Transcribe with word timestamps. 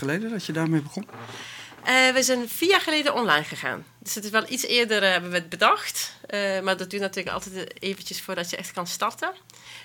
is 0.00 0.06
geleden 0.08 0.30
dat 0.30 0.46
je 0.46 0.52
daarmee 0.52 0.82
begon? 0.82 1.06
Uh, 1.86 2.12
we 2.14 2.22
zijn 2.22 2.48
vier 2.48 2.68
jaar 2.68 2.80
geleden 2.80 3.14
online 3.14 3.44
gegaan. 3.44 3.84
Dus 3.98 4.14
het 4.14 4.24
is 4.24 4.30
wel 4.30 4.44
iets 4.48 4.66
eerder 4.66 5.02
uh, 5.02 5.10
hebben 5.10 5.30
we 5.30 5.36
het 5.36 5.48
bedacht. 5.48 6.16
Uh, 6.34 6.60
maar 6.60 6.76
dat 6.76 6.90
duurt 6.90 7.02
natuurlijk 7.02 7.34
altijd 7.34 7.82
eventjes 7.82 8.20
voordat 8.20 8.50
je 8.50 8.56
echt 8.56 8.72
kan 8.72 8.86
starten. 8.86 9.32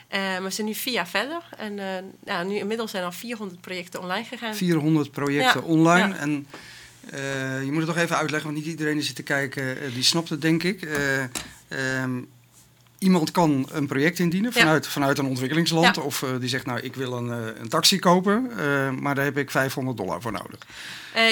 maar 0.10 0.44
we 0.44 0.50
zijn 0.50 0.68
nu 0.68 0.74
vier 0.74 0.94
jaar 0.94 1.08
verder. 1.08 1.42
En 1.58 1.80
ja, 2.26 2.44
nu 2.44 2.56
inmiddels 2.56 2.92
zijn 2.92 3.04
al 3.04 3.12
400 3.12 3.62
projecten 3.62 4.02
online 4.02 4.26
gegaan. 4.26 4.56
400 4.56 5.12
projecten 5.12 5.62
ja. 5.62 5.68
online. 5.68 6.14
Ja. 6.14 6.18
En 6.18 6.48
je 7.66 7.70
moet 7.72 7.82
het 7.82 7.96
toch 7.96 8.04
even 8.04 8.18
uitleggen, 8.18 8.52
want 8.52 8.64
niet 8.64 8.72
iedereen 8.72 8.94
die 8.94 9.04
zit 9.04 9.16
te 9.16 9.24
kijken, 9.24 9.94
die 9.94 10.04
snapt 10.04 10.30
het 10.30 10.42
denk 10.42 10.64
ik. 10.64 10.88
Um, 11.70 12.30
iemand 13.06 13.32
kan 13.32 13.70
een 13.72 13.88
project 13.88 14.20
indienen 14.20 14.54
vanuit, 14.54 14.88
vanuit 14.88 15.18
een 15.18 15.26
ontwikkelingsland. 15.26 15.98
Of 15.98 16.22
uh, 16.22 16.30
die 16.40 16.50
zegt, 16.50 16.66
nou, 16.66 16.80
ik 16.80 16.96
wil 16.96 17.14
een, 17.14 17.28
uh, 17.28 17.60
een 17.62 17.70
taxi 17.70 18.00
kopen, 18.00 18.52
uh, 18.52 18.90
maar 18.92 19.16
daar 19.16 19.26
heb 19.26 19.38
ik 19.38 19.52
500 19.52 19.98
dollar 19.98 20.22
voor 20.22 20.32
nodig. 20.32 20.60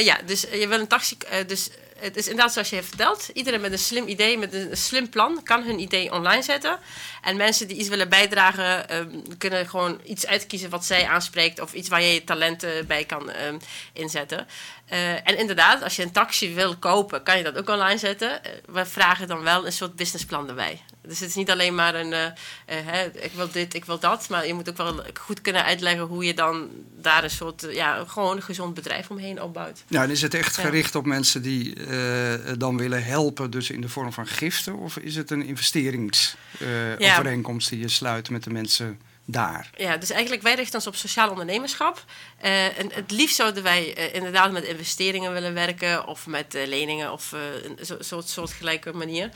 ja, 0.04 0.20
dus 0.26 0.42
je 0.42 0.68
wil 0.68 0.80
een 0.80 0.88
taxi... 0.88 1.18
dus 1.48 1.70
het 2.04 2.18
is 2.18 2.28
inderdaad 2.28 2.54
zoals 2.54 2.70
je 2.70 2.76
hebt 2.76 2.88
verteld. 2.88 3.30
Iedereen 3.34 3.62
met 3.62 3.72
een 3.72 3.80
slim 3.80 4.08
idee, 4.08 4.38
met 4.38 4.54
een 4.54 4.78
slim 4.78 5.10
plan, 5.10 5.44
kan 5.44 5.64
hun 5.64 5.80
idee 5.80 6.12
online 6.12 6.42
zetten. 6.42 6.80
En 7.22 7.38
mensen 7.38 7.68
die 7.68 7.78
iets 7.78 7.88
willen 7.88 8.10
bijdragen, 8.10 8.96
um, 8.96 9.38
kunnen 9.38 9.70
gewoon 9.70 10.02
iets 10.06 10.28
uitkiezen 10.28 10.70
wat 10.70 10.86
zij 10.86 11.08
aanspreekt. 11.08 11.60
Of 11.60 11.74
iets 11.74 11.90
waar 11.90 12.02
je 12.02 12.14
je 12.14 12.24
talenten 12.24 12.88
bij 12.88 13.06
kan 13.06 13.30
um, 13.30 13.58
inzetten. 13.94 14.48
Uh, 14.92 15.12
en 15.14 15.38
inderdaad, 15.38 15.84
als 15.84 15.96
je 15.96 16.04
een 16.04 16.12
taxi 16.12 16.54
wil 16.54 16.78
kopen, 16.78 17.24
kan 17.24 17.38
je 17.38 17.44
dat 17.44 17.58
ook 17.58 17.70
online 17.70 17.98
zetten. 17.98 18.42
We 18.66 18.86
vragen 18.86 19.28
dan 19.28 19.44
wel 19.44 19.66
een 19.66 19.72
soort 19.72 19.96
businessplan 19.96 20.50
erbij. 20.50 20.82
Dus 21.08 21.20
het 21.20 21.30
is 21.30 21.36
niet 21.36 21.50
alleen 21.50 21.76
maar 21.76 21.96
een, 21.96 22.12
uh, 22.12 22.26
hè, 22.66 23.06
ik 23.06 23.32
wil 23.36 23.52
dit, 23.52 23.74
ik 23.74 23.86
wil 23.86 24.00
dat. 24.00 24.30
Maar 24.30 24.48
je 24.48 24.54
moet 24.54 24.70
ook 24.70 24.78
wel 24.78 25.04
goed 25.20 25.42
kunnen 25.42 25.64
uitleggen 25.64 26.06
hoe 26.06 26.26
je 26.26 26.34
dan 26.34 26.70
daar 27.02 27.24
een 27.24 27.30
soort, 27.30 27.68
ja, 27.72 28.04
gewoon 28.08 28.36
een 28.36 28.42
gezond 28.42 28.74
bedrijf 28.74 29.10
omheen 29.10 29.42
opbouwt. 29.42 29.84
Ja, 29.88 30.04
en 30.04 30.10
is 30.10 30.22
het 30.22 30.34
echt 30.34 30.58
gericht 30.58 30.96
op 30.96 31.06
mensen 31.06 31.42
die 31.42 31.76
dan 32.58 32.78
willen 32.78 33.04
helpen, 33.04 33.52
dus 33.52 33.70
in 33.70 33.82
de 33.82 33.90
vorm 33.90 34.14
van 34.14 34.28
giften? 34.28 34.76
Of 34.76 34.98
is 34.98 35.16
het 35.16 35.32
een 35.32 35.46
investeringsovereenkomst 35.46 37.70
ja. 37.70 37.76
die 37.76 37.86
je 37.86 37.92
sluit 37.92 38.30
met 38.30 38.44
de 38.44 38.50
mensen 38.50 39.00
daar. 39.26 39.70
Ja, 39.78 39.98
dus 39.98 40.10
eigenlijk 40.10 40.42
wij 40.42 40.56
richten 40.56 40.76
ons 40.76 40.88
op 40.88 40.96
sociaal 40.96 41.30
ondernemerschap. 41.30 42.06
Uh, 42.44 42.80
en 42.80 42.92
het 42.94 43.12
liefst 43.12 43.36
zouden 43.36 43.64
wij 43.64 43.98
uh, 43.98 44.14
inderdaad 44.14 44.52
met 44.52 44.64
investeringen 44.64 45.34
willen 45.34 45.54
werken 45.54 46.08
of 46.08 46.28
met 46.28 46.56
uh, 46.56 46.68
leningen 46.68 47.12
of 47.12 47.32
een 47.32 47.78
soort, 47.82 48.06
soort, 48.06 48.30
soortgelijke 48.30 48.94
manier. 48.94 49.30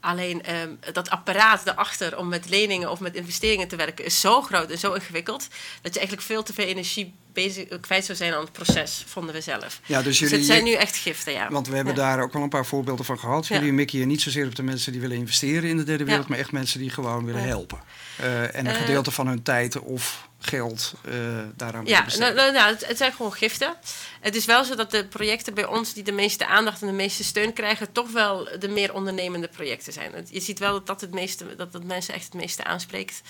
Alleen 0.00 0.42
ehm, 0.42 0.70
dat 0.92 1.10
apparaat 1.10 1.64
daarachter 1.64 2.18
om 2.18 2.28
met 2.28 2.48
leningen 2.48 2.90
of 2.90 3.00
met 3.00 3.14
investeringen 3.14 3.68
te 3.68 3.76
werken 3.76 4.04
is 4.04 4.20
zo 4.20 4.42
groot 4.42 4.70
en 4.70 4.78
zo 4.78 4.92
ingewikkeld 4.92 5.48
dat 5.82 5.92
je 5.92 5.98
eigenlijk 5.98 6.28
veel 6.28 6.42
te 6.42 6.52
veel 6.52 6.66
energie 6.66 7.14
bezig, 7.32 7.80
kwijt 7.80 8.04
zou 8.04 8.18
zijn 8.18 8.34
aan 8.34 8.40
het 8.40 8.52
proces, 8.52 9.04
vonden 9.06 9.34
we 9.34 9.40
zelf. 9.40 9.80
Ja, 9.86 10.02
dus, 10.02 10.18
jullie, 10.18 10.38
dus 10.38 10.46
het 10.46 10.56
zijn 10.56 10.64
nu 10.64 10.72
echt 10.72 10.96
giften, 10.96 11.32
ja. 11.32 11.48
Want 11.50 11.68
we 11.68 11.76
hebben 11.76 11.94
ja. 11.94 12.00
daar 12.00 12.22
ook 12.22 12.34
al 12.34 12.42
een 12.42 12.48
paar 12.48 12.66
voorbeelden 12.66 13.04
van 13.04 13.18
gehad. 13.18 13.46
Jullie 13.46 13.66
ja. 13.66 13.72
mikken 13.72 13.98
hier 13.98 14.06
niet 14.06 14.22
zozeer 14.22 14.46
op 14.46 14.56
de 14.56 14.62
mensen 14.62 14.92
die 14.92 15.00
willen 15.00 15.16
investeren 15.16 15.68
in 15.68 15.76
de 15.76 15.84
derde 15.84 16.04
wereld, 16.04 16.28
maar 16.28 16.38
echt 16.38 16.52
mensen 16.52 16.80
die 16.80 16.90
gewoon 16.90 17.24
willen 17.24 17.44
helpen. 17.44 17.80
Uh, 18.20 18.54
en 18.54 18.66
een 18.66 18.74
gedeelte 18.74 19.10
van 19.10 19.26
hun 19.26 19.42
tijd 19.42 19.78
of 19.78 20.28
geld 20.40 20.92
uh, 21.08 21.14
daaraan 21.56 21.86
Ja, 21.86 22.06
nou, 22.18 22.34
nou, 22.34 22.52
nou, 22.52 22.72
het, 22.72 22.86
het, 22.86 22.96
zijn 22.96 23.12
gewoon 23.12 23.32
giften. 23.32 23.74
Het 24.20 24.36
is 24.36 24.44
wel 24.44 24.64
zo 24.64 24.74
dat 24.74 24.90
de 24.90 25.06
projecten 25.06 25.54
bij 25.54 25.66
ons 25.66 25.92
die 25.92 26.02
de 26.02 26.12
meeste 26.12 26.46
aandacht 26.46 26.80
en 26.80 26.86
de 26.86 26.92
meeste 26.92 27.24
steun 27.24 27.52
krijgen, 27.52 27.92
toch 27.92 28.10
wel 28.10 28.48
de 28.58 28.68
meer 28.68 28.94
ondernemende 28.94 29.48
projecten 29.48 29.92
zijn. 29.92 30.26
Je 30.30 30.40
ziet 30.40 30.58
wel 30.58 30.72
dat 30.72 30.86
dat, 30.86 31.00
het 31.00 31.12
meeste, 31.12 31.56
dat, 31.56 31.72
dat 31.72 31.84
mensen 31.84 32.14
echt 32.14 32.24
het 32.24 32.34
meeste 32.34 32.64
aanspreekt. 32.64 33.20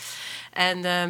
En 0.52 0.78
uh, 0.78 1.04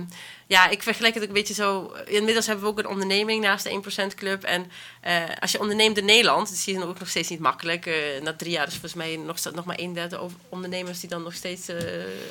ja, 0.46 0.68
ik 0.68 0.82
vergelijk 0.82 1.14
het 1.14 1.22
ook 1.22 1.28
een 1.28 1.34
beetje 1.34 1.54
zo. 1.54 1.92
Inmiddels 2.06 2.46
hebben 2.46 2.64
we 2.64 2.70
ook 2.70 2.78
een 2.78 2.86
onderneming 2.86 3.42
naast 3.42 3.64
de 3.64 4.04
1% 4.12 4.14
Club. 4.14 4.42
En 4.42 4.70
uh, 5.06 5.22
als 5.40 5.52
je 5.52 5.60
onderneemt 5.60 5.98
in 5.98 6.04
Nederland, 6.04 6.48
dat 6.48 6.56
zie 6.56 6.78
je 6.78 6.86
ook 6.86 6.98
nog 6.98 7.08
steeds 7.08 7.28
niet 7.28 7.40
makkelijk. 7.40 7.86
Uh, 7.86 7.94
na 8.22 8.34
drie 8.34 8.52
jaar 8.52 8.66
is 8.66 8.72
volgens 8.72 8.94
mij 8.94 9.16
nog, 9.16 9.36
nog 9.52 9.64
maar 9.64 9.78
een 9.78 9.92
derde 9.92 10.20
ondernemers 10.48 11.00
die 11.00 11.08
dan 11.08 11.22
nog 11.22 11.34
steeds 11.34 11.68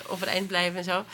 overeind 0.08 0.48
blijven 0.48 0.78
en 0.78 0.84
zo. 0.84 1.06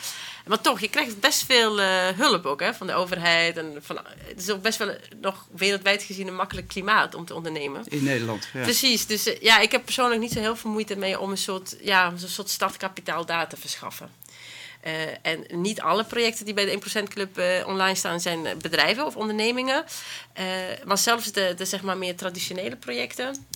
Maar 0.46 0.60
toch, 0.60 0.80
je 0.80 0.88
krijgt 0.88 1.20
best 1.20 1.44
veel 1.44 1.80
hulp 2.14 2.46
ook 2.46 2.60
hè, 2.60 2.74
van 2.74 2.86
de 2.86 2.94
overheid. 2.94 3.56
En 3.56 3.78
van, 3.80 3.98
het 4.18 4.40
is 4.40 4.50
ook 4.50 4.62
best 4.62 4.78
wel 4.78 4.96
nog 5.20 5.46
wereldwijd 5.50 6.02
gezien 6.02 6.26
een 6.26 6.34
makkelijk 6.34 6.68
klimaat 6.68 7.14
om 7.14 7.24
te 7.24 7.34
ondernemen. 7.34 7.84
In 7.88 8.04
Nederland, 8.04 8.48
ja. 8.52 8.62
Precies. 8.62 9.06
Dus 9.06 9.30
ja, 9.40 9.58
ik 9.58 9.72
heb 9.72 9.84
persoonlijk 9.84 10.20
niet 10.20 10.32
zo 10.32 10.40
heel 10.40 10.56
veel 10.56 10.70
moeite 10.70 10.96
mee 10.96 11.20
om 11.20 11.30
een 11.30 11.38
soort, 11.38 11.76
ja, 11.80 12.06
een 12.06 12.28
soort 12.28 12.50
startkapitaal 12.50 13.26
daar 13.26 13.48
te 13.48 13.56
verschaffen. 13.56 14.10
Uh, 14.86 14.92
en 15.22 15.46
niet 15.48 15.80
alle 15.80 16.04
projecten 16.04 16.44
die 16.44 16.54
bij 16.54 16.64
de 16.64 17.00
1% 17.00 17.02
Club 17.08 17.38
uh, 17.38 17.66
online 17.66 17.94
staan 17.94 18.20
zijn 18.20 18.58
bedrijven 18.58 19.06
of 19.06 19.16
ondernemingen. 19.16 19.84
Uh, 20.38 20.44
maar 20.84 20.98
zelfs 20.98 21.32
de, 21.32 21.54
de 21.56 21.64
zeg 21.64 21.82
maar 21.82 21.96
meer 21.96 22.16
traditionele 22.16 22.76
projecten 22.76 23.46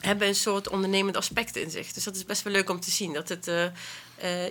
hebben 0.00 0.28
een 0.28 0.34
soort 0.34 0.68
ondernemend 0.68 1.16
aspect 1.16 1.56
in 1.56 1.70
zich. 1.70 1.92
Dus 1.92 2.04
dat 2.04 2.16
is 2.16 2.24
best 2.24 2.42
wel 2.42 2.52
leuk 2.52 2.70
om 2.70 2.80
te 2.80 2.90
zien. 2.90 3.12
Dat 3.12 3.28
het, 3.28 3.50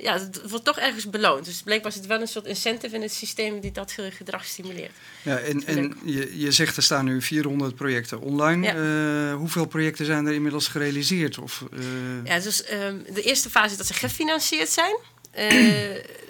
ja, 0.02 0.14
het 0.14 0.50
wordt 0.50 0.66
toch 0.66 0.78
ergens 0.78 1.10
beloond. 1.10 1.46
Dus 1.46 1.62
blijkbaar 1.62 1.92
is 1.92 1.98
het 1.98 2.06
wel 2.06 2.22
een 2.22 2.28
soort 2.28 2.46
incentive 2.46 2.96
in 2.96 3.02
het 3.02 3.14
systeem 3.14 3.60
die 3.60 3.72
dat 3.72 3.96
gedrag 4.10 4.46
stimuleert. 4.46 4.92
Ja, 5.22 5.38
en, 5.38 5.66
en 5.66 5.98
je, 6.06 6.40
je 6.40 6.52
zegt 6.52 6.78
er 6.78 6.84
staan 6.84 7.06
nu 7.06 7.22
400 7.22 7.76
projecten 7.76 8.22
online. 8.22 8.66
Ja. 8.66 9.36
hoeveel 9.36 9.66
projecten 9.66 10.06
zijn 10.06 10.26
er 10.26 10.34
inmiddels 10.34 10.68
gerealiseerd? 10.68 11.38
Of, 11.38 11.64
Ja, 12.24 12.40
dus 12.40 12.72
um, 12.72 13.06
de 13.14 13.22
eerste 13.22 13.50
fase 13.50 13.72
is 13.72 13.78
dat 13.78 13.88
ze 13.88 13.94
gefinancierd 13.94 14.70
zijn. 14.70 14.98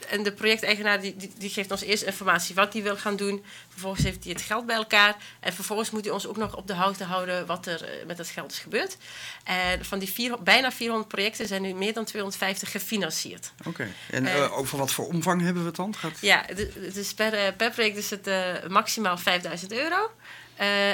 En 0.10 0.24
de 0.24 0.32
projecteigenaar 0.32 1.02
die, 1.02 1.16
die, 1.16 1.32
die, 1.38 1.50
geeft 1.50 1.72
ons 1.72 1.82
eerst 1.82 2.04
informatie 2.04 2.56
wat 2.56 2.74
hij 2.74 2.84
wil 2.84 2.98
gaan 2.98 3.16
doen. 3.16 3.44
Vervolgens 3.70 4.04
heeft 4.04 4.24
hij 4.24 4.34
het 4.34 4.42
geld 4.42 4.66
bij 4.66 4.76
elkaar. 4.76 5.16
En 5.40 5.54
vervolgens 5.54 5.90
moet 5.90 6.06
hij 6.06 6.14
ons 6.14 6.28
ook 6.28 6.38
nog 6.38 6.56
op 6.56 6.68
de 6.68 6.76
hoogte 6.76 7.04
houden 7.04 7.46
wat 7.46 7.66
er 7.66 7.84
uh, 7.84 8.06
met 8.06 8.18
dat 8.18 8.28
geld 8.28 8.52
is 8.52 8.60
gebeurd. 8.60 8.98
En 9.44 9.86
van 9.86 10.00
die 10.00 10.12
vier, 10.12 10.44
bijna 10.44 10.72
400 10.72 11.10
projecten 11.10 11.48
zijn 11.48 11.62
nu 11.62 11.74
meer 11.74 11.94
dan 11.94 12.06
250 12.06 12.72
gefinancierd. 12.72 13.52
Oké. 13.60 13.70
Okay. 13.70 13.92
En 14.10 14.26
uh, 14.26 14.58
over 14.58 14.78
wat 14.78 14.92
voor 14.92 15.08
omvang 15.08 15.42
hebben 15.42 15.62
we 15.62 15.68
het 15.68 15.78
dan? 15.78 15.96
Gaat... 15.96 16.18
Ja, 16.22 16.46
dus 16.94 17.14
per, 17.14 17.54
per 17.54 17.72
project 17.72 17.98
is 17.98 18.10
het 18.10 18.30
maximaal 18.70 19.18
5000 19.18 19.72
euro. 19.72 20.12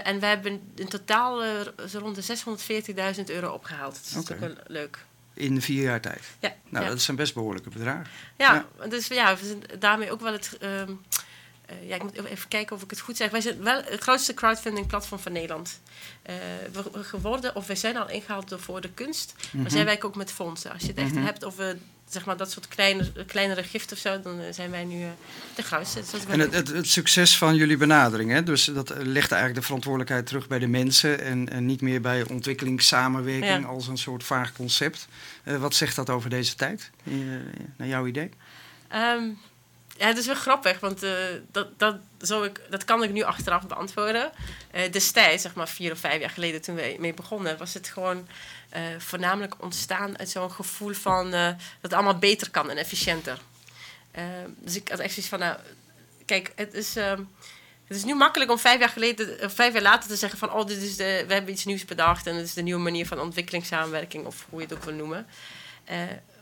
en 0.04 0.20
we 0.20 0.26
hebben 0.26 0.74
in 0.76 0.88
totaal 0.88 1.42
zo 1.88 2.00
rond 2.00 2.16
de 2.16 3.16
640.000 3.16 3.24
euro 3.26 3.54
opgehaald. 3.54 4.00
Dus 4.04 4.12
dat 4.12 4.24
is 4.24 4.32
ook 4.32 4.40
wel 4.40 4.56
leuk. 4.68 5.06
In 5.34 5.62
vier 5.62 5.84
jaar 5.84 6.02
tijd? 6.02 6.22
Ja. 6.40 6.54
Nou, 6.70 6.84
ja. 6.84 6.92
dat 6.92 7.02
zijn 7.02 7.18
best 7.18 7.34
behoorlijke 7.34 7.70
bedragen. 7.70 8.08
Ja, 8.38 8.66
ja, 8.80 8.88
dus 8.88 9.08
ja, 9.08 9.38
we 9.38 9.46
zijn 9.46 9.64
daarmee 9.80 10.12
ook 10.12 10.22
wel 10.22 10.32
het... 10.32 10.58
Um, 10.62 11.02
uh, 11.72 11.88
ja, 11.88 11.96
ik 11.96 12.04
moet 12.04 12.26
even 12.26 12.48
kijken 12.48 12.76
of 12.76 12.82
ik 12.82 12.90
het 12.90 13.00
goed 13.00 13.18
zeg. 13.18 13.32
Wij 13.32 13.42
zijn 13.42 13.64
wel 13.64 13.82
het 13.86 14.02
grootste 14.02 14.34
crowdfunding 14.34 14.88
platform 14.88 15.20
van 15.20 15.32
Nederland. 15.32 15.80
Uh, 16.30 16.36
we 16.72 17.04
geworden, 17.04 17.56
of 17.56 17.68
wij 17.68 17.76
zijn 17.76 17.98
al 17.98 18.10
ingehaald 18.10 18.50
door 18.50 18.60
voor 18.60 18.82
de 18.82 18.90
kunst. 18.90 19.34
Maar 19.36 19.46
mm 19.52 19.62
-hmm. 19.62 19.70
zij 19.70 19.86
werken 19.86 20.08
ook 20.08 20.16
met 20.16 20.32
fondsen. 20.32 20.72
Als 20.72 20.82
je 20.82 20.88
het 20.88 20.98
echt 20.98 21.10
mm 21.10 21.16
-hmm. 21.16 21.26
hebt 21.26 21.46
over 21.46 21.78
zeg 22.14 22.26
maar, 22.26 22.38
dat 22.38 22.52
soort 22.52 22.68
kleine, 22.68 23.12
kleinere 23.28 23.64
giften 23.64 23.96
of 23.96 24.02
zo, 24.02 24.22
dan 24.22 24.42
zijn 24.54 24.72
wij 24.72 24.84
nu 24.84 25.02
uh, 25.02 25.08
de 25.56 25.62
grootste. 25.62 26.02
En 26.28 26.40
het, 26.40 26.54
het, 26.54 26.68
het, 26.68 26.88
succes 26.88 27.38
van 27.38 27.56
jullie 27.56 27.78
benadering, 27.78 28.32
hè? 28.32 28.44
dus 28.44 28.66
dat 28.66 28.90
legt 28.90 29.32
eigenlijk 29.32 29.56
de 29.56 29.66
verantwoordelijkheid 29.66 30.26
terug 30.26 30.48
bij 30.48 30.60
de 30.60 30.68
mensen 30.68 31.20
en, 31.20 31.50
en 31.50 31.66
niet 31.66 31.82
meer 31.82 32.02
bij 32.02 32.24
ontwikkelingssamenwerking 32.30 33.64
ja. 33.64 33.68
als 33.68 33.88
een 33.88 33.98
soort 33.98 34.24
vaag 34.24 34.54
concept. 34.54 35.08
Uh, 35.44 35.58
wat 35.58 35.76
zegt 35.76 35.96
dat 35.96 36.10
over 36.10 36.30
deze 36.30 36.56
tijd, 36.56 36.92
uh, 37.04 37.16
naar 37.78 37.88
jouw 37.88 38.08
idee? 38.08 38.30
Um, 38.96 39.38
ja, 39.98 40.08
het 40.08 40.18
is 40.18 40.26
wel 40.26 40.36
grappig, 40.36 40.80
want 40.80 41.04
uh, 41.04 41.14
dat, 41.52 41.80
dat, 41.80 41.96
zo 42.22 42.44
ik, 42.44 42.62
dat 42.70 42.84
kan 42.84 43.04
ik 43.04 43.12
nu 43.12 43.22
achteraf 43.22 43.68
beantwoorden. 43.68 44.32
Uh, 44.76 44.92
destijds, 44.92 45.42
zeg 45.42 45.54
maar 45.54 45.68
vier 45.68 45.92
of 45.92 46.00
vijf 46.00 46.20
jaar 46.20 46.30
geleden 46.30 46.62
toen 46.62 46.76
we 46.76 46.96
mee 47.00 47.14
begonnen, 47.14 47.58
was 47.58 47.74
het 47.74 47.88
gewoon 47.88 48.28
uh, 48.76 48.82
voornamelijk 48.98 49.56
ontstaan 49.64 50.20
uit 50.20 50.30
zo'n 50.30 50.52
gevoel 50.52 50.94
van 50.94 51.32
dat 51.32 51.56
het 51.82 51.94
allemaal 51.94 52.18
beter 52.18 52.50
kan 52.52 52.70
en 52.70 52.78
efficiënter. 52.78 53.40
dus 54.56 54.76
ik 54.76 54.90
had 54.90 55.00
echt 55.00 55.14
zoiets 55.14 55.32
van, 55.32 55.40
nou, 55.40 55.58
kijk, 56.26 56.52
het 56.56 56.74
is, 56.74 56.96
het 57.88 57.98
is 57.98 58.04
nu 58.04 58.16
makkelijk 58.16 58.52
om 58.52 58.60
vijf 58.60 58.80
jaar, 58.80 58.90
geleden, 58.90 59.52
vijf 59.52 59.74
jaar 59.74 59.82
later 59.82 60.10
te 60.10 60.16
zeggen 60.16 60.40
van, 60.40 60.52
oh, 60.52 60.66
dit 60.66 60.82
is 60.82 60.96
de, 60.96 61.24
we 61.28 61.34
hebben 61.34 61.54
iets 61.54 61.66
nieuws 61.66 61.86
bedacht 61.86 62.28
en 62.28 62.36
het 62.36 62.46
is 62.46 62.54
de 62.54 62.62
nieuwe 62.62 62.82
manier 62.82 63.08
van 63.08 63.20
ontwikkelingssamenwerking 63.20 64.26
of 64.26 64.46
hoe 64.50 64.60
je 64.62 64.66
het 64.66 64.76
ook 64.76 64.84
wil 64.84 64.94
noemen. 64.94 65.28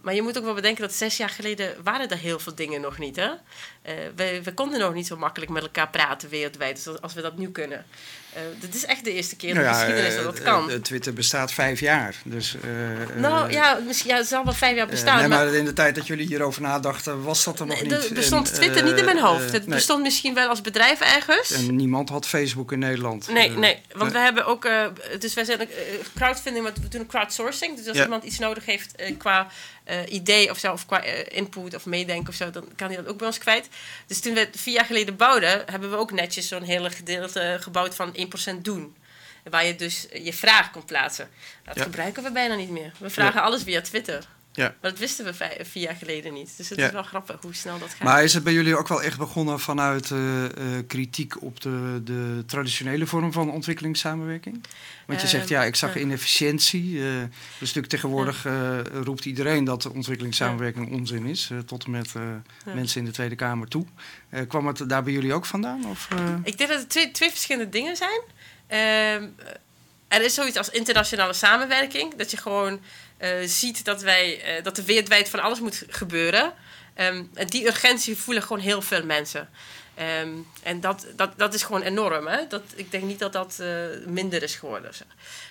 Maar 0.01 0.13
je 0.13 0.21
moet 0.21 0.37
ook 0.37 0.43
wel 0.43 0.53
bedenken 0.53 0.81
dat 0.81 0.93
zes 0.93 1.17
jaar 1.17 1.29
geleden 1.29 1.75
waren 1.83 2.09
er 2.09 2.17
heel 2.17 2.39
veel 2.39 2.55
dingen 2.55 2.81
nog 2.81 2.97
niet. 2.97 3.15
Hè? 3.15 3.29
Uh, 3.29 3.93
we, 4.15 4.41
we, 4.43 4.53
konden 4.53 4.79
nog 4.79 4.93
niet 4.93 5.07
zo 5.07 5.17
makkelijk 5.17 5.51
met 5.51 5.63
elkaar 5.63 5.89
praten 5.89 6.29
wereldwijd 6.29 6.87
als, 6.87 7.01
als 7.01 7.13
we 7.13 7.21
dat 7.21 7.37
nu 7.37 7.51
kunnen. 7.51 7.85
Uh, 8.35 8.41
dit 8.59 8.75
is 8.75 8.85
echt 8.85 9.03
de 9.03 9.13
eerste 9.13 9.35
keer 9.35 9.49
in 9.49 9.55
nou 9.55 9.67
ja, 9.67 9.73
de 9.73 9.77
geschiedenis 9.77 10.15
dat 10.15 10.23
dat 10.23 10.43
kan. 10.43 10.69
Uh, 10.69 10.75
Twitter 10.75 11.13
bestaat 11.13 11.53
vijf 11.53 11.79
jaar. 11.79 12.15
Dus, 12.23 12.55
nou 13.15 13.51
ja, 13.51 13.79
misschien, 13.85 14.09
ja, 14.09 14.17
het 14.17 14.27
zal 14.27 14.43
wel 14.43 14.53
vijf 14.53 14.75
jaar 14.75 14.87
bestaan. 14.87 15.19
nee, 15.19 15.27
maar, 15.27 15.45
maar, 15.45 15.53
in 15.53 15.65
de 15.65 15.73
tijd 15.73 15.95
dat 15.95 16.07
jullie 16.07 16.27
hierover 16.27 16.61
nadachten, 16.61 17.23
was 17.23 17.43
dat 17.43 17.59
er 17.59 17.65
nog 17.65 17.81
niet. 17.81 17.91
Er 17.91 18.13
bestond 18.13 18.53
Twitter 18.53 18.83
niet 18.83 18.97
in 18.97 19.05
mijn 19.05 19.19
hoofd. 19.19 19.51
Het 19.51 19.65
nee. 19.65 19.75
bestond 19.75 20.01
misschien 20.01 20.33
wel 20.33 20.49
als 20.49 20.61
bedrijf 20.61 20.99
ergens. 20.99 21.51
En 21.51 21.75
niemand 21.75 22.09
had 22.09 22.27
Facebook 22.27 22.71
in 22.71 22.79
Nederland. 22.79 23.27
Nee, 23.27 23.49
nee 23.49 23.81
want 23.95 24.11
we 24.11 24.19
hebben 24.19 24.45
ook... 24.45 24.69
dus 25.19 25.33
wij 25.33 25.43
zijn 25.43 25.69
crowdfunding, 26.15 26.65
we 26.65 26.87
doen 26.87 27.07
crowdsourcing. 27.07 27.77
Dus 27.77 27.87
als 27.87 27.97
ja. 27.97 28.03
iemand 28.03 28.23
iets 28.23 28.39
nodig 28.39 28.65
heeft 28.65 28.95
qua... 29.17 29.47
Uh, 29.91 30.13
idee 30.13 30.49
of 30.49 30.57
zo, 30.57 30.71
of 30.71 30.85
qua 30.85 31.05
uh, 31.05 31.11
input 31.27 31.75
of 31.75 31.85
meedenken 31.85 32.29
of 32.29 32.35
zo, 32.35 32.49
dan 32.49 32.67
kan 32.75 32.87
hij 32.87 32.97
dat 32.97 33.07
ook 33.07 33.17
bij 33.17 33.27
ons 33.27 33.37
kwijt. 33.37 33.69
Dus 34.07 34.19
toen 34.19 34.33
we 34.33 34.39
het 34.39 34.59
vier 34.59 34.73
jaar 34.73 34.85
geleden 34.85 35.15
bouwden, 35.15 35.63
hebben 35.65 35.89
we 35.89 35.95
ook 35.95 36.11
netjes 36.11 36.47
zo'n 36.47 36.63
hele 36.63 36.89
gedeelte 36.89 37.57
gebouwd 37.59 37.95
van 37.95 38.15
1% 38.55 38.61
doen. 38.61 38.95
Waar 39.49 39.65
je 39.65 39.75
dus 39.75 40.07
je 40.23 40.33
vraag 40.33 40.71
kon 40.71 40.85
plaatsen. 40.85 41.29
Dat 41.63 41.81
gebruiken 41.81 42.23
we 42.23 42.31
bijna 42.31 42.55
niet 42.55 42.69
meer. 42.69 42.91
We 42.97 43.09
vragen 43.09 43.41
alles 43.41 43.63
via 43.63 43.81
Twitter. 43.81 44.27
Ja. 44.53 44.75
Maar 44.81 44.91
dat 44.91 44.99
wisten 44.99 45.25
we 45.25 45.33
vijf, 45.33 45.71
vier 45.71 45.83
jaar 45.83 45.95
geleden 45.95 46.33
niet. 46.33 46.53
Dus 46.57 46.69
het 46.69 46.77
is 46.77 46.91
wel 46.91 47.03
grappig 47.03 47.41
hoe 47.41 47.53
snel 47.53 47.79
dat 47.79 47.89
gaat. 47.89 48.03
Maar 48.03 48.23
is 48.23 48.33
het 48.33 48.43
bij 48.43 48.53
jullie 48.53 48.75
ook 48.75 48.87
wel 48.87 49.03
echt 49.03 49.17
begonnen 49.17 49.59
vanuit 49.59 50.09
uh, 50.09 50.45
kritiek 50.87 51.41
op 51.41 51.61
de, 51.61 52.01
de 52.03 52.43
traditionele 52.45 53.05
vorm 53.05 53.31
van 53.31 53.51
ontwikkelingssamenwerking? 53.51 54.63
Want 55.05 55.21
je 55.21 55.27
zegt, 55.27 55.49
ja, 55.49 55.63
ik 55.63 55.75
zag 55.75 55.97
inefficiëntie. 55.97 56.91
Uh, 56.91 57.03
dus 57.21 57.59
natuurlijk 57.59 57.87
tegenwoordig 57.87 58.47
roept 59.03 59.25
iedereen 59.25 59.63
dat 59.63 59.91
ontwikkelingssamenwerking 59.91 60.91
onzin 60.91 61.25
is. 61.25 61.51
tot 61.65 61.85
en 61.85 61.91
met 61.91 62.13
mensen 62.73 62.99
in 62.99 63.05
de 63.05 63.11
Tweede 63.11 63.35
Kamer 63.35 63.67
toe. 63.67 63.85
kwam 64.47 64.67
het 64.67 64.89
daar 64.89 65.03
bij 65.03 65.13
jullie 65.13 65.33
ook 65.33 65.45
vandaan? 65.45 65.85
Of, 65.85 66.07
Ik 66.43 66.57
denk 66.57 66.69
dat 66.69 66.79
het 66.79 66.89
twee, 66.89 67.11
twee 67.11 67.29
verschillende 67.29 67.69
dingen 67.69 67.95
zijn. 67.95 68.21
Ehm, 68.67 69.27
er 70.07 70.21
is 70.21 70.33
zoiets 70.33 70.57
als 70.57 70.69
internationale 70.69 71.33
samenwerking. 71.33 72.15
Dat 72.15 72.31
je 72.31 72.37
gewoon 72.37 72.79
ziet 73.45 73.85
dat, 73.85 74.01
wij, 74.01 74.57
uh, 74.57 74.63
dat 74.63 74.77
er 74.77 74.83
wereldwijd 74.83 75.29
van 75.29 75.39
alles 75.39 75.59
moet 75.59 75.83
gebeuren. 75.87 76.53
En 76.93 77.29
die 77.47 77.65
urgentie 77.65 78.17
voelen 78.17 78.43
gewoon 78.43 78.61
heel 78.61 78.81
veel 78.81 79.05
mensen. 79.05 79.49
Um, 80.21 80.47
en 80.63 80.81
dat, 80.81 81.07
dat, 81.15 81.37
dat 81.37 81.53
is 81.53 81.63
gewoon 81.63 81.81
enorm. 81.81 82.27
Hè? 82.27 82.47
Dat, 82.47 82.63
ik 82.75 82.91
denk 82.91 83.03
niet 83.03 83.19
dat 83.19 83.33
dat 83.33 83.57
uh, 83.61 83.85
minder 84.05 84.43
is 84.43 84.55
geworden. 84.55 84.93
Zeg. 84.93 85.07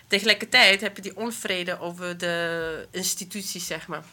Tegelijkertijd 0.07 0.81
heb 0.81 0.97
je 0.97 1.03
die 1.03 1.17
onvrede 1.17 1.81
over 1.81 2.19
de 2.19 2.87
instituties, 2.91 3.67
zeg 3.67 3.87
maar. 3.87 4.05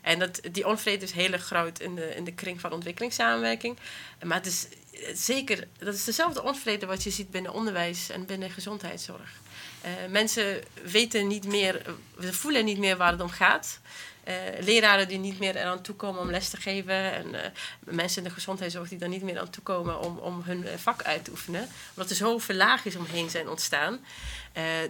En 0.00 0.18
dat, 0.18 0.40
die 0.52 0.66
onvrede 0.66 1.04
is 1.04 1.12
heel 1.12 1.38
groot 1.38 1.80
in 1.80 1.94
de, 1.94 2.14
in 2.14 2.24
de 2.24 2.34
kring 2.34 2.60
van 2.60 2.72
ontwikkelingssamenwerking. 2.72 3.78
Maar 4.22 4.36
het 4.36 4.46
is 4.46 4.66
zeker, 5.14 5.68
dat 5.78 5.94
is 5.94 6.04
dezelfde 6.04 6.42
onvrede 6.42 6.86
wat 6.86 7.02
je 7.02 7.10
ziet 7.10 7.30
binnen 7.30 7.52
onderwijs 7.52 8.10
en 8.10 8.26
binnen 8.26 8.50
gezondheidszorg. 8.50 9.40
Uh, 9.84 9.90
mensen 10.10 10.62
weten 10.82 11.26
niet 11.26 11.46
meer, 11.46 11.82
ze 12.20 12.32
voelen 12.32 12.64
niet 12.64 12.78
meer 12.78 12.96
waar 12.96 13.12
het 13.12 13.20
om 13.20 13.30
gaat. 13.30 13.80
Uh, 14.28 14.34
leraren 14.60 15.08
die 15.08 15.18
niet 15.18 15.38
meer 15.38 15.56
eraan 15.56 15.82
toekomen 15.82 16.20
om 16.20 16.30
les 16.30 16.48
te 16.48 16.56
geven. 16.56 17.12
En 17.12 17.26
uh, 17.26 17.40
mensen 17.78 18.22
in 18.22 18.28
de 18.28 18.34
gezondheidszorg 18.34 18.88
die 18.88 18.98
er 18.98 19.08
niet 19.08 19.22
meer 19.22 19.40
aan 19.40 19.50
toekomen 19.50 20.00
om, 20.00 20.18
om 20.18 20.42
hun 20.44 20.66
vak 20.76 21.02
uit 21.02 21.24
te 21.24 21.30
oefenen. 21.30 21.68
Omdat 21.94 22.10
er 22.10 22.16
zoveel 22.16 22.56
laagjes 22.56 22.96
omheen 22.96 23.30
zijn 23.30 23.48
ontstaan. 23.48 24.00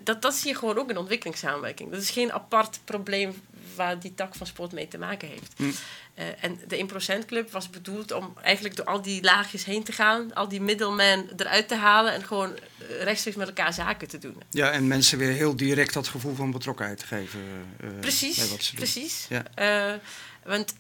Dat, 0.03 0.23
dat 0.23 0.35
zie 0.35 0.50
je 0.50 0.56
gewoon 0.59 0.79
ook 0.79 0.91
in 0.91 0.97
ontwikkelingssamenwerking. 0.97 1.91
Dat 1.91 2.03
is 2.03 2.11
geen 2.11 2.33
apart 2.33 2.81
probleem 2.85 3.43
waar 3.75 4.01
die 4.01 4.15
tak 4.15 4.35
van 4.35 4.47
sport 4.47 4.73
mee 4.73 4.89
te 4.89 4.99
maken 4.99 5.29
heeft. 5.29 5.53
Mm. 5.57 5.73
Uh, 6.19 6.25
en 6.41 6.61
de 6.69 6.87
1% 7.23 7.27
Club 7.27 7.51
was 7.51 7.71
bedoeld 7.71 8.13
om 8.13 8.35
eigenlijk 8.43 8.77
door 8.77 8.87
al 8.87 9.03
die 9.03 9.23
laagjes 9.23 9.65
heen 9.65 9.85
te 9.85 9.93
gaan, 9.93 10.35
al 10.35 10.49
die 10.49 10.61
middlemen 10.61 11.29
eruit 11.37 11.69
te 11.69 11.75
halen 11.75 12.13
en 12.13 12.25
gewoon 12.25 12.57
eh, 12.57 13.03
rechtstreeks 13.03 13.37
met 13.37 13.47
elkaar 13.47 13.73
zaken 13.73 14.09
te 14.09 14.19
doen. 14.19 14.43
Ja, 14.51 14.71
en 14.71 14.87
mensen 14.87 15.19
weer 15.19 15.33
heel 15.33 15.57
direct 15.57 15.95
dat 15.95 16.09
gevoel 16.09 16.35
van 16.35 16.51
betrokkenheid 16.51 16.99
te 16.99 17.07
geven. 17.07 17.41
Uh, 17.85 17.91
precies, 18.01 18.37
bij 18.37 18.49
wat 18.49 18.63
ze 18.63 18.71
doen. 18.71 18.85
precies. 18.85 19.27
Ja. 19.29 20.01
want 20.45 20.75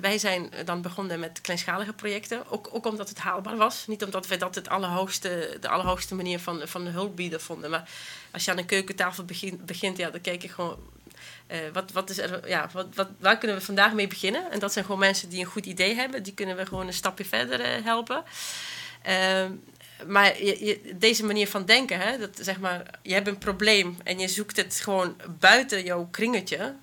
wij 0.00 0.18
zijn 0.18 0.50
dan 0.64 0.82
begonnen 0.82 1.20
met 1.20 1.40
kleinschalige 1.40 1.92
projecten, 1.92 2.50
ook, 2.50 2.68
ook 2.72 2.86
omdat 2.86 3.08
het 3.08 3.18
haalbaar 3.18 3.56
was. 3.56 3.86
Niet 3.86 4.04
omdat 4.04 4.26
we 4.26 4.36
dat 4.36 4.54
het 4.54 4.68
allerhoogste, 4.68 5.56
de 5.60 5.68
allerhoogste 5.68 6.14
manier 6.14 6.38
van, 6.38 6.62
van 6.64 6.86
hulp 6.86 7.16
bieden 7.16 7.40
vonden. 7.40 7.70
Maar 7.70 7.88
als 8.30 8.44
je 8.44 8.50
aan 8.50 8.58
een 8.58 8.66
keukentafel 8.66 9.24
begint, 9.24 9.66
begint 9.66 9.96
ja, 9.96 10.10
dan 10.10 10.20
kijk 10.20 10.42
je 10.42 10.48
gewoon 10.48 10.78
uh, 11.52 11.58
wat, 11.72 11.92
wat 11.92 12.10
is 12.10 12.18
er, 12.18 12.48
ja, 12.48 12.68
wat, 12.72 12.86
wat, 12.94 13.08
waar 13.18 13.38
kunnen 13.38 13.56
we 13.56 13.64
vandaag 13.64 13.92
mee 13.92 14.06
beginnen? 14.06 14.50
En 14.50 14.58
dat 14.58 14.72
zijn 14.72 14.84
gewoon 14.84 15.00
mensen 15.00 15.28
die 15.28 15.40
een 15.40 15.46
goed 15.46 15.66
idee 15.66 15.94
hebben. 15.94 16.22
Die 16.22 16.34
kunnen 16.34 16.56
we 16.56 16.66
gewoon 16.66 16.86
een 16.86 16.92
stapje 16.92 17.24
verder 17.24 17.60
uh, 17.60 17.84
helpen. 17.84 18.22
Uh, 19.08 19.44
maar 20.06 20.42
je, 20.44 20.64
je, 20.64 20.80
deze 20.94 21.24
manier 21.24 21.48
van 21.48 21.64
denken, 21.64 22.00
hè, 22.00 22.18
dat, 22.18 22.38
zeg 22.40 22.58
maar, 22.58 22.82
je 23.02 23.12
hebt 23.14 23.28
een 23.28 23.38
probleem 23.38 23.96
en 24.04 24.18
je 24.18 24.28
zoekt 24.28 24.56
het 24.56 24.80
gewoon 24.80 25.16
buiten 25.38 25.84
jouw 25.84 26.08
kringetje. 26.10 26.74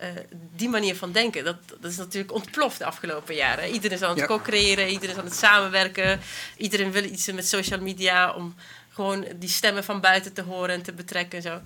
Uh, 0.00 0.08
die 0.56 0.68
manier 0.68 0.96
van 0.96 1.12
denken, 1.12 1.44
dat, 1.44 1.56
dat 1.80 1.90
is 1.90 1.96
natuurlijk 1.96 2.32
ontploft 2.32 2.78
de 2.78 2.84
afgelopen 2.84 3.34
jaren. 3.34 3.70
Iedereen 3.70 3.96
is 3.96 4.02
aan 4.02 4.16
het 4.16 4.26
co-creëren, 4.26 4.88
iedereen 4.88 5.14
is 5.14 5.20
aan 5.20 5.24
het 5.24 5.34
samenwerken. 5.34 6.20
Iedereen 6.56 6.92
wil 6.92 7.04
iets 7.04 7.32
met 7.32 7.48
social 7.48 7.80
media 7.80 8.32
om 8.34 8.54
gewoon 8.90 9.26
die 9.38 9.48
stemmen 9.48 9.84
van 9.84 10.00
buiten 10.00 10.32
te 10.32 10.42
horen 10.42 10.74
en 10.74 10.82
te 10.82 10.92
betrekken 10.92 11.38
en 11.38 11.42
zo. 11.42 11.60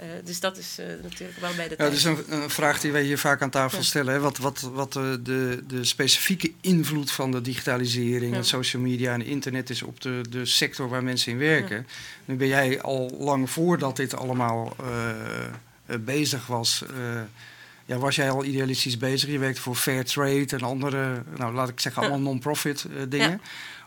Uh, 0.00 0.06
dus 0.24 0.40
dat 0.40 0.58
is 0.58 0.76
uh, 0.80 0.86
natuurlijk 1.02 1.38
wel 1.38 1.54
bij 1.54 1.68
de. 1.68 1.74
Ja, 1.78 1.84
dat 1.84 1.92
is 1.92 2.04
een, 2.04 2.24
een, 2.28 2.50
vraag 2.50 2.80
die 2.80 2.92
wij 2.92 3.02
hier 3.02 3.18
vaak 3.18 3.42
aan 3.42 3.50
tafel 3.50 3.78
ja. 3.78 3.84
stellen. 3.84 4.12
Hè? 4.12 4.20
Wat, 4.20 4.38
wat, 4.38 4.60
wat 4.60 4.96
uh, 4.96 5.14
de, 5.20 5.64
de 5.66 5.84
specifieke 5.84 6.52
invloed 6.60 7.10
van 7.10 7.30
de 7.30 7.40
digitalisering, 7.40 8.32
ja. 8.32 8.36
en 8.36 8.44
social 8.44 8.82
media 8.82 9.12
en 9.12 9.24
internet 9.24 9.70
is 9.70 9.82
op 9.82 10.00
de, 10.00 10.20
de 10.30 10.44
sector 10.44 10.88
waar 10.88 11.02
mensen 11.02 11.32
in 11.32 11.38
werken. 11.38 11.76
Ja. 11.76 11.84
Nu 12.24 12.34
ben 12.36 12.48
jij 12.48 12.80
al 12.80 13.16
lang 13.18 13.50
voordat 13.50 13.96
dit 13.96 14.16
allemaal 14.16 14.76
bezig 16.00 16.46
was. 16.46 16.84
ja, 17.84 17.96
was 17.96 18.16
jij 18.16 18.30
al 18.30 18.44
idealistisch 18.44 18.98
bezig? 18.98 19.30
Je 19.30 19.38
werkte 19.38 19.60
voor 19.60 19.74
Fair 19.74 20.04
Trade 20.04 20.46
en 20.46 20.62
andere, 20.62 21.22
nou 21.36 21.54
laat 21.54 21.68
ik 21.68 21.80
zeggen, 21.80 22.02
allemaal 22.02 22.20
non-profit 22.20 22.86
dingen. 23.08 23.40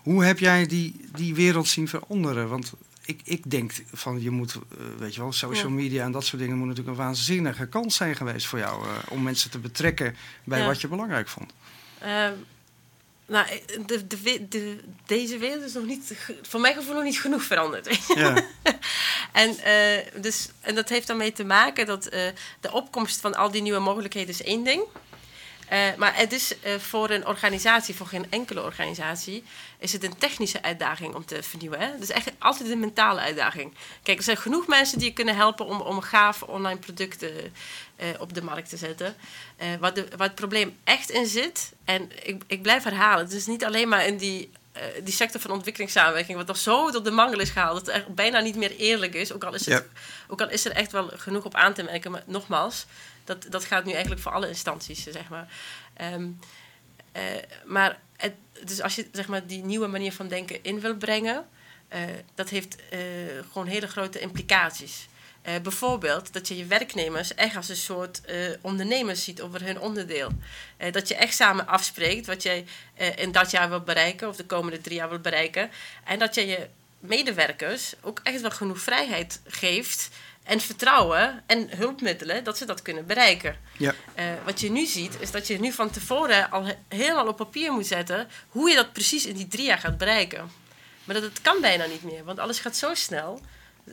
Hoe 0.10 0.26
heb 0.26 0.40
jij 0.40 0.66
die, 0.66 1.10
die 1.16 1.36
wereld 1.36 1.68
zien 1.68 1.88
veranderen? 1.88 2.50
Want 2.50 2.72
ik, 3.06 3.22
ik 3.24 3.52
denk 3.52 3.72
van 3.94 4.22
je 4.22 4.30
moet, 4.30 4.56
uh, 4.56 4.60
weet 4.98 5.16
je 5.16 5.22
wel, 5.22 5.32
social 5.32 5.70
media 5.70 6.04
en 6.04 6.12
dat 6.12 6.26
soort 6.26 6.42
dingen 6.42 6.58
moet 6.58 6.68
natuurlijk 6.68 6.98
een 6.98 7.04
waanzinnige 7.04 7.68
kans 7.68 7.96
zijn 7.96 8.16
geweest 8.16 8.46
voor 8.46 8.60
jou 8.60 8.86
uh, 8.86 8.92
om 9.10 9.24
mensen 9.24 9.52
te 9.52 9.60
betrekken 9.60 10.16
bij 10.44 10.60
ja. 10.60 10.66
wat 10.66 10.82
je 10.82 10.88
belangrijk 10.88 11.28
vond. 11.28 11.54
Uh, 12.04 12.28
nou, 13.26 13.48
de, 13.86 14.08
de, 14.08 14.48
de, 14.50 14.80
deze 15.06 15.38
wereld 15.38 15.64
is 15.64 15.74
nog 15.74 15.86
niet, 15.86 16.14
voor 16.42 16.60
mijn 16.60 16.76
gevoel 16.76 16.94
nog 16.94 17.04
niet 17.04 17.20
genoeg 17.20 17.44
veranderd. 17.44 18.00
Ja. 18.16 18.46
en, 19.32 19.50
uh, 19.50 20.22
dus, 20.22 20.50
en 20.62 20.76
dat 20.76 20.90
heeft 20.90 21.08
daarmee 21.08 21.32
te 21.32 21.44
maken 21.44 21.86
dat 21.86 22.04
de 22.60 22.72
opkomst 22.72 23.22
van 23.22 23.36
al 23.36 23.52
die 23.52 23.62
nieuwe 23.62 23.80
mogelijkheden 23.80 24.30
is 24.30 24.44
één 24.44 24.64
ding. 24.64 24.84
Maar 25.98 26.16
het 26.16 26.32
is 26.32 26.56
voor 26.78 27.10
een 27.10 27.28
organisatie, 27.28 27.96
voor 27.96 28.08
geen 28.08 28.26
enkele 28.30 28.64
organisatie, 28.64 29.44
is 29.80 29.94
het 29.94 30.04
een 30.04 30.18
technische 30.18 30.62
uitdaging 30.62 31.16
om 31.16 31.26
te 31.26 31.44
vernieuwen. 31.44 31.80
Hè? 31.80 31.86
Het 31.86 32.02
is 32.02 32.10
echt 32.10 32.32
altijd 32.38 32.70
een 32.70 32.80
mentale 32.80 33.20
uitdaging. 33.20 33.74
Kijk, 34.04 34.18
er 34.18 34.24
zijn 34.24 34.38
genoeg 34.38 34.68
mensen 34.68 34.98
die 35.00 35.08
je 35.08 35.14
kunnen 35.14 35.36
helpen 35.36 35.66
om, 35.66 35.82
om 35.82 36.02
gaaf 36.02 36.44
online 36.44 36.80
producten 36.80 37.32
uh, 37.36 38.08
op 38.20 38.34
de 38.34 38.42
markt 38.42 38.70
te 38.70 38.78
zetten. 38.78 39.16
wat, 39.80 39.96
de, 39.96 40.08
wat 40.10 40.20
het 40.20 40.36
probleem 40.36 40.78
echt 40.84 41.10
in 41.10 41.26
zit, 41.26 41.72
en 41.86 42.12
ik, 42.24 42.44
ik 42.48 42.62
blijf 42.62 42.84
herhalen, 42.84 43.26
het 43.26 43.34
is 43.34 43.46
niet 43.46 43.66
alleen 43.66 43.90
maar 43.90 44.06
in 44.06 44.18
die 44.18 44.50
die 45.04 45.14
sector 45.14 45.42
van 45.42 45.52
ontwikkelingssamenwerking, 45.52 46.38
wat 46.38 46.48
toch 46.48 46.58
zo 46.58 46.92
tot 46.92 47.06
de 47.06 47.12
mangel 47.12 47.40
is 47.40 47.50
gehaald, 47.50 47.78
dat 47.78 47.86
het 47.86 47.96
echt 47.96 48.16
bijna 48.16 48.40
niet 48.40 48.56
meer 48.56 48.76
eerlijk 48.76 49.14
is. 49.14 49.34
Ook 49.34 49.44
al 49.44 49.54
is, 49.54 49.66
het, 49.66 49.84
ja. 49.84 50.02
ook 50.28 50.42
al 50.42 50.50
is 50.50 50.66
er 50.66 50.72
echt 50.72 50.92
wel 50.92 51.10
genoeg 51.16 51.46
op 51.46 51.56
aan 51.56 51.74
te 51.74 51.84
merken. 51.84 52.12
Maar 52.12 52.24
nogmaals, 52.26 52.86
dat, 53.24 53.46
dat 53.50 53.66
gaat 53.66 53.86
nu 53.86 53.92
eigenlijk 53.92 54.22
voor 54.22 54.32
alle 54.32 54.48
instanties, 54.48 55.04
zeg 55.04 55.30
maar. 55.30 55.48
Um, 56.02 56.40
uh, 57.16 57.22
maar 57.66 58.00
het, 58.20 58.34
dus 58.66 58.82
als 58.82 58.96
je 58.96 59.08
zeg 59.12 59.28
maar, 59.28 59.48
die 59.48 59.64
nieuwe 59.64 59.88
manier 59.88 60.14
van 60.14 60.28
denken 60.28 60.64
in 60.64 60.80
wil 60.80 60.96
brengen, 60.96 61.48
uh, 61.94 62.00
dat 62.36 62.50
heeft 62.50 62.76
uh, 62.94 63.00
gewoon 63.52 63.68
hele 63.68 63.88
grote 63.88 64.20
implicaties. 64.20 65.08
bijvoorbeeld 65.62 66.34
dat 66.34 66.48
je 66.48 66.58
je 66.58 66.66
werknemers 66.66 67.34
echt 67.36 67.56
als 67.56 67.70
een 67.70 67.76
soort 67.76 68.22
ondernemers 68.62 69.24
ziet 69.24 69.42
over 69.42 69.64
hun 69.64 69.80
onderdeel. 69.80 70.30
dat 70.92 71.08
je 71.08 71.16
echt 71.16 71.34
samen 71.34 71.68
afspreekt 71.68 72.26
wat 72.26 72.44
jij 72.44 72.66
in 73.16 73.32
dat 73.32 73.52
jaar 73.52 73.70
wilt 73.70 73.86
bereiken 73.86 74.28
of 74.28 74.36
de 74.36 74.46
komende 74.46 74.82
drie 74.82 74.96
jaar 74.96 75.10
wilt 75.10 75.22
bereiken. 75.22 75.70
En 76.04 76.20
dat 76.20 76.36
je 76.36 76.46
je 76.46 76.68
medewerkers 77.00 77.94
ook 78.02 78.20
echt 78.24 78.42
wel 78.42 78.52
genoeg 78.52 78.80
vrijheid 78.80 79.42
geeft 79.48 80.10
en 80.50 80.60
vertrouwen 80.60 81.44
en 81.46 81.70
hulpmiddelen 81.78 82.44
dat 82.44 82.58
ze 82.58 82.66
dat 82.66 82.82
kunnen 82.82 83.06
bereiken. 83.06 83.56
Ja. 83.78 83.94
Uh, 84.20 84.26
wat 84.46 84.60
je 84.60 84.72
nu 84.72 84.86
ziet, 84.86 85.18
is 85.20 85.32
dat 85.32 85.48
je 85.48 85.60
nu 85.60 85.72
van 85.72 85.90
tevoren 85.90 86.52
al 86.52 86.66
helemaal 86.88 87.28
op 87.28 87.38
papier 87.38 87.72
moet 87.72 87.88
zetten 87.88 88.28
hoe 88.50 88.70
je 88.70 88.76
dat 88.76 88.94
precies 88.94 89.26
in 89.26 89.36
die 89.36 89.48
drie 89.48 89.66
jaar 89.66 89.78
gaat 89.78 89.98
bereiken. 89.98 90.50
Maar 91.04 91.16
dat, 91.16 91.24
dat 91.24 91.42
kan 91.42 91.62
bijna 91.62 91.86
niet 91.86 92.04
meer, 92.04 92.24
want 92.24 92.40
alles 92.40 92.60
gaat 92.60 92.76
zo 92.76 92.94
snel. 92.94 93.42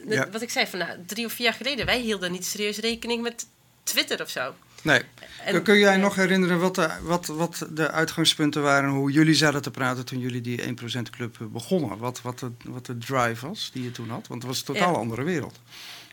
Ja. 0.09 0.31
Wat 0.31 0.43
ik 0.43 0.51
zei, 0.51 0.67
van 0.67 0.79
nou, 0.79 0.91
drie 1.07 1.27
of 1.27 1.33
vier 1.33 1.47
jaar 1.47 1.55
geleden, 1.55 1.87
wij 1.87 2.01
hielden 2.01 2.33
niet 2.33 2.47
serieus 2.47 2.79
rekening 2.79 3.23
met 3.23 3.47
Twitter 3.83 4.23
of 4.23 4.31
zo. 4.31 4.55
Nee. 4.83 5.03
En, 5.45 5.63
Kun 5.63 5.79
jij 5.79 5.97
nog 5.97 6.15
herinneren 6.15 6.59
wat 6.59 6.75
de, 6.75 6.91
wat, 7.03 7.27
wat 7.27 7.67
de 7.71 7.91
uitgangspunten 7.91 8.63
waren, 8.63 8.91
hoe 8.91 9.11
jullie 9.11 9.35
zaten 9.35 9.63
te 9.63 9.71
praten 9.71 10.05
toen 10.05 10.19
jullie 10.19 10.41
die 10.41 10.63
1% 10.63 10.67
Club 11.11 11.39
begonnen? 11.41 11.99
Wat, 11.99 12.23
wat, 12.23 12.39
de, 12.39 12.51
wat 12.65 12.87
de 12.87 12.99
drive 12.99 13.47
was 13.47 13.71
die 13.73 13.83
je 13.83 13.91
toen 13.91 14.09
had? 14.11 14.27
Want 14.27 14.43
het 14.43 14.51
was 14.51 14.59
een 14.59 14.75
totaal 14.75 14.93
ja. 14.93 14.99
andere 14.99 15.23
wereld. 15.23 15.61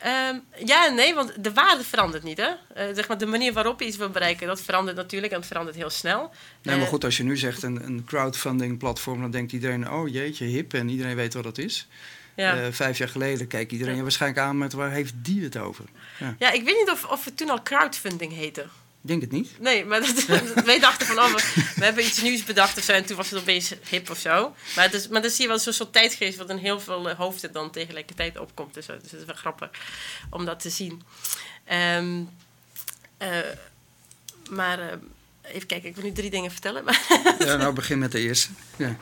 Um, 0.05 0.43
ja 0.65 0.87
en 0.87 0.95
nee, 0.95 1.13
want 1.13 1.43
de 1.43 1.53
waarde 1.53 1.83
verandert 1.83 2.23
niet. 2.23 2.37
Hè? 2.37 2.49
Uh, 2.49 2.95
zeg 2.95 3.07
maar, 3.07 3.17
de 3.17 3.25
manier 3.25 3.53
waarop 3.53 3.79
je 3.79 3.85
iets 3.85 3.97
wil 3.97 4.09
bereiken, 4.09 4.47
dat 4.47 4.61
verandert 4.61 4.97
natuurlijk 4.97 5.33
en 5.33 5.39
het 5.39 5.47
verandert 5.47 5.75
heel 5.75 5.89
snel. 5.89 6.31
Nee, 6.61 6.77
maar 6.77 6.87
goed, 6.87 7.03
als 7.03 7.17
je 7.17 7.23
nu 7.23 7.37
zegt 7.37 7.63
een, 7.63 7.85
een 7.85 8.03
crowdfunding 8.05 8.77
platform, 8.77 9.21
dan 9.21 9.31
denkt 9.31 9.51
iedereen, 9.51 9.91
oh 9.91 10.07
jeetje, 10.07 10.45
hip 10.45 10.73
en 10.73 10.89
iedereen 10.89 11.15
weet 11.15 11.33
wat 11.33 11.43
dat 11.43 11.57
is. 11.57 11.87
Ja. 12.35 12.61
Uh, 12.61 12.67
vijf 12.71 12.97
jaar 12.97 13.09
geleden 13.09 13.47
kijkt 13.47 13.71
iedereen 13.71 13.95
ja. 13.95 14.01
waarschijnlijk 14.01 14.41
aan 14.41 14.57
met 14.57 14.73
waar 14.73 14.91
heeft 14.91 15.13
die 15.15 15.43
het 15.43 15.57
over? 15.57 15.85
Ja, 16.19 16.35
ja 16.39 16.51
ik 16.51 16.63
weet 16.63 16.77
niet 16.77 16.89
of, 16.91 17.05
of 17.05 17.25
het 17.25 17.37
toen 17.37 17.49
al 17.49 17.63
crowdfunding 17.63 18.33
heette. 18.33 18.65
Ik 19.03 19.09
denk 19.09 19.21
het 19.21 19.31
niet. 19.31 19.59
Nee, 19.59 19.85
maar 19.85 19.99
dat, 19.99 20.25
wij 20.65 20.79
dachten 20.79 21.07
van, 21.07 21.19
oh, 21.19 21.33
we, 21.33 21.71
we, 21.75 21.83
hebben 21.83 22.05
iets 22.05 22.21
nieuws 22.21 22.43
bedacht 22.43 22.77
of 22.77 22.83
zo. 22.83 22.91
En 22.91 23.05
toen 23.05 23.17
was 23.17 23.29
het 23.29 23.39
opeens 23.39 23.73
hip 23.89 24.09
of 24.09 24.17
zo. 24.17 24.55
Maar, 24.75 24.91
dus, 24.91 25.07
maar 25.07 25.21
dan 25.21 25.31
zie 25.31 25.41
je 25.41 25.47
wel 25.47 25.59
zo'n 25.59 25.73
soort 25.73 25.93
tijdgeest 25.93 26.37
wat 26.37 26.49
in 26.49 26.57
heel 26.57 26.79
veel 26.79 27.09
uh, 27.09 27.15
hoofden 27.15 27.51
dan 27.51 27.71
tegelijkertijd 27.71 28.37
opkomt. 28.37 28.73
Dus, 28.73 28.85
dus 28.85 29.11
het 29.11 29.13
is 29.13 29.25
wel 29.25 29.35
grappig 29.35 29.69
om 30.29 30.45
dat 30.45 30.59
te 30.59 30.69
zien. 30.69 31.01
Um, 31.97 32.29
uh, 33.21 33.27
maar 34.49 34.79
uh, 34.79 34.85
even 35.41 35.67
kijken, 35.67 35.89
ik 35.89 35.95
wil 35.95 36.03
nu 36.03 36.11
drie 36.11 36.29
dingen 36.29 36.51
vertellen. 36.51 36.83
Maar 36.83 37.01
ja, 37.39 37.55
nou 37.55 37.73
begin 37.73 37.99
met 37.99 38.11
de 38.11 38.19
eerste. 38.19 38.49
Ja. 38.75 38.95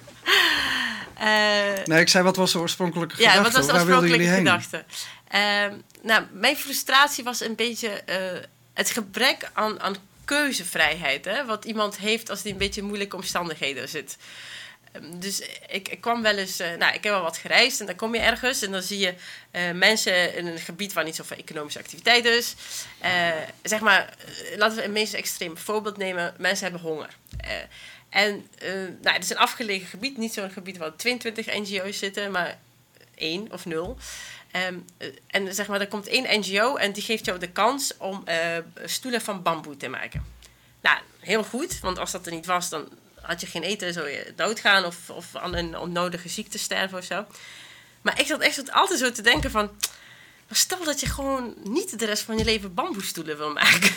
nee, 1.85 1.99
ik 1.99 2.09
zei, 2.09 2.23
wat 2.23 2.35
was 2.35 2.51
de 2.51 2.59
oorspronkelijke 2.59 3.15
gedachte? 3.15 3.37
Ja, 3.37 3.43
wat 3.43 3.53
was 3.53 3.65
de 3.65 3.73
oorspronkelijke 3.73 4.27
gedachte? 4.27 4.85
Uh, 5.35 5.77
nou, 6.03 6.23
mijn 6.31 6.57
frustratie 6.57 7.23
was 7.23 7.41
een 7.41 7.55
beetje 7.55 8.03
het 8.73 8.89
gebrek 8.89 9.49
aan, 9.53 9.81
aan 9.81 9.95
keuzevrijheid. 10.25 11.25
Hè? 11.25 11.45
Wat 11.45 11.65
iemand 11.65 11.97
heeft 11.97 12.29
als 12.29 12.43
hij 12.43 12.51
een 12.51 12.57
beetje 12.57 12.81
moeilijke 12.81 13.15
omstandigheden 13.15 13.89
zit. 13.89 14.17
Um, 14.95 15.19
dus 15.19 15.41
ik, 15.67 15.89
ik, 15.89 16.01
kwam 16.01 16.21
wel 16.21 16.37
eens, 16.37 16.61
uh, 16.61 16.67
nou, 16.67 16.93
ik 16.93 17.03
heb 17.03 17.13
wel 17.13 17.21
wat 17.21 17.37
gereisd 17.37 17.79
en 17.79 17.85
dan 17.85 17.95
kom 17.95 18.15
je 18.15 18.21
ergens 18.21 18.61
en 18.61 18.71
dan 18.71 18.81
zie 18.81 18.99
je 18.99 19.13
uh, 19.51 19.71
mensen 19.71 20.35
in 20.35 20.47
een 20.47 20.59
gebied 20.59 20.93
waar 20.93 21.03
niet 21.03 21.15
zoveel 21.15 21.37
economische 21.37 21.79
activiteit 21.79 22.25
is. 22.25 22.55
zeg 23.63 23.79
maar, 23.79 24.13
laten 24.55 24.77
we 24.77 24.83
een 24.83 24.91
meest 24.91 25.13
extreem 25.13 25.57
voorbeeld 25.57 25.97
nemen: 25.97 26.33
mensen 26.37 26.71
hebben 26.71 26.89
honger. 26.89 27.09
en 28.09 28.47
nou, 29.01 29.15
het 29.15 29.23
is 29.23 29.29
een 29.29 29.37
afgelegen 29.37 29.87
gebied, 29.87 30.17
niet 30.17 30.33
zo'n 30.33 30.51
gebied 30.51 30.77
waar 30.77 30.95
22 30.95 31.45
NGO's 31.45 31.97
zitten, 31.97 32.31
maar 32.31 32.57
één 33.15 33.51
of 33.51 33.65
nul. 33.65 33.97
Um, 34.55 34.85
en 35.27 35.55
zeg 35.55 35.67
maar, 35.67 35.79
er 35.79 35.87
komt 35.87 36.07
één 36.07 36.39
NGO 36.39 36.75
en 36.75 36.91
die 36.91 37.03
geeft 37.03 37.25
jou 37.25 37.39
de 37.39 37.51
kans 37.51 37.97
om 37.97 38.23
uh, 38.27 38.35
stoelen 38.85 39.21
van 39.21 39.41
bamboe 39.41 39.77
te 39.77 39.87
maken. 39.87 40.25
Nou, 40.81 40.97
heel 41.19 41.43
goed, 41.43 41.79
want 41.79 41.99
als 41.99 42.11
dat 42.11 42.25
er 42.25 42.31
niet 42.31 42.45
was, 42.45 42.69
dan 42.69 42.89
had 43.21 43.41
je 43.41 43.47
geen 43.47 43.63
eten, 43.63 43.93
zou 43.93 44.09
je 44.09 44.33
doodgaan 44.35 44.85
of, 44.85 45.09
of 45.09 45.35
aan 45.35 45.55
een 45.55 45.77
onnodige 45.77 46.29
ziekte 46.29 46.57
sterven 46.57 46.97
of 46.97 47.03
zo. 47.03 47.25
Maar 48.01 48.19
ik 48.19 48.27
zat 48.27 48.39
echt 48.39 48.71
altijd 48.71 48.99
zo 48.99 49.11
te 49.11 49.21
denken 49.21 49.51
van, 49.51 49.71
stel 50.51 50.83
dat 50.83 50.99
je 50.99 51.05
gewoon 51.05 51.53
niet 51.63 51.99
de 51.99 52.05
rest 52.05 52.23
van 52.23 52.37
je 52.37 52.43
leven 52.43 52.73
bamboestoelen 52.73 53.37
wil 53.37 53.51
maken. 53.51 53.91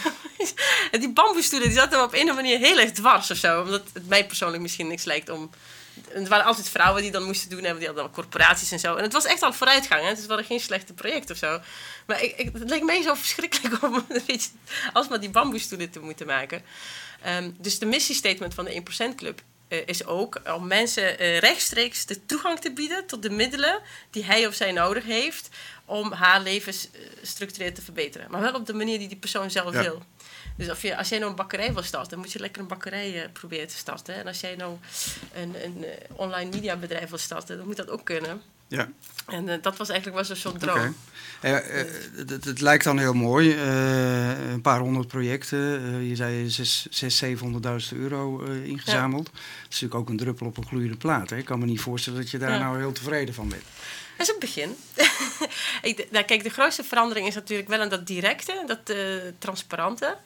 en 0.92 1.00
die 1.00 1.12
bamboestoelen 1.12 1.68
die 1.68 1.78
zaten 1.78 2.02
op 2.02 2.12
een 2.12 2.23
of 2.23 2.28
andere 2.28 2.49
manier 2.49 2.58
heel 2.58 2.78
erg 2.78 2.90
dwars 2.90 3.30
of 3.30 3.37
zo, 3.37 3.62
omdat 3.62 3.82
het 3.92 4.08
mij 4.08 4.26
persoonlijk 4.26 4.62
misschien 4.62 4.87
niks 4.87 5.04
lijkt 5.04 5.28
om 5.28 5.50
het 6.08 6.28
waren 6.28 6.44
altijd 6.44 6.68
vrouwen 6.68 7.02
die 7.02 7.10
dan 7.10 7.22
moesten 7.22 7.50
doen. 7.50 7.64
En 7.64 7.76
die 7.76 7.86
hadden 7.86 8.10
corporaties 8.10 8.72
en 8.72 8.78
zo. 8.78 8.94
En 8.96 9.02
het 9.02 9.12
was 9.12 9.24
echt 9.24 9.42
al 9.42 9.52
vooruitgang. 9.52 10.02
Hè? 10.02 10.08
Het 10.08 10.26
waren 10.26 10.44
geen 10.44 10.60
slechte 10.60 10.92
project 10.92 11.30
of 11.30 11.36
zo. 11.36 11.60
Maar 12.06 12.22
ik, 12.22 12.36
ik, 12.36 12.50
het 12.52 12.70
leek 12.70 12.82
mij 12.82 13.02
zo 13.02 13.14
verschrikkelijk 13.14 13.82
om 13.84 13.94
een 13.94 14.22
beetje 14.26 14.50
alsmaar 14.92 15.20
die 15.20 15.30
bamboestoelen 15.30 15.90
te 15.90 16.00
moeten 16.00 16.26
maken. 16.26 16.62
Um, 17.26 17.56
dus 17.58 17.78
de 17.78 17.86
missiestatement 17.86 18.54
van 18.54 18.64
de 18.64 18.82
1% 19.12 19.14
Club 19.16 19.40
uh, 19.68 19.78
is 19.86 20.04
ook 20.04 20.40
om 20.56 20.66
mensen 20.66 21.22
uh, 21.22 21.38
rechtstreeks 21.38 22.06
de 22.06 22.26
toegang 22.26 22.60
te 22.60 22.72
bieden 22.72 23.06
tot 23.06 23.22
de 23.22 23.30
middelen 23.30 23.80
die 24.10 24.24
hij 24.24 24.46
of 24.46 24.54
zij 24.54 24.72
nodig 24.72 25.04
heeft 25.04 25.48
om 25.84 26.12
haar 26.12 26.40
levensstructureel 26.40 27.72
te 27.72 27.82
verbeteren. 27.82 28.30
Maar 28.30 28.40
wel 28.40 28.54
op 28.54 28.66
de 28.66 28.74
manier 28.74 28.98
die 28.98 29.08
die 29.08 29.16
persoon 29.16 29.50
zelf 29.50 29.72
ja. 29.72 29.82
wil. 29.82 30.02
Dus 30.56 30.70
of 30.70 30.82
je, 30.82 30.96
als 30.96 31.08
jij 31.08 31.18
nou 31.18 31.30
een 31.30 31.37
bakkerij 31.37 31.73
wil 31.73 31.82
starten, 31.82 32.11
dan 32.11 32.18
moet 32.18 32.32
je 32.32 32.38
lekker 32.38 32.62
een 32.62 32.68
bakkerij 32.68 33.14
uh, 33.14 33.23
proberen 33.32 33.68
te 33.68 33.76
starten. 33.76 34.14
En 34.14 34.26
als 34.26 34.40
jij 34.40 34.56
nou 34.56 34.76
een, 35.32 35.54
een 35.64 35.84
online 36.12 36.50
mediabedrijf 36.50 37.08
wil 37.08 37.18
starten, 37.18 37.56
dan 37.56 37.66
moet 37.66 37.76
dat 37.76 37.90
ook 37.90 38.04
kunnen. 38.04 38.42
Ja. 38.68 38.88
En 39.26 39.49
uh, 39.49 39.54
dat 39.62 39.76
was 39.76 39.88
eigenlijk 39.88 40.26
wel 40.26 40.37
zo'n 40.37 40.58
droom. 40.58 40.94
Okay. 41.38 41.62
Uh, 41.62 41.87
het, 42.16 42.44
het, 42.44 42.61
lijkt 42.61 42.84
dan 42.84 42.99
heel 42.99 43.12
mooi. 43.12 43.56
een 44.52 44.61
paar 44.61 44.80
honderd 44.80 45.06
projecten. 45.06 45.58
je 46.04 46.16
zei 46.16 46.46
600.000, 46.46 47.38
700.000 47.92 47.99
euro 47.99 48.40
ingezameld. 48.44 49.26
Ja. 49.26 49.32
Dat 49.32 49.42
is 49.70 49.80
natuurlijk 49.80 49.94
ook 49.94 50.08
een 50.08 50.16
druppel 50.16 50.46
op 50.46 50.56
een 50.56 50.66
gloeiende 50.66 50.96
plaat. 50.96 51.30
Hè? 51.30 51.37
Ik 51.37 51.44
kan 51.44 51.58
me 51.58 51.64
niet 51.64 51.80
voorstellen 51.80 52.20
dat 52.20 52.30
je 52.30 52.38
daar 52.38 52.50
ja. 52.50 52.58
nou 52.58 52.78
heel 52.78 52.92
tevreden 52.92 53.34
van 53.34 53.49
bent. 53.49 53.64
Dat 54.16 54.26
is 54.26 54.28
het 54.28 54.38
begin. 54.38 54.76
ik, 55.90 56.11
nou, 56.11 56.25
kijk, 56.25 56.42
de 56.42 56.50
grootste 56.50 56.85
verandering 56.85 57.26
is 57.26 57.35
natuurlijk 57.35 57.68
wel 57.68 57.80
aan 57.80 57.88
dat 57.88 58.06
directe, 58.06 58.64
dat 58.66 58.90
uh, 58.90 58.97
transparante. 59.38 60.16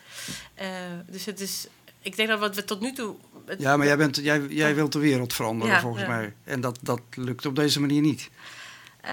Uh, 0.60 0.66
dus 1.06 1.24
het 1.24 1.40
is, 1.40 1.66
ik 2.02 2.16
denk 2.16 2.28
dat 2.28 2.38
wat 2.38 2.54
we 2.54 2.64
tot 2.64 2.80
nu 2.80 2.92
toe. 2.92 3.16
ja, 3.58 3.76
maar 3.76 3.86
jij, 3.86 3.96
bent, 3.96 4.16
jij, 4.16 4.40
jij 4.40 4.74
wilt 4.74 4.92
de 4.92 4.98
wereld 4.98 5.34
veranderen 5.34 5.74
ja, 5.74 5.80
volgens 5.80 6.02
ja. 6.02 6.08
mij. 6.08 6.34
En 6.44 6.60
dat, 6.60 6.78
dat 6.82 7.00
lukt 7.14 7.46
op 7.46 7.56
deze 7.56 7.80
manier 7.80 8.00
niet. 8.00 8.30
Uh, 9.04 9.12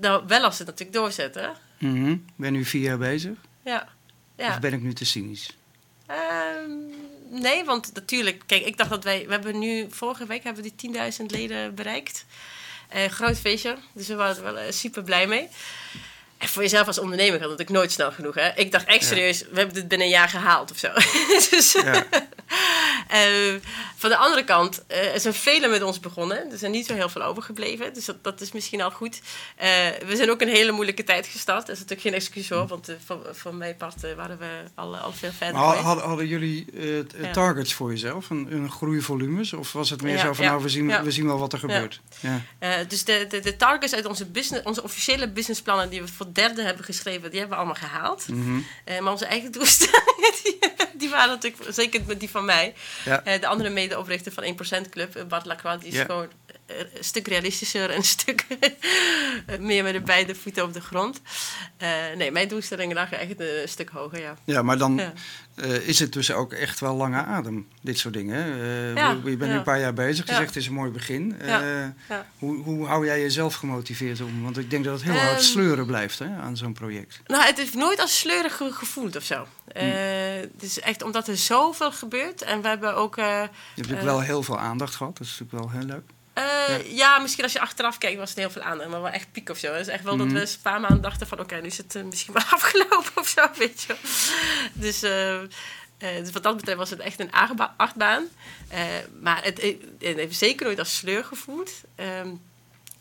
nou, 0.00 0.24
wel 0.26 0.44
als 0.44 0.56
ze 0.56 0.62
het 0.62 0.70
natuurlijk 0.70 0.98
doorzetten. 0.98 1.54
Mm 1.78 2.04
-hmm. 2.04 2.24
Ben 2.36 2.52
nu 2.52 2.64
vier 2.64 2.82
jaar 2.82 2.98
bezig? 2.98 3.32
Ja. 3.64 3.88
ja. 4.36 4.48
Of 4.48 4.60
ben 4.60 4.72
ik 4.72 4.82
nu 4.82 4.92
te 4.92 5.04
cynisch? 5.04 5.56
Ehm, 6.06 6.70
nee, 7.30 7.64
want 7.64 7.90
natuurlijk, 7.94 8.42
kijk, 8.46 8.64
ik 8.64 8.76
dacht 8.76 8.90
dat 8.90 9.04
wij, 9.04 9.26
we 9.26 9.32
hebben 9.32 9.58
nu, 9.58 9.86
vorige 9.90 10.26
week 10.26 10.44
hebben 10.44 10.62
we 10.62 10.72
die 10.76 10.94
10.000 11.20 11.26
leden 11.26 11.74
bereikt. 11.74 12.24
Uh, 12.96 13.04
groot 13.04 13.38
feestje, 13.38 13.76
dus 13.92 14.08
we 14.08 14.14
waren 14.14 14.36
er 14.36 14.42
wel 14.42 14.58
uh, 14.58 14.70
super 14.70 15.02
blij 15.02 15.26
mee. 15.26 15.48
En 16.38 16.48
voor 16.48 16.62
jezelf 16.62 16.86
als 16.86 16.98
ondernemer 16.98 17.40
gaat 17.40 17.50
het 17.50 17.60
ook 17.60 17.68
nooit 17.68 17.92
snel 17.92 18.12
genoeg. 18.12 18.34
Hè? 18.34 18.50
Ik 18.54 18.72
dacht 18.72 18.86
echt 18.86 19.04
serieus, 19.04 19.40
we 19.40 19.56
hebben 19.56 19.74
dit 19.74 19.88
binnen 19.88 20.06
een 20.06 20.12
jaar 20.12 20.28
gehaald 20.28 20.70
of 20.70 20.78
zo. 20.78 20.88
dus, 21.50 21.72
ja. 21.72 22.04
uh, 23.14 23.54
van 23.98 24.10
de 24.10 24.16
andere 24.16 24.44
kant 24.44 24.84
uh, 24.88 25.14
er 25.14 25.20
zijn 25.20 25.34
velen 25.34 25.70
met 25.70 25.82
ons 25.82 26.00
begonnen. 26.00 26.50
Er 26.50 26.58
zijn 26.58 26.70
niet 26.70 26.86
zo 26.86 26.94
heel 26.94 27.08
veel 27.08 27.22
overgebleven. 27.22 27.94
Dus 27.94 28.04
dat, 28.04 28.24
dat 28.24 28.40
is 28.40 28.52
misschien 28.52 28.80
al 28.80 28.90
goed. 28.90 29.20
Uh, 29.62 29.64
we 30.06 30.16
zijn 30.16 30.30
ook 30.30 30.40
een 30.40 30.48
hele 30.48 30.72
moeilijke 30.72 31.04
tijd 31.04 31.26
gestart. 31.26 31.66
Dat 31.66 31.76
is 31.76 31.82
natuurlijk 31.82 32.00
geen 32.00 32.14
excuus 32.14 32.48
hoor. 32.48 32.66
Want 32.66 32.96
voor, 33.04 33.28
voor 33.32 33.54
mijn 33.54 33.76
part 33.76 34.14
waren 34.16 34.38
we 34.38 34.62
al, 34.74 34.96
al 34.96 35.12
veel 35.12 35.32
verder. 35.32 35.60
Maar 35.60 35.76
hadden, 35.76 36.04
hadden 36.04 36.26
jullie 36.26 36.66
ja. 37.20 37.30
targets 37.32 37.74
voor 37.74 37.90
jezelf? 37.90 38.30
Een, 38.30 38.52
een 38.52 38.70
groeivolumes? 38.70 39.52
Of 39.52 39.72
was 39.72 39.90
het 39.90 40.02
meer 40.02 40.16
ja, 40.16 40.24
zo 40.24 40.32
van 40.32 40.44
nou, 40.44 40.62
we 40.62 40.68
zien, 40.68 41.02
we 41.02 41.10
zien 41.10 41.26
wel 41.26 41.38
wat 41.38 41.52
er 41.52 41.58
gebeurt? 41.58 42.00
dus 42.88 43.04
de, 43.04 43.26
de, 43.28 43.40
de 43.40 43.56
targets 43.56 43.94
uit 43.94 44.06
onze, 44.06 44.26
business, 44.26 44.64
onze 44.64 44.82
officiële 44.82 45.28
businessplannen 45.28 45.90
die 45.90 46.00
we 46.00 46.08
voor 46.08 46.26
derde 46.32 46.62
hebben 46.62 46.84
geschreven, 46.84 47.30
die 47.30 47.38
hebben 47.38 47.58
we 47.58 47.64
allemaal 47.64 47.88
gehaald. 47.88 48.28
Mm 48.28 48.42
-hmm. 48.84 49.02
maar 49.02 49.12
onze 49.12 49.26
eigen 49.26 49.52
doelstellingen, 49.52 50.32
die, 50.42 50.58
die, 50.94 51.10
waren 51.10 51.28
natuurlijk, 51.28 51.74
zeker 51.74 52.00
met 52.06 52.20
die 52.20 52.30
van 52.30 52.44
mij. 52.44 52.74
De 53.40 53.46
andere 53.46 53.70
medeoprichter 53.88 54.32
van 54.32 54.44
1% 54.86 54.88
Club, 54.90 55.24
Bart 55.28 55.46
Lacroix, 55.46 55.80
die 55.80 55.88
is 55.88 55.98
ja. 55.98 56.04
gewoon 56.04 56.28
een 56.68 57.04
stuk 57.04 57.28
realistischer 57.28 57.90
en 57.90 57.96
een 57.96 58.04
stuk 58.04 58.46
meer 59.58 59.82
met 59.82 59.92
de 59.92 60.00
beide 60.00 60.34
voeten 60.34 60.64
op 60.64 60.72
de 60.72 60.80
grond. 60.80 61.20
Uh, 61.82 61.88
nee, 62.16 62.30
mijn 62.30 62.48
doelstellingen 62.48 62.94
lagen 62.94 63.18
echt 63.18 63.40
een 63.40 63.68
stuk 63.68 63.88
hoger, 63.88 64.20
ja. 64.20 64.36
Ja, 64.44 64.62
maar 64.62 64.78
dan 64.78 64.96
ja. 64.96 65.12
Uh, 65.56 65.88
is 65.88 65.98
het 65.98 66.12
dus 66.12 66.32
ook 66.32 66.52
echt 66.52 66.80
wel 66.80 66.94
lange 66.94 67.16
adem, 67.16 67.68
dit 67.80 67.98
soort 67.98 68.14
dingen. 68.14 68.46
Uh, 68.46 68.94
ja, 68.94 69.10
je 69.24 69.36
bent 69.36 69.50
nu 69.50 69.56
een 69.56 69.62
paar 69.62 69.80
jaar 69.80 69.92
bezig, 69.94 70.26
je 70.26 70.34
zegt 70.34 70.46
het 70.46 70.56
is 70.56 70.66
een 70.66 70.72
mooi 70.72 70.90
begin. 70.90 71.36
Hoe, 72.38 72.62
hoe 72.62 72.86
hou 72.86 73.06
jij 73.06 73.20
jezelf 73.20 73.54
gemotiveerd 73.54 74.20
om? 74.20 74.42
Want 74.42 74.58
ik 74.58 74.70
denk 74.70 74.84
dat 74.84 74.94
het 74.94 75.02
heel 75.02 75.20
um, 75.20 75.26
hard 75.26 75.42
sleuren 75.42 75.86
blijft 75.86 76.18
hè, 76.18 76.36
aan 76.36 76.56
zo'n 76.56 76.72
project. 76.72 77.20
Nou, 77.26 77.44
het 77.44 77.56
heeft 77.56 77.74
nooit 77.74 78.00
als 78.00 78.18
sleurig 78.18 78.56
gevoeld 78.56 79.16
of 79.16 79.22
zo. 79.22 79.46
Hm. 79.72 79.78
Het 79.78 80.62
is 80.62 80.80
echt 80.80 81.02
omdat 81.02 81.28
er 81.28 81.36
zoveel 81.36 81.92
gebeurt 81.92 82.42
en 82.42 82.62
we 82.62 82.68
hebben 82.68 82.96
ook... 82.96 83.16
je 83.16 83.48
hebt 83.74 83.92
ook 83.92 84.00
wel 84.00 84.20
heel 84.20 84.42
veel 84.42 84.58
aandacht 84.58 84.94
gehad, 84.94 85.18
dat 85.18 85.26
is 85.26 85.38
natuurlijk 85.38 85.70
wel 85.70 85.80
heel 85.80 85.88
leuk. 85.88 86.16
Uh, 86.38 86.44
ja. 86.68 86.94
ja. 86.94 87.18
misschien 87.18 87.44
als 87.44 87.52
je 87.52 87.60
achteraf 87.60 87.98
kijkt 87.98 88.18
was 88.18 88.28
het 88.28 88.38
heel 88.38 88.50
veel 88.50 88.62
aandacht, 88.62 88.90
maar 88.90 89.02
wel 89.02 89.10
echt 89.10 89.32
piek 89.32 89.48
of 89.48 89.58
zo. 89.58 89.72
Het 89.72 89.80
is 89.80 89.92
echt 89.92 90.04
wel 90.04 90.16
mm. 90.16 90.18
dat 90.18 90.32
we 90.32 90.40
een 90.40 90.62
paar 90.62 90.80
maanden 90.80 91.00
dachten 91.00 91.26
van 91.26 91.38
oké, 91.38 91.46
okay, 91.46 91.60
nu 91.60 91.66
is 91.66 91.76
het 91.78 91.94
uh, 91.94 92.02
misschien 92.02 92.34
wel 92.34 92.42
afgelopen 92.58 93.12
of 93.14 93.28
zo, 93.28 93.46
weet 93.54 93.82
je 93.82 93.94
Dus, 94.72 95.02
uh, 95.02 95.40
dus 95.98 96.32
wat 96.32 96.42
dat 96.42 96.56
betreft 96.56 96.78
was 96.78 96.90
het 96.90 97.00
echt 97.00 97.20
een 97.20 97.32
achtbaan. 97.76 98.28
maar 99.20 99.44
het, 99.44 99.62
het, 99.62 100.16
heeft 100.16 100.38
zeker 100.38 100.66
nooit 100.66 100.78
als 100.78 100.96
sleur 100.96 101.24
gevoeld. 101.24 101.70
Um, 101.96 102.40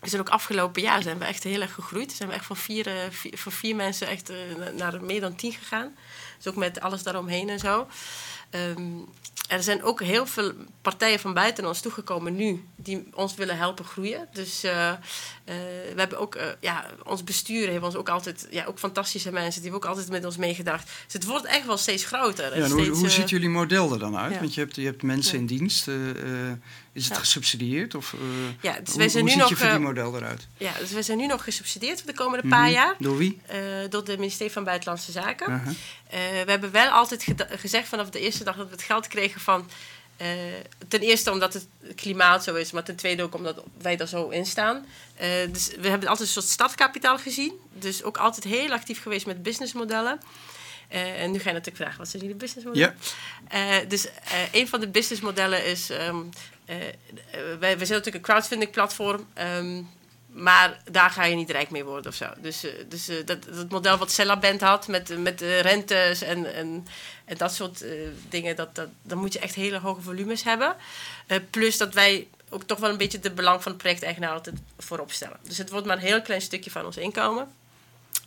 zijn 0.01 0.22
ook 0.22 0.29
afgelopen 0.29 0.82
jaar 0.82 1.01
zijn 1.01 1.17
we 1.17 1.25
echt 1.25 1.44
heel 1.44 1.62
erg 1.62 1.74
gegroeid. 1.74 2.12
Zijn 2.12 2.29
we 2.29 2.36
echt 2.36 2.46
van 2.46 2.56
vier, 2.56 2.91
vier 3.10 3.38
van 3.38 3.51
vier 3.51 3.75
mensen 3.75 4.08
echt 4.08 4.32
naar 4.74 5.03
meer 5.03 5.22
dan 5.22 5.36
tien 5.36 5.51
gegaan. 5.53 5.96
Dus 6.38 6.48
ook 6.48 6.56
met 6.56 6.79
alles 6.79 7.03
daaromheen 7.03 7.50
en 7.50 7.60
zo. 7.60 7.88
Um, 8.51 9.08
er 9.48 9.63
zijn 9.63 9.84
ook 9.84 10.01
heel 10.01 10.25
veel 10.25 10.54
partijen 10.82 11.20
van 11.20 11.34
buiten 11.34 11.66
ons 11.66 11.82
toegekomen 11.82 12.36
nu 12.36 12.63
die 12.75 13.08
ons 13.13 13.36
willen 13.36 13.58
helpen 13.58 13.86
groeien. 13.86 14.27
Dus 14.34 14.63
uh, 14.63 14.72
uh, 14.72 14.96
we 15.46 15.94
hebben 15.96 16.20
ook, 16.20 16.36
uh, 16.36 16.44
ja, 16.60 16.86
ons 17.04 17.24
bestuur 17.24 17.68
heeft 17.68 17.84
ons 17.84 17.96
ook 17.96 18.10
altijd, 18.10 18.48
ja, 18.50 18.66
ook 18.66 18.80
fantastische 18.80 19.32
mensen, 19.32 19.62
die 19.62 19.72
hebben 19.72 19.89
ook 19.89 19.96
altijd 19.96 20.12
met 20.12 20.25
ons 20.25 20.38
meegedacht. 20.38 20.89
Dus 21.06 21.13
het 21.13 21.25
wordt 21.25 21.46
echt 21.46 21.66
wel 21.66 21.77
steeds 21.77 22.06
groter. 22.06 22.58
Ja, 22.58 22.68
steeds, 22.68 22.88
hoe, 22.88 22.98
hoe 22.98 23.10
ziet 23.10 23.30
jullie 23.30 23.50
model 23.50 23.94
er 23.94 24.00
dan 24.00 24.18
uit? 24.18 24.34
Ja. 24.34 24.39
Want 24.39 24.54
je 24.54 24.60
hebt, 24.60 24.75
je 24.75 24.86
hebt 24.86 25.04
mensen 25.04 25.34
ja. 25.34 25.39
in 25.39 25.46
dienst. 25.46 25.88
Is 26.98 27.10
het 27.10 27.18
gesubsidieerd? 27.18 27.96
Of, 27.96 28.16
ja, 28.62 28.80
dus 28.80 28.89
hoe, 28.89 28.98
wij 28.98 29.10
zijn 29.10 29.24
hoe 29.24 29.24
nu 29.24 29.30
ziet 29.30 29.39
nog, 29.39 29.50
je 29.50 29.56
verdienmodel 29.56 30.16
eruit? 30.16 30.48
Ja, 30.58 30.72
dus 30.80 30.92
wij 30.92 31.01
zijn 31.01 31.18
nu 31.18 31.25
nog 31.25 31.44
gesubsidieerd 31.44 32.01
voor 32.01 32.12
de 32.12 32.18
komende 32.18 32.46
mm 32.46 32.51
-hmm. 32.51 32.62
paar 32.62 32.72
jaar. 32.72 32.96
Door 33.00 33.18
wie? 33.18 33.42
door 33.89 34.04
het 34.04 34.18
ministerie 34.18 34.54
van 34.54 34.63
Buitenlandse 34.63 35.12
Zaken. 35.12 35.51
-huh. 35.51 35.74
we 36.46 36.51
hebben 36.51 36.72
wel 36.72 36.89
altijd 36.89 37.25
gezegd 37.50 37.88
vanaf 37.88 38.10
de 38.10 38.20
eerste 38.20 38.44
dag 38.44 38.56
dat 38.56 38.66
we 38.66 38.72
het 38.72 38.84
geld 38.84 39.08
kregen 39.08 39.42
van 39.42 39.70
uh, 40.22 40.27
ten 40.88 41.00
eerste 41.00 41.32
omdat 41.32 41.54
het 41.54 41.68
klimaat 41.96 42.44
zo 42.44 42.56
is, 42.56 42.72
maar 42.72 42.84
ten 42.84 42.96
tweede 42.96 43.24
ook 43.24 43.36
omdat 43.36 43.63
wij 43.82 43.98
er 43.98 44.08
zo 44.08 44.30
in 44.30 44.46
staan. 44.46 44.86
Uh, 45.22 45.27
dus 45.51 45.68
we 45.80 45.88
hebben 45.88 46.10
altijd 46.10 46.27
een 46.27 46.34
soort 46.34 46.46
stadkapitaal 46.46 47.18
gezien. 47.18 47.54
Dus 47.74 48.04
ook 48.04 48.18
altijd 48.18 48.44
heel 48.44 48.72
actief 48.72 49.01
geweest 49.01 49.25
met 49.25 49.44
businessmodellen. 49.44 50.20
En 50.88 51.32
nu 51.32 51.39
ga 51.39 51.48
je 51.48 51.56
natuurlijk 51.56 51.75
vragen, 51.75 51.98
wat 51.98 52.08
zijn 52.08 52.22
jullie 52.22 52.38
businessmodellen? 52.38 52.96
Ja. 53.50 53.84
dus 53.86 54.08
een 54.51 54.67
van 54.67 54.79
de 54.79 54.88
businessmodellen 54.88 55.65
is... 55.65 55.89
Um, 55.89 56.29
wij, 57.60 57.60
wij 57.60 57.86
zijn 57.86 58.00
natuurlijk 58.00 58.15
een 58.15 58.22
crowdfunding 58.22 58.72
platform... 58.72 59.27
Ehm, 59.34 59.82
maar 60.27 60.82
daar 60.91 61.10
ga 61.10 61.24
je 61.24 61.36
niet 61.36 61.50
rijk 61.50 61.70
mee 61.70 61.84
worden 61.84 62.12
of 62.12 62.17
zo. 62.17 62.25
Dus, 62.38 62.65
dus 62.88 63.06
dat, 63.25 63.44
dat 63.44 63.70
model 63.70 63.98
wat 63.98 64.12
Cellaband 64.12 64.62
had 64.62 64.88
met, 64.88 65.17
met 65.17 65.41
rentes 65.41 66.22
en, 66.22 66.53
en, 66.53 66.88
en 67.25 67.38
dat 67.38 67.53
soort 67.53 67.86
dingen, 68.29 68.56
dat, 68.56 68.75
dat, 68.75 68.88
dan 69.01 69.17
moet 69.17 69.34
je 69.34 69.39
echt 69.39 69.56
hele 69.56 69.79
hoge 69.79 70.01
volumes 70.01 70.44
hebben. 70.44 70.75
plus 71.50 71.77
dat 71.77 71.94
wij 71.94 72.27
ook 72.50 72.63
toch 72.63 72.79
wel 72.79 72.89
een 72.89 72.98
beetje 72.98 73.20
de 73.20 73.32
belang 73.32 73.63
van 73.63 73.72
de 73.72 73.77
projecteigenaar 73.77 74.32
altijd 74.32 74.56
voorop 74.77 75.12
stellen. 75.12 75.38
Dus 75.41 75.58
het 75.58 75.70
wordt 75.70 75.86
maar 75.86 75.98
een 75.98 76.03
heel 76.03 76.22
klein 76.22 76.41
stukje 76.41 76.72
van 76.72 76.86
ons 76.86 76.98
inkomen. 76.98 77.48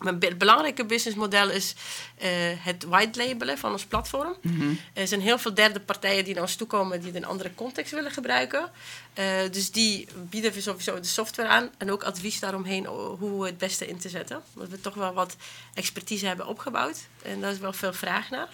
Het 0.03 0.37
belangrijke 0.37 0.85
businessmodel 0.85 1.49
is 1.49 1.75
uh, 2.21 2.27
het 2.57 2.83
white 2.83 3.25
labelen 3.25 3.57
van 3.57 3.71
ons 3.71 3.85
platform. 3.85 4.35
Mhm. 4.41 4.73
Er 4.93 5.07
zijn 5.07 5.21
heel 5.21 5.37
veel 5.37 5.53
derde 5.53 5.79
partijen 5.79 6.23
die 6.23 6.33
naar 6.33 6.43
ons 6.43 6.55
toekomen 6.55 6.97
die 6.97 7.07
het 7.07 7.15
in 7.15 7.23
een 7.23 7.29
andere 7.29 7.55
context 7.55 7.91
willen 7.91 8.11
gebruiken. 8.11 8.71
Uh, 9.19 9.25
dus 9.51 9.71
die 9.71 10.07
bieden 10.15 10.61
sowieso 10.61 10.99
de 10.99 11.07
software 11.07 11.49
aan 11.49 11.69
en 11.77 11.91
ook 11.91 12.03
advies 12.03 12.39
daaromheen 12.39 12.85
hoe 12.85 13.45
het 13.45 13.57
beste 13.57 13.87
in 13.87 13.97
te 13.97 14.09
zetten. 14.09 14.41
Omdat 14.53 14.69
we 14.69 14.81
toch 14.81 14.93
wel 14.93 15.13
wat 15.13 15.35
expertise 15.73 16.25
hebben 16.27 16.47
opgebouwd 16.47 16.97
en 17.21 17.41
daar 17.41 17.51
is 17.51 17.59
wel 17.59 17.73
veel 17.73 17.93
vraag 17.93 18.29
naar. 18.29 18.49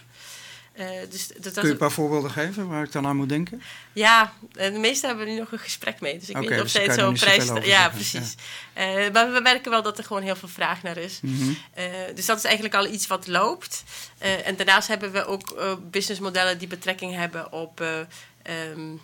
Uh, 0.80 0.90
dus, 1.10 1.28
dat 1.28 1.54
Kun 1.54 1.64
je 1.64 1.72
een 1.72 1.78
paar 1.78 1.92
voorbeelden 1.92 2.32
geven 2.32 2.68
waar 2.68 2.84
ik 2.84 2.92
dan 2.92 3.08
aan 3.08 3.16
moet 3.16 3.30
denken? 3.30 3.62
Ja, 3.94 4.34
de 4.52 4.72
meeste 4.72 5.08
hebben 5.08 5.26
we 5.26 5.32
nu 5.32 5.38
nog 5.38 5.52
een 5.52 5.60
gesprek 5.60 6.00
mee. 6.00 6.20
Dus 6.20 6.30
ik 6.30 6.38
weet 6.38 6.50
niet 6.50 6.58
of 6.58 6.64
dus 6.64 6.72
zij 6.72 6.84
het 6.84 6.94
zo 6.94 7.12
prijs... 7.12 7.52
Ja, 7.64 7.90
precies. 7.90 8.36
Ja. 8.76 9.06
Uh, 9.06 9.12
maar 9.14 9.32
we 9.32 9.40
merken 9.40 9.72
wel 9.72 9.82
dat 9.82 9.98
er 9.98 10.04
gewoon 10.04 10.22
heel 10.22 10.36
veel 10.36 10.48
vraag 10.48 10.84
naar 10.84 10.98
is. 10.98 11.20
Mm 11.22 11.38
-hmm. 11.38 11.58
uh, 11.78 11.86
dus 12.16 12.26
dat 12.26 12.38
is 12.38 12.44
eigenlijk 12.44 12.76
al 12.76 12.88
iets 12.88 13.08
wat 13.08 13.28
loopt. 13.28 13.84
en 14.18 14.56
daarnaast 14.56 14.88
hebben 14.88 15.12
we 15.12 15.26
ook 15.26 15.78
businessmodellen 15.92 16.58
die 16.58 16.68
betrekking 16.68 17.16
hebben 17.16 17.52
op 17.52 17.80
um, 17.80 19.02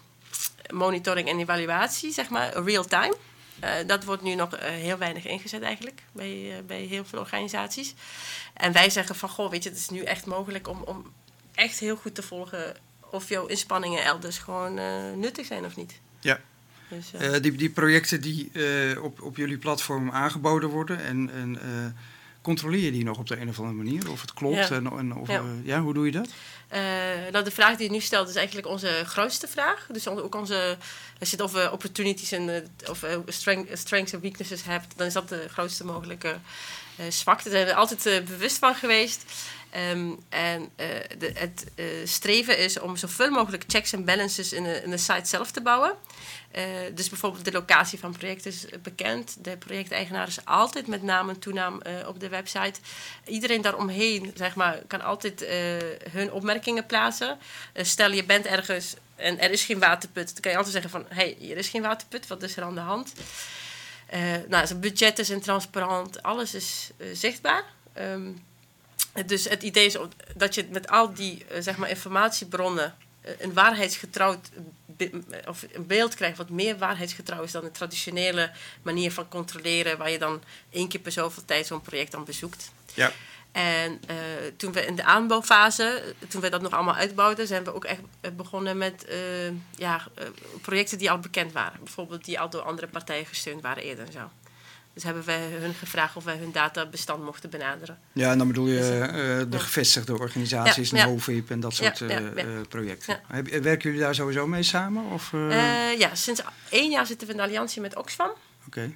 monitoring 0.74 1.30
en 1.30 1.40
evaluatie, 1.40 2.14
zeg 2.14 2.30
maar, 2.30 2.64
real 2.64 2.86
time. 2.86 3.16
dat 3.86 4.04
wordt 4.04 4.22
nu 4.22 4.36
nog 4.36 4.58
heel 4.60 4.98
weinig 4.98 5.26
ingezet 5.26 5.62
eigenlijk 5.62 6.02
bij, 6.12 6.64
bij 6.68 6.82
heel 6.82 7.06
veel 7.06 7.20
organisaties. 7.20 7.94
En 8.54 8.72
wij 8.72 8.90
zeggen 8.90 9.16
van, 9.16 9.30
goh, 9.30 9.50
weet 9.50 9.64
je, 9.64 9.70
het 9.70 9.78
is 9.80 9.90
nu 9.90 10.04
echt 10.04 10.26
mogelijk 10.26 10.68
om, 10.68 10.82
om 10.86 11.14
echt 11.54 11.80
heel 11.80 11.96
goed 11.96 12.16
te 12.16 12.24
volgen 12.24 12.76
of 13.12 13.30
jouw 13.30 13.46
inspanningen 13.46 14.04
elders 14.04 14.38
gewoon 14.38 14.80
uh, 14.80 14.86
nuttig 15.16 15.46
zijn 15.46 15.66
of 15.66 15.76
niet. 15.76 16.00
Ja. 16.20 16.40
Dus, 16.88 17.12
uh, 17.22 17.42
die, 17.42 17.52
die 17.52 17.70
projecten 17.70 18.22
die 18.22 18.50
uh, 18.54 19.04
op, 19.04 19.22
op 19.22 19.38
jullie 19.38 19.58
platform 19.58 20.12
aangeboden 20.12 20.70
worden 20.70 21.04
en, 21.04 21.30
en 21.34 21.60
controleer 22.42 22.84
je 22.84 22.92
die 22.92 23.04
nog 23.04 23.18
op 23.18 23.28
de 23.28 23.40
een 23.40 23.50
of 23.50 23.60
andere 23.60 23.78
manier? 23.78 24.12
Of 24.12 24.22
het 24.22 24.34
klopt? 24.34 24.56
Ja. 24.56 24.70
En, 24.70 24.98
en 24.98 25.16
of, 25.16 25.28
ja. 25.28 25.44
ja. 25.64 25.82
hoe 25.82 25.94
doe 25.94 26.06
je 26.06 26.12
dat? 26.12 26.30
nou, 27.32 27.44
de 27.44 27.52
vraag 27.52 27.78
die 27.78 27.88
je 27.88 27.94
nu 27.94 28.00
stelt 28.00 28.30
is 28.30 28.36
eigenlijk 28.36 28.68
onze 28.68 29.04
grootste 29.06 29.48
vraag. 29.48 29.88
Dus 29.92 30.08
ook 30.08 30.36
onze, 30.36 30.78
als 31.20 31.30
je 31.30 31.36
het 31.36 31.46
over 31.46 31.72
opportunities 31.72 32.32
en 32.32 32.68
of 32.90 33.06
strength, 33.28 33.78
strengths 33.78 34.14
en 34.14 34.22
weaknesses 34.22 34.64
hebt, 34.64 34.98
dan 34.98 35.08
is 35.08 35.14
dat 35.14 35.30
de 35.30 35.46
grootste 35.50 35.86
mogelijke 35.86 36.38
zwakte. 37.10 37.50
Daar 37.50 37.58
zijn 37.58 37.68
we 37.68 37.76
altijd 37.76 38.26
bewust 38.26 38.58
van 38.58 38.76
geweest. 38.76 39.24
Um, 39.78 40.20
en 40.30 40.62
uh, 40.62 40.88
de, 41.18 41.32
het 41.34 41.66
uh, 41.76 41.86
streven 42.04 42.58
is 42.58 42.80
om 42.80 42.96
zoveel 42.96 43.30
mogelijk 43.30 43.64
checks 43.68 43.94
en 43.94 44.06
balances 44.06 44.54
in 44.54 44.64
de, 44.64 44.82
in 44.84 44.90
de 44.90 44.98
site 44.98 45.26
zelf 45.26 45.52
te 45.52 45.62
bouwen. 45.62 45.94
Uh, 46.56 46.64
dus 46.94 47.10
bijvoorbeeld 47.10 47.46
de 47.46 47.52
locatie 47.52 48.00
van 48.00 48.12
projecten 48.12 48.52
is 48.52 48.66
bekend. 48.82 49.44
De 49.44 49.58
projecteigenaar 49.58 50.28
is 50.28 50.46
altijd 50.46 50.88
met 50.88 51.04
naam 51.04 51.30
en 51.30 51.40
toenaam 51.40 51.82
op 52.08 52.20
de 52.20 52.30
website. 52.30 52.80
Iedereen 53.26 53.62
daaromheen 53.62 54.32
zeg 54.36 54.56
maar, 54.56 54.82
kan 54.88 55.02
altijd 55.02 55.46
hun 56.12 56.32
opmerkingen 56.32 56.86
plaatsen. 56.86 57.38
stel 57.74 58.12
je 58.12 58.24
bent 58.24 58.46
ergens 58.46 58.96
en 59.16 59.40
er 59.40 59.52
is 59.52 59.66
geen 59.66 59.80
waterput. 59.80 60.34
Dan 60.34 60.42
kan 60.42 60.52
je 60.52 60.58
altijd 60.58 60.74
zeggen 60.74 60.92
van, 60.92 61.06
hé, 61.08 61.16
hey, 61.16 61.36
hier 61.40 61.58
is 61.58 61.70
geen 61.70 61.82
waterput. 61.82 62.28
Wat 62.28 62.44
is 62.44 62.58
er 62.58 62.64
aan 62.64 62.76
de 62.76 62.82
hand? 62.82 63.14
nou, 64.48 64.68
zijn 64.68 64.80
budgetten 64.80 65.26
zijn 65.26 65.42
transparant. 65.42 66.24
Alles 66.24 66.54
is 66.54 66.92
zichtbaar. 67.14 67.64
Um, 67.98 68.44
dus 69.26 69.50
het 69.50 69.64
idee 69.64 69.86
is 69.86 69.98
dat 70.36 70.56
je 70.56 70.68
met 70.70 70.90
al 70.90 71.14
die 71.14 71.46
uh, 71.52 71.58
zeg 71.60 71.78
maar 71.78 71.90
informatiebronnen 71.90 72.96
uh, 73.26 73.32
een 73.40 73.54
waarheidsgetrouwd 73.54 74.50
of 75.46 75.66
een 75.72 75.88
beeld 75.88 76.16
krijgt 76.16 76.38
wat 76.38 76.50
meer 76.50 76.78
waarheidsgetrouw 76.78 77.44
is 77.44 77.52
dan 77.52 77.64
de 77.64 77.72
traditionele 77.72 78.52
manier 78.82 79.12
van 79.12 79.28
controleren, 79.28 79.98
waar 79.98 80.12
je 80.12 80.20
dan 80.20 80.44
één 80.70 80.88
keer 80.88 81.00
per 81.00 81.12
zoveel 81.12 81.46
tijd 81.46 81.66
zo'n 81.66 81.82
project 81.82 82.12
dan 82.12 82.26
bezoekt. 82.26 82.72
Ja. 82.94 83.12
En 83.52 84.02
uh, 84.10 84.16
toen 84.58 84.72
we 84.72 84.86
in 84.86 84.96
de 84.96 85.04
aanbouwfase, 85.04 86.16
toen 86.28 86.42
we 86.42 86.50
dat 86.50 86.62
nog 86.62 86.72
allemaal 86.72 86.96
uitbouwden, 86.96 87.48
zijn 87.48 87.64
we 87.64 87.74
ook 87.74 87.86
echt 87.86 88.02
begonnen 88.36 88.78
met 88.78 89.06
ja, 89.76 90.08
projecten 90.62 90.98
die 90.98 91.12
al 91.12 91.20
bekend 91.20 91.52
waren. 91.52 91.80
Bijvoorbeeld 91.84 92.26
die 92.26 92.40
al 92.40 92.50
door 92.50 92.62
andere 92.62 92.88
partijen 92.88 93.26
gesteund 93.26 93.62
waren 93.62 93.84
eerder 93.84 94.06
en 94.06 94.12
zo. 94.12 94.30
Dus 94.94 95.04
hebben 95.04 95.26
wij 95.26 95.50
hun 95.52 95.74
gevraagd 95.74 96.16
of 96.16 96.24
wij 96.24 96.38
hun 96.38 96.52
databestand 96.52 97.24
mochten 97.24 97.50
benaderen. 97.50 98.00
Ja, 98.12 98.32
en 98.32 98.38
dan 98.38 98.48
bedoel 98.48 98.68
je 98.68 98.80
dus, 98.80 98.90
uh, 98.90 99.52
de 99.52 99.60
gevestigde 99.60 100.20
organisaties, 100.20 100.90
ja, 100.90 101.06
Novip 101.06 101.50
en 101.50 101.60
dat 101.60 101.74
soort 101.74 102.00
uh, 102.00 102.18
projecten. 102.70 103.20
Werken 103.62 103.82
jullie 103.82 104.00
daar 104.00 104.16
sowieso 104.16 104.48
mee 104.48 104.64
samen? 104.64 105.12
Of, 105.12 105.32
ja, 105.98 106.16
sinds 106.16 106.42
één 106.70 106.92
jaar 106.92 107.06
zitten 107.06 107.28
we 107.28 107.34
in 107.34 107.40
de 107.40 107.46
alliantie 107.46 107.82
met 107.82 107.96
Oxfam. 107.96 108.32
Oké. 108.68 108.96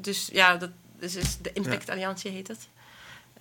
dus 0.00 0.28
ja, 0.32 0.56
dat 0.56 0.70
dus 0.98 1.16
is 1.16 1.38
de 1.42 1.52
Impact 1.52 1.88
Alliantie 1.88 2.30
heet 2.30 2.48
het. 2.48 2.68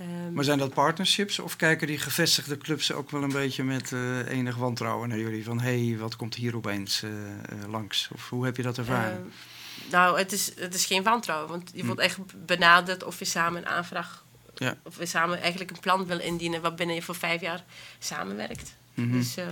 Um, 0.02 0.34
maar 0.34 0.44
zijn 0.44 0.58
dat 0.58 0.74
partnerships 0.74 1.40
of 1.40 1.56
kijken 1.56 1.88
die 1.88 1.98
gevestigde 1.98 2.58
clubs 2.58 2.92
ook 2.92 3.12
wel 3.12 3.24
een 3.24 3.32
beetje 3.32 3.64
met 3.64 3.92
enig 4.28 4.56
wantrouwen 4.56 5.10
naar 5.10 5.20
jullie? 5.20 5.44
Van 5.44 5.60
hé, 5.60 5.88
hey, 5.88 5.98
wat 5.98 6.16
komt 6.16 6.36
hier 6.36 6.56
opeens 6.56 7.04
langs? 7.68 8.10
Of 8.14 8.30
hoe 8.30 8.46
heb 8.46 8.58
je 8.58 8.64
dat 8.64 8.78
ervaren? 8.78 9.32
Nou, 9.92 10.18
het 10.18 10.32
is, 10.32 10.52
het 10.56 10.74
is 10.74 10.86
geen 10.86 11.04
wantrouwen. 11.04 11.50
Want 11.50 11.72
je 11.74 11.82
hm. 11.82 11.86
wordt 11.86 12.02
echt 12.02 12.18
benaderd 12.46 13.04
of 13.04 13.20
je 13.20 13.26
samen 13.26 13.62
een 13.62 13.68
aanvraag... 13.68 14.26
Ja. 14.56 14.78
of 14.84 14.98
we 14.98 15.06
samen 15.06 15.42
eigenlijk 15.42 15.72
een 15.72 15.80
plan 15.80 16.06
wil 16.06 16.20
indienen... 16.20 16.62
waarbinnen 16.62 16.96
je 16.96 17.02
voor 17.02 17.16
vijf 17.16 17.42
jaar 17.42 17.64
samenwerkt. 18.00 18.76
Mm 18.94 19.10
-hmm. 19.10 19.20
Dus... 19.20 19.38
Uh, 19.38 19.46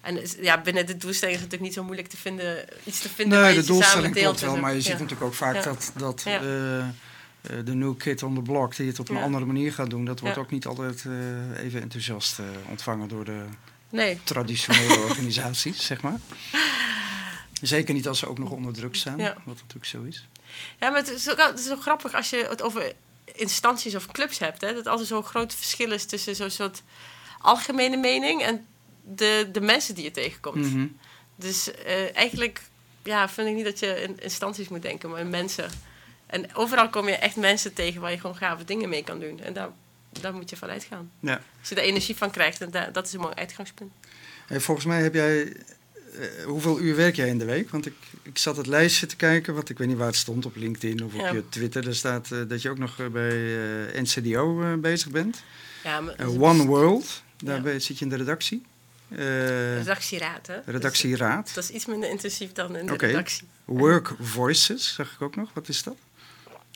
en 0.00 0.20
ja, 0.40 0.60
binnen 0.60 0.86
de 0.86 0.96
doelstelling 0.96 1.36
is 1.36 1.42
het 1.42 1.50
natuurlijk 1.50 1.62
niet 1.62 1.74
zo 1.74 1.84
moeilijk 1.84 2.08
te 2.08 2.16
vinden, 2.16 2.64
iets 2.84 3.00
te 3.00 3.08
vinden 3.08 3.40
nee, 3.40 3.54
de 3.54 3.64
doelstelling 3.64 4.14
klopt 4.14 4.40
wel, 4.40 4.56
maar 4.56 4.74
je 4.74 4.80
ziet 4.80 4.92
natuurlijk 4.92 5.22
ook 5.22 5.34
vaak 5.34 5.62
dat, 5.64 5.92
dat 5.96 6.24
uh, 6.26 6.34
de 7.64 7.74
new 7.74 7.96
kid 7.96 8.22
on 8.22 8.34
the 8.34 8.42
block 8.42 8.76
die 8.76 8.86
het 8.86 8.98
op 8.98 9.08
een 9.08 9.16
andere 9.16 9.44
manier 9.44 9.72
gaat 9.72 9.90
doen, 9.90 10.04
dat 10.04 10.20
wordt 10.20 10.38
ook 10.38 10.50
niet 10.50 10.66
altijd 10.66 11.04
uh, 11.06 11.64
even 11.64 11.82
enthousiast 11.82 12.38
ontvangen 12.68 13.08
door 13.08 13.24
de 13.24 13.44
nee. 13.90 14.20
traditionele 14.24 14.98
organisaties, 15.08 15.86
zeg 15.86 16.00
maar. 16.00 16.18
Zeker 17.60 17.94
niet 17.94 18.08
als 18.08 18.18
ze 18.18 18.28
ook 18.28 18.38
nog 18.38 18.50
onder 18.50 18.72
druk 18.72 18.94
staan, 18.94 19.18
wat 19.18 19.44
natuurlijk 19.44 19.84
zo 19.84 20.02
is. 20.02 20.28
Ja, 20.78 20.90
maar 20.90 20.98
het 20.98 21.10
is, 21.10 21.30
ook, 21.30 21.38
het 21.38 21.58
is 21.58 21.70
ook 21.70 21.82
grappig 21.82 22.14
als 22.14 22.30
je 22.30 22.46
het 22.48 22.62
over 22.62 22.92
instanties 23.24 23.94
of 23.94 24.06
clubs 24.06 24.38
hebt. 24.38 24.60
Hè, 24.60 24.82
dat 24.82 25.00
er 25.00 25.06
zo'n 25.06 25.22
groot 25.22 25.54
verschil 25.54 25.92
is 25.92 26.04
tussen 26.04 26.36
zo'n 26.36 26.50
soort 26.50 26.82
algemene 27.38 27.96
mening 27.96 28.42
en 28.42 28.66
de, 29.02 29.48
de 29.52 29.60
mensen 29.60 29.94
die 29.94 30.04
je 30.04 30.10
tegenkomt. 30.10 30.72
Mhm. 30.72 30.86
Dus 31.36 31.68
uh, 31.68 32.16
eigenlijk 32.16 32.62
ja, 33.02 33.28
vind 33.28 33.48
ik 33.48 33.54
niet 33.54 33.64
dat 33.64 33.78
je 33.78 34.02
in 34.02 34.18
instanties 34.18 34.68
moet 34.68 34.82
denken, 34.82 35.10
maar 35.10 35.20
in 35.20 35.30
mensen. 35.30 35.70
En 36.26 36.54
overal 36.54 36.88
kom 36.88 37.08
je 37.08 37.16
echt 37.16 37.36
mensen 37.36 37.72
tegen 37.72 38.00
waar 38.00 38.10
je 38.10 38.20
gewoon 38.20 38.36
gave 38.36 38.64
dingen 38.64 38.88
mee 38.88 39.04
kan 39.04 39.20
doen. 39.20 39.40
En 39.40 39.52
daar, 39.52 39.68
daar 40.20 40.34
moet 40.34 40.50
je 40.50 40.56
van 40.56 40.68
uitgaan. 40.68 41.10
Ja. 41.20 41.40
Als 41.60 41.68
je 41.68 41.74
er 41.74 41.82
energie 41.82 42.16
van 42.16 42.30
krijgt, 42.30 42.60
en 42.60 42.92
dat 42.92 43.06
is 43.06 43.12
een 43.12 43.20
mooi 43.20 43.34
uitgangspunt. 43.34 43.92
Hey, 44.46 44.60
volgens 44.60 44.86
mij 44.86 45.02
heb 45.02 45.14
jij 45.14 45.56
uh, 46.18 46.44
hoeveel 46.44 46.80
uur 46.80 46.96
werk 46.96 47.16
jij 47.16 47.28
in 47.28 47.38
de 47.38 47.44
week? 47.44 47.70
Want 47.70 47.86
ik, 47.86 47.94
ik 48.22 48.38
zat 48.38 48.56
het 48.56 48.66
lijstje 48.66 49.06
te 49.06 49.16
kijken, 49.16 49.54
want 49.54 49.70
ik 49.70 49.78
weet 49.78 49.88
niet 49.88 49.96
waar 49.96 50.06
het 50.06 50.16
stond 50.16 50.46
op 50.46 50.56
LinkedIn 50.56 51.04
of 51.04 51.14
op 51.14 51.32
je 51.32 51.48
Twitter. 51.48 51.82
Daar 51.82 51.94
staat 51.94 52.30
uh, 52.32 52.38
dat 52.48 52.62
je 52.62 52.70
ook 52.70 52.78
nog 52.78 53.10
bij 53.12 53.36
uh, 53.36 54.00
NCDO 54.00 54.76
bezig 54.78 55.10
bent. 55.10 55.42
Ja, 55.84 56.00
maar, 56.00 56.14
One 56.38 56.66
World, 56.66 57.22
ja. 57.36 57.78
zit 57.78 57.98
je 57.98 58.04
in 58.04 58.08
de 58.10 58.16
redactie. 58.16 58.62
redactieraad, 59.08 60.46
hè? 60.46 60.60
Redactieraad. 60.64 61.44
Dus, 61.44 61.54
dat 61.54 61.64
is 61.64 61.70
iets 61.70 61.86
minder 61.86 62.10
intensief 62.10 62.52
dan 62.52 62.76
in 62.76 62.86
de 62.86 62.92
okay. 62.92 63.08
redactie. 63.08 63.48
Work 63.64 64.14
Voices, 64.20 64.94
zag 64.94 65.12
ik 65.12 65.22
ook 65.22 65.36
nog. 65.36 65.50
Wat 65.52 65.68
is 65.68 65.82
dat? 65.82 65.96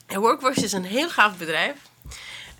Work 0.07 0.41
Voices 0.41 0.63
is 0.63 0.73
een 0.73 0.85
heel 0.85 1.11
gaaf 1.11 1.39
bedrijf. 1.39 1.77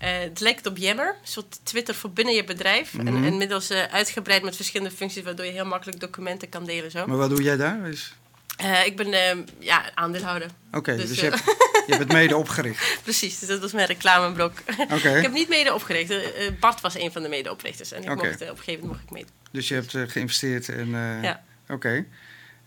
Uh, 0.05 0.11
het 0.11 0.39
lijkt 0.39 0.65
op 0.65 0.77
Yammer, 0.77 1.07
een 1.07 1.27
soort 1.27 1.59
Twitter 1.63 1.95
voor 1.95 2.11
binnen 2.11 2.33
je 2.33 2.43
bedrijf. 2.43 2.93
En 2.97 3.13
mhm. 3.13 3.23
inmiddels 3.23 3.71
uh, 3.71 3.83
uitgebreid 3.83 4.43
met 4.43 4.55
verschillende 4.55 4.95
functies, 4.95 5.23
waardoor 5.23 5.45
je 5.45 5.51
heel 5.51 5.65
makkelijk 5.65 5.99
documenten 5.99 6.49
kan 6.49 6.65
delen. 6.65 6.91
Zo. 6.91 7.05
Maar 7.07 7.17
wat 7.17 7.29
doe 7.29 7.41
jij 7.41 7.57
daar? 7.57 7.87
Is... 7.87 8.13
Uh, 8.61 8.85
ik 8.85 8.95
ben 8.95 9.13
ehm, 9.13 9.39
ja, 9.59 9.95
aandeelhouder. 9.95 10.49
Oké, 10.71 10.95
dus, 10.95 11.07
dus 11.07 11.19
je, 11.19 11.25
hebt, 11.25 11.43
je 11.45 11.83
hebt 11.87 11.99
het 11.99 12.11
mede 12.11 12.37
opgericht. 12.37 12.97
Precies, 13.03 13.39
dus 13.39 13.47
dat 13.49 13.59
was 13.59 13.71
mijn 13.71 13.87
reclameblok. 13.87 14.53
Okay. 14.79 15.15
ik 15.17 15.21
heb 15.21 15.31
niet 15.31 15.49
mede 15.49 15.73
opgericht. 15.73 16.13
Bart 16.59 16.81
was 16.81 16.97
een 16.97 17.11
van 17.11 17.21
de 17.21 17.29
medeoprichters. 17.29 17.91
En 17.91 18.03
ik 18.03 18.09
mocht, 18.09 18.21
op 18.21 18.41
een 18.41 18.57
gegeven 18.57 18.73
moment 18.73 18.87
mocht 18.87 19.03
ik 19.03 19.11
mee. 19.11 19.25
Dus 19.51 19.67
je 19.67 19.73
hebt 19.73 20.11
geïnvesteerd 20.11 20.67
in... 20.67 20.89
ja. 21.21 21.43
Oké. 21.67 22.05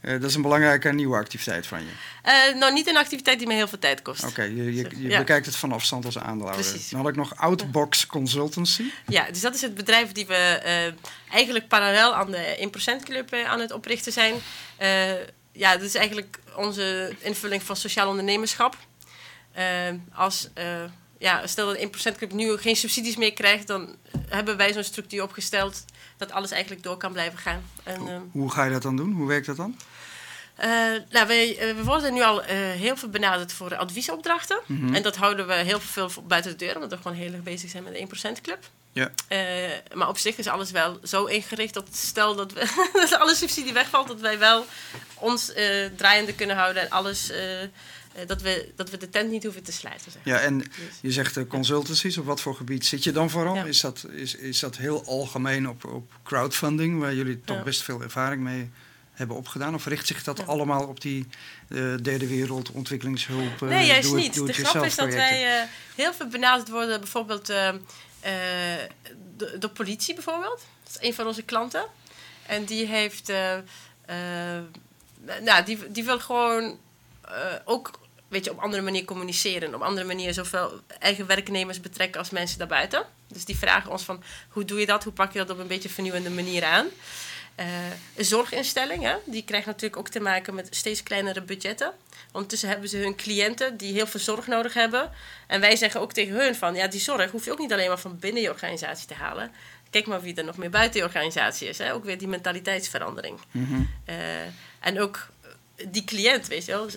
Dat 0.00 0.24
is 0.24 0.34
een 0.34 0.42
belangrijke 0.42 0.92
nieuwe 0.92 1.16
activiteit 1.16 1.66
van 1.66 1.80
je. 1.80 2.54
nou, 2.54 2.72
niet 2.72 2.86
een 2.86 2.96
activiteit 2.96 3.38
die 3.38 3.46
me 3.46 3.54
heel 3.54 3.68
veel 3.68 3.78
tijd 3.78 4.02
kost. 4.02 4.24
Oké, 4.24 4.42
je, 4.42 4.74
je, 4.74 4.88
je 4.96 5.18
bekijkt 5.18 5.46
het 5.46 5.56
van 5.56 5.72
afstand 5.72 6.04
als 6.04 6.18
aandeelhouder. 6.18 6.70
Precies. 6.70 6.88
Dan 6.90 7.00
had 7.00 7.08
ik 7.08 7.16
nog 7.16 7.36
Outbox 7.36 8.06
Consultancy. 8.06 8.84
Ja, 9.06 9.30
dus 9.30 9.40
dat 9.40 9.54
is 9.54 9.60
het 9.60 9.74
bedrijf 9.74 10.12
die 10.12 10.26
we 10.26 10.60
eigenlijk 11.30 11.68
parallel 11.68 12.14
aan 12.14 12.30
de 12.30 12.70
1% 13.00 13.04
Club 13.04 13.32
aan 13.32 13.60
het 13.60 13.72
oprichten 13.72 14.12
zijn. 14.12 14.34
ja, 15.52 15.72
dat 15.72 15.82
is 15.82 15.94
eigenlijk 15.94 16.38
onze 16.56 17.14
invulling 17.18 17.62
van 17.62 17.76
sociaal 17.76 18.08
ondernemerschap. 18.08 18.76
als 20.14 20.48
ja, 21.18 21.46
stel 21.46 21.66
dat 21.66 22.12
1% 22.14 22.16
Club 22.16 22.32
nu 22.32 22.56
geen 22.56 22.76
subsidies 22.76 23.16
meer 23.16 23.32
krijgt, 23.32 23.66
dan 23.66 23.96
hebben 24.28 24.56
wij 24.56 24.72
zo'n 24.72 24.84
structuur 24.84 25.22
opgesteld 25.22 25.84
dat 26.18 26.32
alles 26.32 26.50
eigenlijk 26.50 26.82
door 26.82 26.96
kan 26.96 27.12
blijven 27.12 27.38
gaan. 27.38 27.62
En, 27.82 27.96
hoe, 27.96 28.10
ehm, 28.10 28.20
hoe 28.32 28.50
ga 28.50 28.64
je 28.64 28.70
dat 28.70 28.82
dan 28.82 28.96
doen? 28.96 29.12
Hoe 29.12 29.26
werkt 29.26 29.46
dat 29.46 29.56
dan? 29.56 29.76
Uh, 30.60 30.66
nou, 31.10 31.26
wij, 31.26 31.68
uh, 31.68 31.76
we 31.76 31.84
worden 31.84 32.14
nu 32.14 32.22
al 32.22 32.42
uh, 32.42 32.48
heel 32.50 32.96
veel 32.96 33.08
benaderd 33.08 33.52
voor 33.52 33.76
adviesopdrachten. 33.76 34.60
Mm 34.66 34.94
En 34.94 35.02
dat 35.02 35.16
houden 35.16 35.46
we 35.46 35.54
heel 35.54 35.80
veel 35.80 36.10
buiten 36.26 36.50
de 36.50 36.56
deur, 36.56 36.74
omdat 36.74 36.90
we 36.90 36.96
gewoon 36.96 37.16
heel 37.16 37.32
erg 37.32 37.42
bezig 37.42 37.70
zijn 37.70 37.82
met 37.82 37.92
de 37.92 38.38
1% 38.38 38.40
Club. 38.42 38.58
Ja. 38.92 39.10
maar 39.94 40.08
op 40.08 40.18
zich 40.18 40.36
is 40.36 40.46
alles 40.46 40.70
wel 40.70 40.98
zo 41.02 41.24
ingericht 41.24 41.74
dat 41.74 41.88
stel 41.92 42.34
dat, 42.34 42.52
we, 42.52 42.88
dat 42.92 43.18
alle 43.18 43.34
subsidie 43.34 43.72
wegvalt, 43.72 44.08
dat 44.08 44.20
wij 44.20 44.38
wel 44.38 44.64
ons 45.14 45.52
draaiende 45.96 46.34
kunnen 46.34 46.56
houden 46.56 46.82
en 46.82 46.90
alles 46.90 47.30
eh, 47.30 47.40
dat, 48.26 48.42
we, 48.42 48.72
dat 48.76 48.90
we 48.90 48.96
de 48.96 49.08
tent 49.08 49.30
niet 49.30 49.42
hoeven 49.42 49.62
te 49.62 49.72
sluiten. 49.72 50.12
Zeg. 50.12 50.22
Ja, 50.24 50.38
en 50.38 50.58
dus- 50.58 50.68
je 51.00 51.12
zegt 51.12 51.36
uh, 51.36 51.44
consultancies, 51.48 52.18
op 52.18 52.24
wat 52.24 52.40
voor 52.40 52.54
gebied 52.54 52.86
zit 52.86 53.04
je 53.04 53.12
dan 53.12 53.30
vooral? 53.30 53.66
Is, 53.66 53.80
dat, 53.80 54.06
is, 54.10 54.34
is 54.34 54.58
dat 54.58 54.76
heel 54.76 55.04
algemeen 55.04 55.68
op, 55.68 55.84
op 55.84 56.12
crowdfunding, 56.22 57.00
waar 57.00 57.14
jullie 57.14 57.40
toch 57.40 57.62
best 57.62 57.82
veel 57.82 58.02
ervaring 58.02 58.42
mee 58.42 58.70
hebben 59.12 59.36
opgedaan? 59.36 59.74
Of 59.74 59.86
richt 59.86 60.06
zich 60.06 60.24
dat 60.24 60.46
allemaal 60.46 60.86
op 60.86 61.00
die 61.00 61.26
uh, 61.68 61.94
derde 62.02 62.26
wereld, 62.26 62.70
ontwikkelingshulp? 62.70 63.60
nee, 63.60 63.86
juist 63.86 64.14
niet. 64.14 64.34
de 64.34 64.52
grap 64.52 64.84
is 64.84 64.94
dat 64.94 65.14
wij 65.14 65.68
heel 65.94 66.14
veel 66.14 66.28
benaderd 66.28 66.68
worden, 66.68 67.00
bijvoorbeeld 67.00 67.46
de, 67.46 67.80
politie 69.74 70.14
bijvoorbeeld. 70.14 70.66
Dat 70.84 70.98
is 71.00 71.08
een 71.08 71.14
van 71.14 71.26
onze 71.26 71.42
klanten. 71.42 71.84
En 72.46 72.64
die 72.64 72.86
heeft... 72.86 73.32
nou, 75.40 75.64
die, 75.64 75.92
die 75.92 76.04
wil 76.04 76.20
gewoon 76.20 76.78
ook 77.64 77.90
weet 78.28 78.44
je, 78.44 78.50
op 78.50 78.58
andere 78.58 78.82
manier 78.82 79.04
communiceren. 79.04 79.74
Op 79.74 79.82
andere 79.82 80.06
manier 80.06 80.32
zowel 80.32 80.80
eigen 80.98 81.26
werknemers 81.26 81.80
betrekken 81.80 82.20
als 82.20 82.30
mensen 82.30 82.58
daarbuiten. 82.58 83.04
Dus 83.28 83.44
die 83.44 83.58
vragen 83.58 83.90
ons 83.90 84.02
van, 84.02 84.22
hoe 84.48 84.64
doe 84.64 84.80
je 84.80 84.86
dat? 84.86 85.04
Hoe 85.04 85.12
pak 85.12 85.32
je 85.32 85.38
dat 85.38 85.50
op 85.50 85.58
een 85.58 85.66
beetje 85.66 85.88
vernieuwende 85.88 86.30
manier 86.30 86.64
aan? 86.64 86.86
Uh, 87.60 87.66
een 88.16 88.24
zorginstelling, 88.24 89.02
hè, 89.02 89.14
die 89.24 89.44
krijgt 89.44 89.66
natuurlijk 89.66 89.96
ook 89.96 90.08
te 90.08 90.20
maken 90.20 90.54
met 90.54 90.68
steeds 90.70 91.02
kleinere 91.02 91.42
budgetten. 91.42 91.92
Ondertussen 92.32 92.68
hebben 92.68 92.88
ze 92.88 92.96
hun 92.96 93.16
cliënten 93.16 93.76
die 93.76 93.92
heel 93.92 94.06
veel 94.06 94.20
zorg 94.20 94.46
nodig 94.46 94.74
hebben. 94.74 95.10
En 95.46 95.60
wij 95.60 95.76
zeggen 95.76 96.00
ook 96.00 96.12
tegen 96.12 96.34
hun 96.34 96.54
van, 96.54 96.74
ja, 96.74 96.86
die 96.86 97.00
zorg 97.00 97.30
hoef 97.30 97.44
je 97.44 97.52
ook 97.52 97.58
niet 97.58 97.72
alleen 97.72 97.88
maar 97.88 97.98
van 97.98 98.18
binnen 98.18 98.42
je 98.42 98.50
organisatie 98.50 99.06
te 99.06 99.14
halen. 99.14 99.52
Kijk 99.90 100.06
maar 100.06 100.20
wie 100.20 100.34
er 100.34 100.44
nog 100.44 100.56
meer 100.56 100.70
buiten 100.70 101.00
je 101.00 101.06
organisatie 101.06 101.68
is. 101.68 101.78
Hè. 101.78 101.94
Ook 101.94 102.04
weer 102.04 102.18
die 102.18 102.28
mentaliteitsverandering. 102.28 103.38
Mhm. 103.50 103.82
Eh, 104.04 104.16
en 104.80 105.00
ook 105.00 105.26
die 105.88 106.04
cliënt, 106.04 106.46
weet 106.46 106.64
je 106.64 106.72
wel 106.72 106.88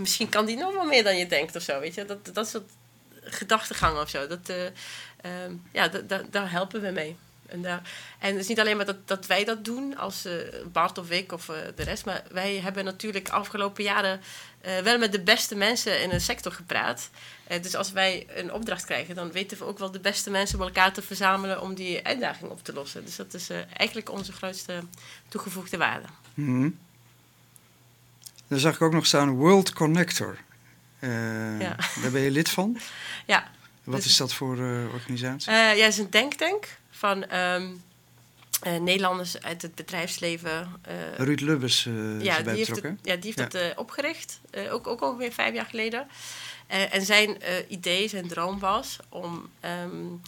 misschien 0.00 0.28
kan 0.28 0.46
die 0.46 0.56
nog 0.56 0.74
wel 0.74 0.84
meer 0.84 1.04
dan 1.04 1.16
je 1.16 1.26
denkt 1.26 1.56
of 1.56 1.62
zo. 1.62 1.80
Weet 1.80 1.94
je? 1.94 2.04
Dat, 2.04 2.34
dat 2.34 2.48
soort 2.48 2.70
gedachtegang 3.22 3.98
of 3.98 4.08
zo. 4.08 4.26
Dat, 4.26 4.50
uh, 4.50 4.56
ja, 5.72 5.90
daar 6.30 6.50
helpen 6.50 6.80
we 6.80 6.90
mee. 6.90 7.16
En, 7.46 7.62
daar, 7.62 7.82
en 8.18 8.30
het 8.30 8.40
is 8.40 8.46
niet 8.46 8.60
alleen 8.60 8.76
maar 8.76 8.86
dat, 8.86 9.08
dat 9.08 9.26
wij 9.26 9.44
dat 9.44 9.64
doen 9.64 9.96
als 9.96 10.26
uh, 10.26 10.32
Bart 10.72 10.98
of 10.98 11.10
ik 11.10 11.32
of 11.32 11.48
uh, 11.48 11.56
de 11.74 11.82
rest. 11.82 12.04
Maar 12.04 12.22
wij 12.30 12.54
hebben 12.54 12.84
natuurlijk 12.84 13.28
afgelopen 13.28 13.84
jaren 13.84 14.20
wel 14.82 14.98
met 14.98 15.12
de 15.12 15.20
beste 15.20 15.54
mensen 15.54 16.02
in 16.02 16.08
de 16.08 16.18
sector 16.18 16.52
gepraat. 16.52 17.10
dus 17.60 17.74
als 17.74 17.92
wij 17.92 18.26
een 18.34 18.52
opdracht 18.52 18.84
krijgen, 18.84 19.14
dan 19.14 19.32
weten 19.32 19.58
we 19.58 19.64
ook 19.64 19.78
wel 19.78 19.90
de 19.90 20.00
beste 20.00 20.30
mensen 20.30 20.58
bij 20.58 20.66
elkaar 20.66 20.92
te 20.92 21.02
verzamelen 21.02 21.62
om 21.62 21.74
die 21.74 22.04
uitdaging 22.04 22.50
op 22.50 22.64
te 22.64 22.72
lossen. 22.72 23.04
Dus 23.04 23.16
dat 23.16 23.34
is 23.34 23.50
eigenlijk 23.76 24.10
onze 24.10 24.32
grootste 24.32 24.82
toegevoegde 25.28 25.76
waarde. 25.76 26.06
Mm 26.34 26.78
dan 28.50 28.58
zag 28.58 28.74
ik 28.74 28.82
ook 28.82 28.92
nog 28.92 29.06
staan 29.06 29.30
World 29.30 29.72
Connector. 29.72 30.38
Uh, 31.00 31.60
ja. 31.60 31.76
Daar 32.02 32.10
ben 32.10 32.20
je 32.20 32.30
lid 32.30 32.48
van? 32.48 32.76
Ja. 33.26 33.50
Wat 33.84 33.96
dus 33.96 34.06
is 34.06 34.16
dat 34.16 34.32
voor 34.32 34.58
uh, 34.58 34.92
organisatie? 34.92 35.50
Uh, 35.50 35.76
ja, 35.76 35.84
het 35.84 35.92
is 35.92 35.98
een 35.98 36.10
denktank 36.10 36.78
van 36.90 37.34
um, 37.36 37.82
Nederlanders 38.62 39.42
uit 39.42 39.62
het 39.62 39.74
bedrijfsleven. 39.74 40.80
Ruud 41.16 41.40
Lubbers 41.40 41.88
ja, 42.18 42.40
die 42.40 42.52
heeft 42.52 42.68
het, 42.82 42.94
ja, 43.02 43.16
die 43.16 43.34
heeft 43.34 43.52
ja. 43.52 43.60
dat 43.60 43.76
opgericht. 43.76 44.40
ook, 44.70 44.86
ook 44.86 45.02
ongeveer 45.02 45.32
vijf 45.32 45.54
jaar 45.54 45.66
geleden. 45.66 46.06
en 46.66 47.02
zijn 47.04 47.36
idee, 47.68 48.08
zijn 48.08 48.28
droom 48.28 48.58
was 48.58 48.98
om 49.08 49.50
um, 49.84 50.20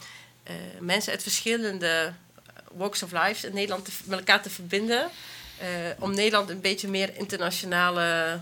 mensen 0.81 1.13
uit 1.13 1.23
verschillende 1.23 2.13
walks 2.73 3.03
of 3.03 3.13
life 3.13 3.47
in 3.47 3.55
Nederland 3.55 3.85
te, 3.85 3.91
met 4.05 4.19
elkaar 4.19 4.43
te 4.43 4.51
verbinden 4.51 5.11
om 5.99 6.15
Nederland 6.15 6.51
een 6.51 6.61
beetje 6.61 6.89
meer 6.89 7.17
internationale 7.17 8.41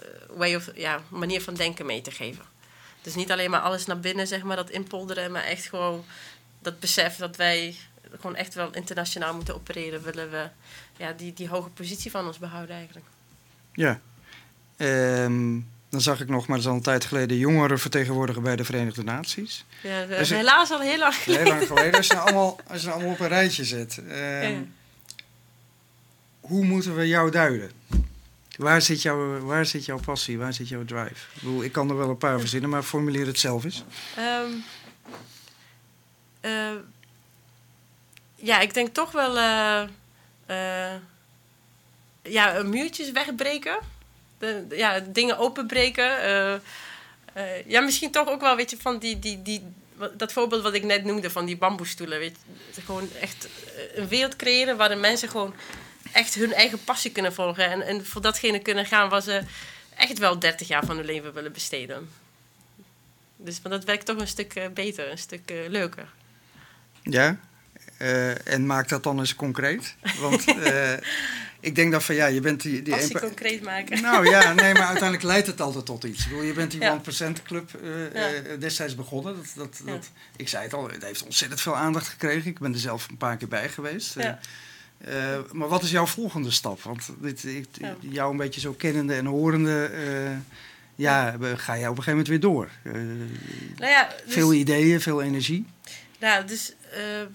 uh, 0.00 0.36
way 0.36 0.54
of, 0.54 0.70
ja, 0.74 1.00
manier 1.08 1.42
van 1.42 1.54
denken 1.54 1.86
mee 1.86 2.00
te 2.02 2.10
geven. 2.10 2.44
Dus 3.02 3.14
niet 3.14 3.32
alleen 3.32 3.50
maar 3.50 3.60
alles 3.60 3.86
naar 3.86 4.00
binnen, 4.00 4.26
zeg 4.26 4.42
maar, 4.42 4.56
dat 4.56 4.70
inpolderen, 4.70 5.32
maar 5.32 5.44
echt 5.44 5.68
gewoon 5.68 6.04
dat 6.62 6.80
besef 6.80 7.16
dat 7.16 7.36
wij 7.36 7.76
gewoon 8.20 8.36
echt 8.36 8.54
wel 8.54 8.74
internationaal 8.74 9.34
moeten 9.34 9.54
opereren, 9.54 10.02
willen 10.02 10.30
we 10.30 10.48
ja, 10.96 11.12
die, 11.12 11.32
die 11.32 11.48
hoge 11.48 11.68
positie 11.68 12.10
van 12.10 12.26
ons 12.26 12.38
behouden 12.38 12.76
eigenlijk. 12.76 13.06
Ja. 13.72 14.00
Um, 14.76 15.68
dan 15.88 16.00
zag 16.00 16.20
ik 16.20 16.28
nog, 16.28 16.46
maar 16.46 16.56
dat 16.56 16.64
is 16.64 16.70
al 16.70 16.76
een 16.76 16.82
tijd 16.82 17.04
geleden, 17.04 17.36
jongeren 17.36 17.78
vertegenwoordigen 17.78 18.42
bij 18.42 18.56
de 18.56 18.64
Verenigde 18.64 19.02
Naties. 19.02 19.64
Ja, 19.82 20.04
dat 20.04 20.18
is 20.18 20.30
helaas 20.30 20.70
al 20.70 20.80
heel 20.80 20.98
lang 20.98 21.14
geleden. 21.14 21.44
Heel 21.44 21.54
lang 21.54 21.66
geleden, 21.66 21.94
als 21.94 22.06
je 22.06 22.14
nou 22.14 22.26
allemaal, 22.28 22.60
als 22.66 22.80
je 22.80 22.86
nou 22.86 22.98
allemaal 22.98 23.14
op 23.14 23.20
een 23.20 23.28
rijtje 23.28 23.64
zet. 23.64 23.98
Um, 23.98 24.12
ja 24.12 24.62
hoe 26.50 26.64
moeten 26.64 26.96
we 26.96 27.06
jou 27.06 27.30
duiden? 27.30 27.70
Waar 28.56 28.82
zit, 28.82 29.02
jouw, 29.02 29.40
waar 29.40 29.66
zit 29.66 29.84
jouw 29.84 29.98
passie? 29.98 30.38
Waar 30.38 30.52
zit 30.52 30.68
jouw 30.68 30.84
drive? 30.84 31.26
Ik, 31.40 31.62
ik 31.62 31.72
kan 31.72 31.90
er 31.90 31.96
wel 31.96 32.08
een 32.08 32.18
paar 32.18 32.38
verzinnen, 32.38 32.70
maar 32.70 32.82
formuleer 32.82 33.26
het 33.26 33.38
zelf 33.38 33.64
eens. 33.64 33.84
Um, 34.18 34.64
uh, 36.42 36.80
ja, 38.34 38.60
ik 38.60 38.74
denk 38.74 38.94
toch 38.94 39.12
wel 39.12 39.36
uh, 39.36 39.82
uh, 40.50 40.94
ja, 42.22 42.62
muurtjes 42.62 43.10
wegbreken. 43.10 43.78
De, 44.38 44.66
ja, 44.70 45.00
dingen 45.00 45.38
openbreken. 45.38 46.04
ja, 47.66 47.80
misschien 47.80 48.10
toch 48.10 48.28
ook 48.28 48.40
wel, 48.40 48.56
weet 48.56 48.70
je, 48.70 48.76
van 48.80 48.98
die, 48.98 49.18
die, 49.18 49.42
die, 49.42 49.62
dat 50.16 50.32
voorbeeld 50.32 50.62
wat 50.62 50.74
ik 50.74 50.84
net 50.84 51.04
noemde 51.04 51.30
van 51.30 51.44
die 51.44 51.56
bamboestoelen. 51.56 52.18
Weet 52.18 52.36
je, 52.74 52.80
gewoon 52.80 53.08
echt 53.20 53.48
een 53.94 54.08
wereld 54.08 54.36
creëren 54.36 54.76
waarin 54.76 55.00
mensen 55.00 55.28
gewoon 55.28 55.54
echt 56.12 56.34
hun 56.34 56.52
eigen 56.52 56.84
passie 56.84 57.10
kunnen 57.10 57.34
volgen. 57.34 57.70
En, 57.70 57.82
en 57.82 58.06
voor 58.06 58.22
datgene 58.22 58.58
kunnen 58.58 58.86
gaan 58.86 59.08
waar 59.08 59.22
ze 59.22 59.42
echt 59.96 60.18
wel 60.18 60.38
30 60.38 60.68
jaar 60.68 60.84
van 60.84 60.96
hun 60.96 61.06
leven 61.06 61.32
willen 61.32 61.52
besteden. 61.52 62.08
Dus 63.36 63.60
maar 63.62 63.72
dat 63.72 63.84
werkt 63.84 64.06
toch 64.06 64.18
een 64.20 64.26
stuk 64.26 64.54
eh, 64.54 64.68
beter, 64.74 65.10
een 65.10 65.18
stuk 65.18 65.50
uh, 65.50 65.68
leuker. 65.68 66.08
Ja, 67.02 67.36
uh, 67.98 68.48
en 68.48 68.66
maak 68.66 68.88
dat 68.88 69.02
dan 69.02 69.18
eens 69.18 69.34
concreet. 69.34 69.94
Want 70.20 70.44
ik 71.60 71.74
denk 71.74 71.92
dat 71.92 72.04
van 72.04 72.14
ja, 72.14 72.26
je 72.26 72.40
bent 72.40 72.62
die. 72.62 72.82
die 72.82 72.94
Passie 72.94 73.20
concreet 73.20 73.62
maken. 73.62 74.02
Nou 74.02 74.28
ja, 74.28 74.52
nee, 74.52 74.72
maar 74.72 74.86
uiteindelijk 74.94 75.22
leidt 75.22 75.46
het 75.46 75.60
altijd 75.60 75.86
tot 75.86 76.04
iets. 76.04 76.22
Ik 76.22 76.28
bedoel, 76.28 76.44
je 76.44 76.52
bent 76.52 76.70
die 76.70 76.80
ja. 76.80 77.00
1% 77.28 77.42
Club 77.44 77.70
destijds 78.58 78.94
begonnen. 78.94 79.36
Dat, 79.36 79.46
dat, 79.54 79.80
dat, 79.84 80.10
Ik 80.36 80.48
zei 80.48 80.62
het 80.62 80.74
al, 80.74 80.90
het 80.90 81.04
heeft 81.04 81.22
ontzettend 81.22 81.60
veel 81.60 81.76
aandacht 81.76 82.08
gekregen. 82.08 82.50
Ik 82.50 82.58
ben 82.58 82.72
er 82.72 82.78
zelf 82.78 83.08
een 83.08 83.16
paar 83.16 83.36
keer 83.36 83.48
bij 83.48 83.68
geweest. 83.68 84.16
Uh, 85.08 85.38
maar 85.52 85.68
wat 85.68 85.82
is 85.82 85.90
jouw 85.90 86.06
volgende 86.06 86.50
stap? 86.50 86.82
Want 86.82 87.10
dit, 87.18 87.44
ik, 87.44 87.66
jou 88.00 88.30
een 88.30 88.36
beetje 88.36 88.60
zo 88.60 88.72
kennende 88.72 89.14
en 89.14 89.26
horende, 89.26 89.90
uh, 89.92 90.36
ja, 90.94 91.36
ga 91.56 91.74
je 91.74 91.88
op 91.88 91.96
een 91.96 92.02
gegeven 92.02 92.10
moment 92.10 92.28
weer 92.28 92.40
door. 92.40 92.70
Uh, 92.82 92.92
nou 93.76 93.90
ja, 93.90 94.08
dus, 94.24 94.34
veel 94.34 94.52
ideeën, 94.52 95.00
veel 95.00 95.22
energie. 95.22 95.66
Nou, 96.18 96.46
dus 96.46 96.74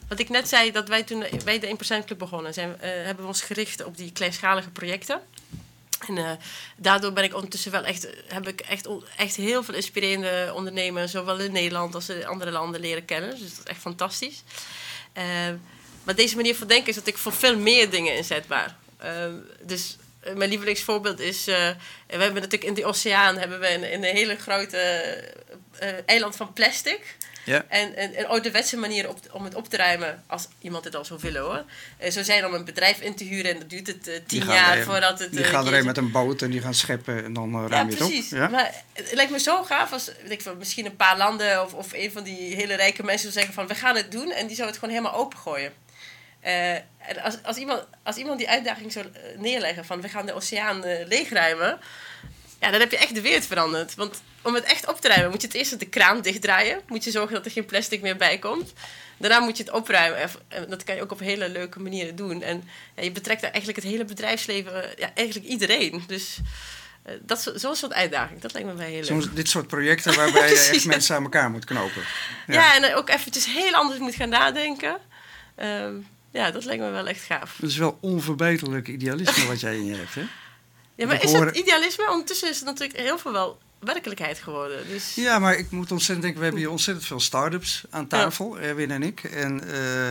wat 0.08 0.20
ik 0.20 0.30
net 0.30 0.48
zei, 0.48 0.72
dat 0.72 0.88
wij 0.88 1.04
toen 1.04 1.24
wij 1.46 1.60
de 1.60 1.76
1% 2.02 2.06
Club 2.06 2.18
begonnen, 2.18 2.54
zijn, 2.54 2.76
hebben 2.80 3.24
we 3.24 3.30
ons 3.30 3.42
gericht 3.42 3.84
op 3.84 3.98
die 3.98 4.12
kleinschalige 4.12 4.70
projecten. 4.70 5.22
En 6.08 6.40
daardoor 6.78 7.14
ben 7.14 7.24
ik 7.24 7.36
ondertussen 7.36 7.72
wel 7.72 7.84
echt, 7.84 8.08
heb 8.28 8.48
ik 8.48 8.62
echt, 8.62 8.88
echt 9.18 9.36
heel 9.36 9.64
veel 9.64 9.74
inspirerende 9.74 10.52
ondernemers, 10.56 11.12
zowel 11.12 11.40
in 11.40 11.52
Nederland 11.52 11.96
als 11.96 12.10
in 12.10 12.26
andere 12.26 12.52
landen, 12.52 12.82
leren 12.82 13.06
kennen. 13.06 13.30
Dus 13.30 13.40
dat 13.40 13.50
is 13.50 13.64
echt 13.64 13.80
fantastisch. 13.80 14.44
Maar 16.06 16.16
deze 16.16 16.36
manier 16.36 16.56
van 16.56 16.68
denken 16.68 16.90
is 16.90 16.96
dat 16.96 17.08
ik 17.08 17.18
voor 17.18 17.34
veel 17.34 17.58
meer 17.58 17.90
dingen 17.90 18.16
inzetbaar. 18.16 18.76
Uh, 19.04 19.10
dus 19.62 19.98
mijn 20.36 20.50
lievelingsvoorbeeld 20.50 21.20
is... 21.20 21.46
we 21.46 21.76
hebben 22.08 22.34
natuurlijk 22.34 22.64
in 22.64 22.74
de 22.74 22.86
oceaan 22.86 23.38
hebben 23.38 23.60
we 23.60 23.74
een, 23.74 23.94
een 23.94 24.04
hele 24.04 24.36
grote 24.36 25.24
eiland 26.06 26.36
van 26.36 26.54
plastic... 26.54 27.16
Ja. 27.46 27.66
En, 27.68 27.96
en 27.96 28.20
een 28.20 28.28
ouderwetse 28.28 28.78
manier 28.78 29.10
op, 29.10 29.20
om 29.32 29.44
het 29.44 29.56
op 29.56 29.70
te 29.70 29.78
ruimen, 29.78 30.24
als 30.28 30.48
iemand 30.62 30.84
het 30.84 30.96
al 30.96 31.06
zou 31.06 31.20
willen 31.22 31.42
hoor. 31.42 31.64
Uh, 32.04 32.10
zo 32.10 32.24
zijn 32.24 32.46
om 32.46 32.54
een 32.54 32.66
bedrijf 32.66 33.02
in 33.02 33.16
te 33.16 33.24
huren 33.24 33.52
en 33.52 33.60
dat 33.60 33.70
duurt 33.70 33.88
het 33.88 34.08
uh, 34.08 34.16
tien 34.28 34.46
jaar 34.46 34.84
voordat 34.84 35.20
het. 35.20 35.32
Die 35.32 35.40
uh, 35.40 35.46
gaan 35.46 35.74
er 35.74 35.86
met 35.86 35.98
een 35.98 36.12
boot 36.12 36.42
en 36.42 36.52
die 36.52 36.62
gaan 36.62 36.74
scheppen 36.74 37.24
en 37.24 37.34
dan 37.34 37.56
uh, 37.56 37.66
ruim 37.68 37.90
je 37.90 37.94
het 37.94 38.04
op. 38.04 38.12
Ja, 38.30 38.48
maar 38.48 38.84
het 38.94 39.12
lijkt 39.14 39.32
me 39.32 39.40
zo 39.40 39.64
gaaf 39.64 39.92
als 39.92 40.12
weet 40.22 40.32
ik, 40.32 40.58
misschien 40.58 40.86
een 40.86 40.96
paar 40.96 41.18
landen 41.18 41.64
of, 41.64 41.74
of 41.74 41.94
een 41.94 42.12
van 42.12 42.24
die 42.24 42.56
hele 42.56 42.76
rijke 42.76 43.04
mensen 43.04 43.32
zou 43.32 43.34
zeggen 43.34 43.54
van 43.54 43.68
we 43.68 43.76
gaan 43.76 43.96
het 43.96 44.12
doen 44.12 44.32
en 44.32 44.48
die 44.48 44.56
zou 44.56 44.68
het 44.68 44.78
gewoon 44.78 44.94
helemaal 44.94 45.20
opengooien. 45.20 45.74
En 46.46 47.22
als, 47.24 47.38
als, 47.44 47.58
iemand, 47.58 47.86
als 48.04 48.16
iemand 48.16 48.38
die 48.38 48.50
uitdaging 48.50 48.92
zou 48.92 49.06
neerleggen 49.38 49.86
van 49.86 50.02
we 50.02 50.10
gaan 50.10 50.26
de 50.26 50.34
oceaan 50.34 50.84
leegruimen, 51.08 51.80
ja, 52.60 52.72
dan 52.72 52.80
heb 52.80 52.92
je 52.92 52.98
echt 52.98 53.16
de 53.16 53.22
wereld 53.22 53.46
veranderd. 53.46 53.96
Want 53.96 54.22
om 54.42 54.54
het 54.54 54.64
echt 54.64 54.88
op 54.88 55.02
te 55.02 55.08
ruimen, 55.08 55.30
moet 55.30 55.42
je 55.42 55.48
het 55.48 55.56
eerst 55.56 55.80
de 55.80 55.86
kraan 55.86 56.22
dichtdraaien. 56.22 56.82
Moet 56.88 57.04
je 57.04 57.12
zorgen 57.12 57.34
dat 57.34 57.46
er 57.46 57.52
geen 57.52 57.66
plastic 57.66 58.02
meer 58.02 58.16
bij 58.16 58.38
komt. 58.38 58.74
Daarna 59.18 59.40
moet 59.40 59.58
je 59.58 59.64
het 59.64 59.72
opruimen. 59.72 60.30
En 60.48 60.70
dat 60.70 60.84
kan 60.84 60.96
je 60.96 61.02
ook 61.02 61.12
op 61.12 61.20
hele 61.20 61.50
leuke 61.50 61.80
manieren 61.80 62.16
doen. 62.16 62.42
En 62.42 62.64
ja, 62.96 63.04
je 63.04 63.12
betrekt 63.12 63.42
daar 63.42 63.52
eigenlijk 63.52 63.82
het 63.82 63.92
hele 63.92 64.06
bedrijfsleven, 64.06 64.90
ja, 64.98 65.12
eigenlijk 65.14 65.48
iedereen. 65.48 66.04
Dus 66.08 66.40
uh, 67.08 67.14
dat 67.22 67.52
zo'n 67.56 67.76
soort 67.76 67.94
uitdaging, 67.94 68.42
dat 68.42 68.54
lijkt 68.54 68.68
me 68.68 68.74
bij 68.74 68.86
heel 68.86 68.96
leuk. 68.96 69.06
Soms 69.06 69.34
dit 69.34 69.50
soort 69.50 69.68
projecten 69.68 70.16
waarbij 70.16 70.50
je 70.50 70.70
echt 70.74 70.86
mensen 70.86 71.16
aan 71.16 71.24
elkaar 71.24 71.50
moet 71.50 71.66
knopen. 71.66 72.02
Ja, 72.48 72.54
ja 72.54 72.76
en 72.76 72.96
ook 72.96 73.10
eventjes 73.10 73.46
heel 73.46 73.74
anders 73.74 74.00
moet 74.00 74.16
gaan 74.16 74.30
nadenken. 74.30 74.98
Uh, 75.58 75.88
ja, 76.36 76.52
dat 76.52 76.66
lijkt 76.66 76.84
me 76.84 76.90
wel 76.90 77.08
echt 77.08 77.22
gaaf. 77.22 77.58
Het 77.58 77.70
is 77.70 77.78
wel 77.78 77.98
onverbeterlijk 78.02 78.88
idealisme 78.88 79.48
wat 79.48 79.60
jij 79.60 79.76
in 79.76 79.86
je 79.86 79.96
hebt, 79.96 80.16
hè? 80.16 80.24
Ja, 80.98 81.08
maar 81.08 81.24
is 81.24 81.32
dat 81.32 81.56
idealisme? 81.56 82.10
Ondertussen 82.10 82.50
is 82.50 82.56
het 82.56 82.66
natuurlijk 82.66 83.00
heel 83.00 83.18
veel 83.18 83.32
wel 83.32 83.58
werkelijkheid 83.80 84.40
geworden. 84.40 84.88
Dus... 84.88 85.16
Ja, 85.16 85.40
maar 85.40 85.56
ik 85.58 85.72
moet 85.72 85.92
ontzettend 85.92 86.22
denken, 86.22 86.40
we 86.40 86.46
hebben 86.46 86.62
hier 86.64 86.72
ontzettend 86.72 87.08
veel 87.08 87.20
start-ups 87.20 87.84
aan 87.90 88.08
tafel, 88.08 88.60
ja. 88.60 88.64
Erwin 88.64 88.92
en 88.92 89.04
ik. 89.04 89.24
En 89.24 89.54
uh, 89.54 89.70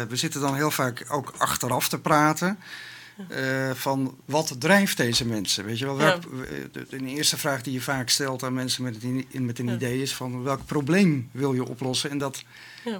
we 0.08 0.16
zitten 0.16 0.40
dan 0.40 0.54
heel 0.54 0.70
vaak 0.70 1.04
ook 1.08 1.32
achteraf 1.38 1.88
te 1.88 2.00
praten. 2.00 2.58
Uh, 3.30 3.70
van 3.74 4.18
wat 4.24 4.54
drijft 4.58 4.96
deze 4.96 5.26
mensen? 5.26 5.64
Weet 5.64 5.78
je 5.78 5.84
wel, 5.84 5.96
welk, 5.96 6.22
de, 6.72 6.86
de, 6.88 7.06
eerste 7.06 7.38
vraag 7.38 7.62
die 7.62 7.72
je 7.72 7.80
vaak 7.80 8.08
stelt 8.08 8.42
aan 8.42 8.54
mensen 8.54 8.82
met, 8.82 8.94
het, 8.94 9.40
met 9.40 9.58
een 9.58 9.68
idee 9.68 10.02
is 10.02 10.14
van 10.14 10.42
welk 10.42 10.66
probleem 10.66 11.28
wil 11.32 11.52
je 11.52 11.68
oplossen? 11.68 12.10
En 12.10 12.18
dat 12.18 12.42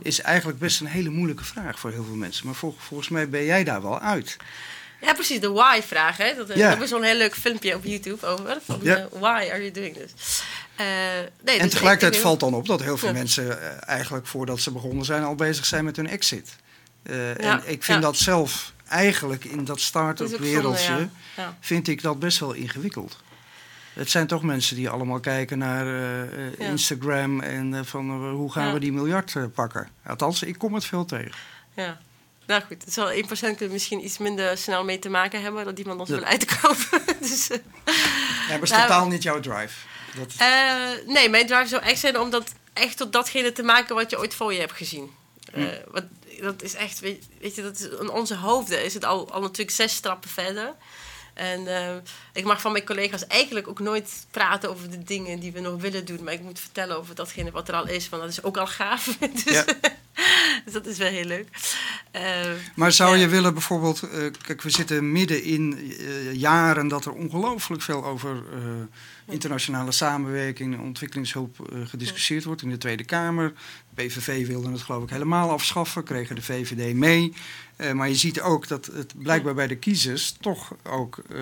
is 0.03 0.21
eigenlijk 0.21 0.59
best 0.59 0.81
een 0.81 0.87
hele 0.87 1.11
moeilijke 1.11 1.45
vraag 1.45 1.79
voor 1.79 1.91
heel 1.91 2.05
veel 2.05 2.15
mensen. 2.15 2.47
Maar 2.47 2.55
vol, 2.55 2.77
volgens 2.79 3.09
mij 3.09 3.29
ben 3.29 3.45
jij 3.45 3.65
daar 3.65 3.83
wel 3.83 4.01
uit. 4.01 4.37
Ja, 5.01 5.13
precies, 5.15 5.41
de 5.41 5.51
why-vraag. 5.51 6.17
Hè? 6.17 6.35
Dat, 6.35 6.49
Daar 6.49 6.69
hebben 6.69 6.89
zo'n 6.89 7.03
heel 7.03 7.17
leuk 7.17 7.35
filmpje 7.35 7.75
op 7.75 7.85
YouTube 7.85 8.27
over. 8.27 8.59
Van 8.65 8.79
ja. 8.83 8.99
uh, 8.99 9.05
why 9.11 9.49
are 9.51 9.59
you 9.59 9.71
doing 9.71 9.97
this? 9.97 10.43
Uh, 10.81 10.87
nee, 11.43 11.57
en 11.57 11.63
dus 11.63 11.71
tegelijkertijd 11.71 12.23
valt 12.23 12.41
dan 12.41 12.55
op 12.55 12.67
dat 12.67 12.83
heel 12.83 12.97
veel 12.97 13.13
mensen 13.13 13.47
uh, 13.47 13.89
eigenlijk 13.89 14.27
voordat 14.27 14.61
ze 14.61 14.71
begonnen 14.71 15.05
zijn 15.05 15.23
al 15.23 15.35
bezig 15.35 15.65
zijn 15.65 15.85
met 15.85 15.97
hun 15.97 16.09
exit. 16.09 16.57
Ja. 17.03 17.37
En 17.37 17.63
ik 17.65 17.83
vind 17.83 18.03
dat 18.03 18.17
zelf 18.17 18.74
eigenlijk 18.95 19.45
in 19.45 19.65
dat 19.65 19.81
start-up 19.81 20.39
wereldje, 20.39 21.09
vind 21.61 21.89
ik 21.89 22.03
dat 22.03 22.19
best 22.19 22.39
wel 22.39 22.53
ingewikkeld. 22.53 23.23
Het 23.93 24.11
zijn 24.11 24.27
toch 24.27 24.43
mensen 24.43 24.77
die 24.77 24.89
allemaal 24.89 25.21
kijken 25.21 25.59
naar 25.59 25.87
Instagram 26.59 27.41
en 27.41 27.87
van 27.87 28.31
hoe 28.31 28.53
gaan 28.53 28.73
we 28.73 28.81
die 28.81 28.93
miljard 28.93 29.37
pakken. 29.55 29.89
Althans, 30.07 30.43
ik 30.43 30.59
kom 30.59 30.75
het 30.75 30.85
veel 30.85 31.05
tegen. 31.05 31.33
Ja. 31.75 32.01
Nou 32.47 32.63
goed, 32.63 32.85
het 32.85 32.93
zal 32.93 33.11
1% 33.67 33.71
misschien 33.71 34.05
iets 34.05 34.19
minder 34.19 34.59
snel 34.59 34.85
mee 34.85 34.99
te 34.99 35.09
maken 35.09 35.43
hebben 35.43 35.65
dat 35.65 35.79
iemand 35.79 36.01
ons 36.01 36.09
wil 36.09 36.25
uitkopen. 36.25 37.03
dus, 37.21 37.47
ja, 37.47 37.59
maar 38.49 38.63
is 38.63 38.71
nou, 38.71 38.83
totaal 38.83 39.07
niet 39.07 39.23
jouw 39.23 39.41
drive? 39.41 39.87
Dat... 40.17 40.35
Nee, 41.07 41.29
mijn 41.29 41.47
drive 41.47 41.67
zou 41.67 41.83
echt 41.83 42.01
zijn 42.01 42.19
om 42.19 42.31
dat 42.31 42.53
echt 42.73 42.97
tot 42.97 43.13
datgene 43.13 43.53
te 43.53 43.63
maken 43.63 43.95
wat 43.95 44.11
je 44.11 44.19
ooit 44.19 44.35
voor 44.35 44.53
je 44.53 44.61
hebt 44.61 44.73
gezien. 44.73 45.11
Wat, 45.91 46.05
dat 46.41 46.63
is 46.63 46.75
echt, 46.75 47.01
weet, 47.01 47.25
weet, 47.41 47.55
je, 47.55 47.63
dat 47.63 47.79
is, 47.79 47.89
in 47.89 48.11
onze 48.11 48.37
hoofden 48.37 48.85
is 48.85 48.95
het 48.95 49.05
al, 49.05 49.31
al 49.31 49.41
natuurlijk 49.41 49.77
zes 49.77 49.95
stappen 49.95 50.31
verder. 50.31 50.75
En 51.35 51.61
uh, 51.61 51.95
ik 52.33 52.45
mag 52.45 52.61
van 52.61 52.73
mijn 52.73 52.85
collega's 52.85 53.27
eigenlijk 53.27 53.69
ook 53.69 53.81
nooit 53.81 54.27
praten 54.31 54.71
over 54.71 54.91
de 54.91 55.03
dingen 55.03 55.41
die 55.41 55.53
we 55.53 55.61
nog 55.61 55.81
willen 55.81 56.05
doen. 56.05 56.25
Maar 56.25 56.33
ik 56.33 56.43
moet 56.43 56.61
vertellen 56.61 56.99
over 56.99 57.15
datgene 57.15 57.51
wat 57.51 57.69
er 57.69 57.75
al 57.75 57.89
is, 57.89 58.09
want 58.09 58.23
dat 58.23 58.31
is 58.31 58.43
ook 58.43 58.57
al 58.57 58.67
gaaf. 58.67 59.05
dus, 59.45 59.45
ja. 59.45 59.65
dus 60.65 60.73
dat 60.73 60.87
is 60.87 60.99
wel 60.99 61.09
heel 61.09 61.25
leuk. 61.25 61.49
Uh, 62.17 62.23
maar 62.75 62.93
zou 62.93 63.17
je 63.17 63.29
willen 63.29 63.53
bijvoorbeeld... 63.53 64.03
Uh, 64.03 64.31
kijk, 64.43 64.63
we 64.63 64.71
zitten 64.71 65.13
midden 65.13 65.43
in 65.43 65.93
jaren 66.33 66.89
dat 66.89 67.05
er 67.05 67.13
ongelooflijk 67.13 67.83
veel 67.83 68.05
over 68.05 68.43
internationale 69.27 69.93
samenwerking 69.93 70.75
en 70.75 70.81
ontwikkelingshulp 70.81 71.57
gediscussieerd 71.85 72.45
wordt 72.45 72.63
in 72.63 72.71
de 72.71 72.79
Tweede 72.79 73.05
Kamer. 73.05 73.53
PVV 73.95 74.47
wilde 74.47 74.71
het 74.71 74.83
geloof 74.83 75.03
ik 75.03 75.11
helemaal 75.11 75.51
afschaffen, 75.51 76.05
kregen 76.05 76.35
de 76.35 76.43
VVD 76.43 76.95
mee. 76.95 77.33
Uh, 77.77 77.93
maar 77.93 78.09
je 78.09 78.15
ziet 78.15 78.41
ook 78.41 78.69
dat 78.69 78.87
het 78.87 79.13
blijkbaar 79.17 79.55
bij 79.55 79.67
de 79.67 79.77
kiezers 79.77 80.37
toch 80.41 80.75
ook 80.83 81.23
uh, 81.29 81.41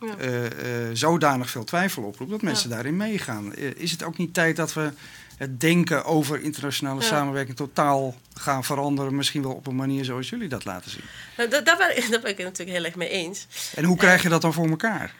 ja. 0.00 0.16
uh, 0.20 0.88
zodanig 0.92 1.50
veel 1.50 1.64
twijfel 1.64 2.02
oproept 2.02 2.30
dat 2.30 2.42
mensen 2.42 2.68
ja. 2.68 2.74
daarin 2.74 2.96
meegaan. 2.96 3.54
is 3.54 3.90
het 3.90 4.02
ook 4.02 4.16
niet 4.16 4.34
tijd 4.34 4.56
dat 4.56 4.72
we 4.72 4.92
het 5.36 5.60
denken 5.60 6.04
over 6.04 6.40
internationale 6.42 7.00
ja. 7.00 7.06
samenwerking 7.06 7.56
totaal 7.56 8.14
gaan 8.34 8.64
veranderen? 8.64 9.14
Misschien 9.14 9.42
wel 9.42 9.52
op 9.52 9.66
een 9.66 9.76
manier 9.76 10.04
zoals 10.04 10.28
jullie 10.28 10.48
dat 10.48 10.64
laten 10.64 10.90
zien. 10.90 11.04
Nou, 11.36 11.48
daar, 11.62 11.76
ben 11.76 11.96
ik, 11.96 12.10
daar 12.10 12.20
ben 12.20 12.30
ik 12.30 12.36
het 12.36 12.46
natuurlijk 12.46 12.76
heel 12.76 12.84
erg 12.84 12.96
mee 12.96 13.08
eens. 13.08 13.46
En 13.74 13.84
hoe 13.84 13.96
krijg 13.96 14.22
je 14.22 14.28
dat 14.28 14.42
dan 14.42 14.52
voor 14.52 14.68
elkaar? 14.68 15.14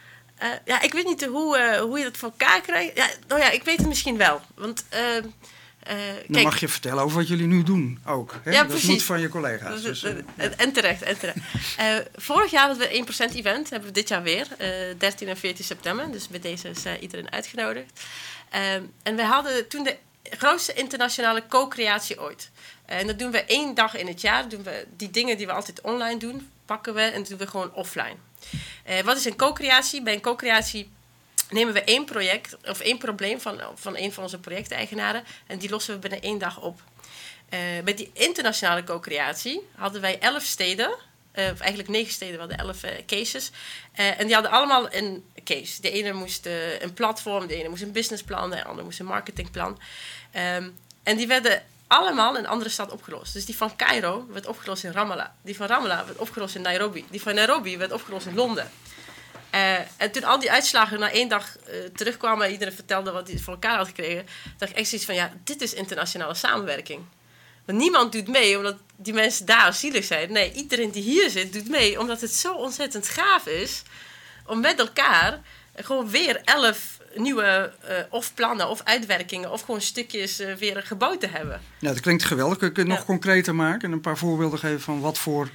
ja, 0.65 0.83
ik 0.83 0.93
weet 0.93 1.07
niet 1.07 1.25
hoe, 1.25 1.79
hoe 1.81 1.99
je 1.99 2.05
dat 2.05 2.17
voor 2.17 2.33
elkaar 2.39 2.61
krijgt. 2.61 2.97
Ja, 2.97 3.09
nou 3.29 3.41
ja, 3.41 3.51
ik 3.51 3.63
weet 3.63 3.79
het 3.79 3.87
misschien 3.87 4.17
wel. 4.17 4.41
Want 4.55 4.85
uh, 4.93 5.25
Dan 6.27 6.43
mag 6.43 6.61
je 6.61 6.69
vertellen 6.69 7.03
over 7.03 7.19
wat 7.19 7.29
jullie 7.29 7.47
nu 7.47 7.63
doen 7.63 7.99
ook. 8.07 8.35
Hè? 8.43 8.51
Ja, 8.51 8.65
dat 8.65 8.83
moet 8.83 9.03
van 9.03 9.21
je 9.21 9.29
collega's. 9.29 9.83
Dus, 9.83 10.05
uh, 10.05 10.13
en 10.57 10.73
terecht, 10.73 11.03
en 11.03 11.19
terecht. 11.19 11.39
Uh, 11.81 11.97
vorig 12.15 12.51
jaar 12.51 12.67
hadden 12.67 12.89
we 12.89 13.05
1% 13.31 13.35
event, 13.35 13.71
hebben 13.71 13.89
we 13.89 13.95
dit 13.95 14.09
jaar 14.09 14.23
weer. 14.23 14.47
13 14.99 15.29
en 15.29 15.37
14 15.37 15.65
september, 15.65 16.13
dus 16.13 16.29
bij 16.29 16.41
deze 16.41 16.69
is 16.69 16.85
iedereen 17.01 17.33
uitgenodigd. 17.33 18.01
Ehm, 18.51 18.83
en 19.03 19.17
we 19.17 19.23
hadden 19.23 19.69
toen 19.69 19.85
de 19.85 19.97
grootste 20.23 20.73
internationale 20.73 21.43
co-creatie 21.49 22.21
ooit. 22.21 22.51
En 22.85 23.07
dat 23.07 23.19
doen 23.19 23.31
we 23.31 23.45
één 23.45 23.75
dag 23.75 23.97
in 23.97 24.07
het 24.07 24.21
jaar. 24.21 24.49
Doen 24.49 24.63
we 24.63 24.87
die 24.97 25.11
dingen 25.11 25.37
die 25.37 25.47
we 25.47 25.53
altijd 25.53 25.81
online 25.81 26.19
doen, 26.19 26.51
pakken 26.65 26.95
we 26.95 27.03
en 27.03 27.23
doen 27.23 27.39
we 27.39 27.47
gewoon 27.47 27.75
offline. 27.75 28.17
wat 29.05 29.17
is 29.17 29.25
een 29.25 29.37
co-creatie? 29.37 30.03
Bij 30.03 30.15
een 30.15 30.21
co-creatie 30.21 30.91
nemen 31.51 31.75
we 31.75 31.83
één 31.83 32.05
project 32.05 32.57
of 32.65 32.81
één 32.81 32.99
probleem 32.99 33.41
van, 33.41 33.61
van 33.75 33.97
een 33.97 34.13
van 34.13 34.23
onze 34.23 34.39
projecteigenaren 34.39 35.25
en 35.47 35.59
die 35.59 35.71
lossen 35.71 35.95
we 35.95 36.01
binnen 36.01 36.23
één 36.23 36.39
dag 36.39 36.61
op. 36.61 36.81
Uh, 37.51 37.59
met 37.85 37.97
die 37.97 38.11
internationale 38.13 38.85
co-creatie 38.85 39.61
hadden 39.75 40.01
wij 40.01 40.19
elf 40.19 40.43
steden, 40.43 40.89
uh, 40.89 41.45
of 41.53 41.61
eigenlijk 41.61 41.89
negen 41.89 42.13
steden, 42.13 42.35
we 42.35 42.41
hadden 42.41 42.59
elf 42.59 42.85
uh, 42.85 42.91
cases. 43.07 43.51
en 43.93 44.27
die 44.27 44.35
hadden 44.35 44.53
allemaal 44.53 44.95
een 44.95 45.25
case. 45.45 45.81
De 45.81 45.91
ene 45.91 46.13
moest 46.13 46.47
een 46.81 46.95
platform, 46.95 47.47
de 47.47 47.55
ene 47.55 47.69
moest 47.69 47.83
een 47.83 47.93
businessplan, 47.93 48.51
de 48.51 48.65
andere 48.65 48.85
moest 48.85 49.01
een 49.01 49.07
marketingplan. 49.07 49.79
Um, 50.57 50.79
en 51.03 51.17
die 51.17 51.27
werden 51.27 51.63
allemaal 51.87 52.37
in 52.37 52.45
een 52.45 52.51
andere 52.51 52.71
stad 52.71 52.93
opgelost. 52.93 53.33
Dus 53.33 53.45
die 53.45 53.57
van 53.57 53.77
Cairo 53.77 54.27
werd 54.29 54.47
opgelost 54.47 54.85
in 54.85 54.93
Ramallah. 54.93 55.29
Die 55.43 55.57
van 55.57 55.67
Ramallah 55.67 56.07
werd 56.07 56.19
opgelost 56.19 56.55
in 56.55 56.63
Nairobi. 56.63 57.05
Die 57.11 57.23
van 57.23 57.35
Nairobi 57.35 57.79
werd 57.79 57.93
opgelost 57.93 58.27
in 58.27 58.35
Londen. 58.35 58.71
Uh, 59.55 59.79
en 59.97 60.11
toen 60.13 60.25
al 60.25 60.39
die 60.39 60.51
uitslagen 60.51 60.99
na 60.99 61.11
één 61.11 61.29
dag 61.29 61.57
uh, 61.57 61.75
terugkwamen 61.95 62.47
en 62.47 62.53
iedereen 62.53 62.75
vertelde 62.75 63.11
wat 63.11 63.29
hij 63.29 63.39
voor 63.39 63.53
elkaar 63.53 63.77
had 63.77 63.87
gekregen, 63.87 64.27
dacht 64.59 64.71
ik 64.71 64.77
echt 64.77 64.89
zoiets 64.89 65.07
van: 65.07 65.15
ja, 65.15 65.33
dit 65.45 65.63
is 65.63 65.75
internationale 65.75 66.35
samenwerking. 66.35 67.01
Want 67.65 67.79
niemand 67.79 68.13
doet 68.13 68.29
mee 68.29 68.57
omdat 68.57 68.77
die 68.97 69.13
mensen 69.13 69.47
daar 69.47 69.75
zielig 69.75 70.05
zijn. 70.05 70.33
Nee, 70.33 70.53
iedereen 70.53 70.91
die 70.91 71.03
hier 71.03 71.31
zit 71.31 71.53
doet 71.53 71.69
mee 71.69 72.01
omdat 72.01 72.21
het 72.21 72.35
zo 72.35 72.55
ontzettend 72.55 73.09
gaaf 73.09 73.47
is 73.47 73.83
om 74.47 74.61
met 74.61 74.79
elkaar 74.79 75.41
gewoon 75.75 76.11
weer 76.11 76.41
elf 76.45 76.99
nieuwe 77.15 77.73
uh, 77.85 77.91
of 78.11 78.35
plannen 78.35 78.69
of 78.69 78.81
uitwerkingen 78.85 79.53
of 79.53 79.61
gewoon 79.61 79.81
stukjes 79.81 80.37
weer 80.59 80.83
gebouwd 80.83 81.21
te 81.21 81.27
hebben. 81.27 81.61
Ja, 81.79 81.89
dat 81.89 82.01
klinkt 82.01 82.25
geweldig. 82.25 82.59
Kun 82.59 82.73
je 82.73 82.79
het 82.79 82.89
nog 82.89 83.05
concreter 83.05 83.55
maken 83.55 83.89
en 83.89 83.93
een 83.93 84.01
paar 84.01 84.19
voorbeelden 84.19 84.59
geven 84.59 84.81
van 84.81 85.01
wat 85.01 85.19
voor 85.19 85.49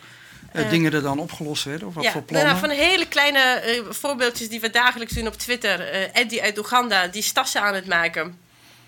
uh, 0.63 0.69
dingen 0.69 0.93
er 0.93 1.01
dan 1.01 1.19
opgelost 1.19 1.63
werden? 1.63 1.87
Of 1.87 1.93
wat 1.93 2.03
ja, 2.03 2.11
voor 2.11 2.23
plannen? 2.23 2.49
Nou, 2.49 2.59
van 2.59 2.69
hele 2.69 3.07
kleine 3.07 3.63
uh, 3.65 3.91
voorbeeldjes 3.91 4.49
die 4.49 4.59
we 4.59 4.69
dagelijks 4.69 5.13
doen 5.13 5.27
op 5.27 5.37
Twitter. 5.37 5.79
Uh, 5.79 6.15
Eddie 6.15 6.41
uit 6.41 6.57
Oeganda, 6.57 7.07
die 7.07 7.21
is 7.21 7.31
tassen 7.31 7.61
aan 7.61 7.73
het 7.73 7.87
maken. 7.87 8.39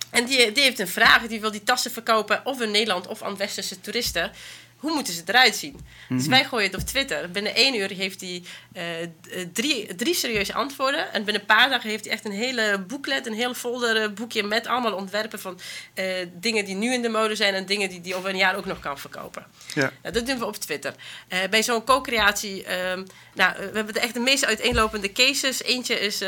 En 0.09 0.25
die, 0.25 0.51
die 0.51 0.63
heeft 0.63 0.79
een 0.79 0.87
vraag, 0.87 1.27
die 1.27 1.41
wil 1.41 1.51
die 1.51 1.63
tassen 1.63 1.91
verkopen 1.91 2.41
of 2.43 2.61
in 2.61 2.71
Nederland 2.71 3.07
of 3.07 3.21
aan 3.21 3.37
westerse 3.37 3.81
toeristen. 3.81 4.31
Hoe 4.87 4.95
moeten 4.95 5.13
ze 5.13 5.21
eruit 5.25 5.55
zien? 5.55 5.79
Dus 6.09 6.27
wij 6.27 6.45
gooien 6.45 6.71
het 6.71 6.81
op 6.81 6.87
Twitter. 6.87 7.31
Binnen 7.31 7.55
één 7.55 7.75
uur 7.75 7.89
heeft 7.89 8.21
hij 8.21 8.43
uh, 8.73 8.83
drie, 9.53 9.95
drie 9.95 10.13
serieuze 10.13 10.53
antwoorden. 10.53 11.13
En 11.13 11.23
binnen 11.23 11.41
een 11.41 11.47
paar 11.47 11.69
dagen 11.69 11.89
heeft 11.89 12.05
hij 12.05 12.13
echt 12.13 12.25
een 12.25 12.31
hele 12.31 12.83
booklet, 12.87 13.25
een 13.25 13.33
heel 13.33 13.53
folder 13.53 14.13
boekje 14.13 14.43
met 14.43 14.67
allemaal 14.67 14.93
ontwerpen 14.93 15.39
van 15.39 15.59
uh, 15.95 16.05
dingen 16.33 16.65
die 16.65 16.75
nu 16.75 16.93
in 16.93 17.01
de 17.01 17.09
mode 17.09 17.35
zijn 17.35 17.53
en 17.53 17.65
dingen 17.65 17.89
die 17.89 18.01
hij 18.03 18.15
over 18.15 18.29
een 18.29 18.37
jaar 18.37 18.55
ook 18.55 18.65
nog 18.65 18.79
kan 18.79 18.99
verkopen. 18.99 19.45
Ja. 19.73 19.91
dat 20.11 20.25
doen 20.25 20.39
we 20.39 20.45
op 20.45 20.55
Twitter. 20.55 20.93
bij 21.49 21.63
zo'n 21.63 21.83
co-creatie, 21.83 22.63
ehm, 22.63 23.03
nou, 23.33 23.53
we 23.57 23.71
hebben 23.73 23.95
echt 23.95 24.13
de 24.13 24.19
meest 24.19 24.45
uiteenlopende 24.45 25.11
cases. 25.11 25.63
Eentje 25.63 25.99
is, 25.99 26.19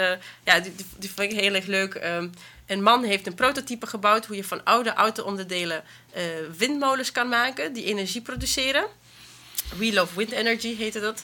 ja, 0.43 0.60
die, 0.60 0.74
die, 0.98 1.12
vond 1.15 1.32
ik 1.32 1.39
heel 1.39 1.54
erg 1.54 1.65
leuk. 1.65 1.93
Um, 1.95 2.32
een 2.69 2.84
man 2.84 3.03
heeft 3.03 3.27
een 3.27 3.34
prototype 3.34 3.88
gebouwd 3.88 4.25
hoe 4.25 4.36
je 4.36 4.43
van 4.43 4.63
oude 4.63 4.93
auto-onderdelen 4.93 5.84
uh, 6.17 6.23
windmolens 6.58 7.12
kan 7.12 7.29
maken 7.29 7.73
die 7.73 7.86
energie 7.86 8.21
produceren. 8.21 8.86
We 9.77 9.93
Love 9.93 10.15
Wind 10.15 10.32
Energy 10.32 10.75
heette 10.75 10.99
dat. 10.99 11.23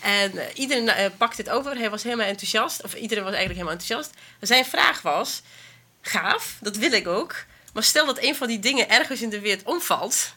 En 0.00 0.34
uh, 0.34 0.42
iedereen 0.54 0.84
uh, 0.84 0.94
pakt 1.16 1.36
dit 1.36 1.50
over. 1.50 1.76
Hij 1.76 1.90
was 1.90 2.02
helemaal 2.02 2.26
enthousiast. 2.26 2.82
Of 2.82 2.94
iedereen 2.94 3.24
was 3.24 3.34
eigenlijk 3.34 3.60
helemaal 3.60 3.80
enthousiast. 3.80 4.14
zijn 4.40 4.64
vraag 4.64 5.02
was: 5.02 5.42
gaaf, 6.00 6.56
dat 6.60 6.76
wil 6.76 6.92
ik 6.92 7.08
ook. 7.08 7.44
Maar 7.72 7.82
stel 7.82 8.06
dat 8.06 8.22
een 8.22 8.36
van 8.36 8.48
die 8.48 8.58
dingen 8.58 8.88
ergens 8.88 9.22
in 9.22 9.30
de 9.30 9.40
wereld 9.40 9.64
omvalt 9.64 10.34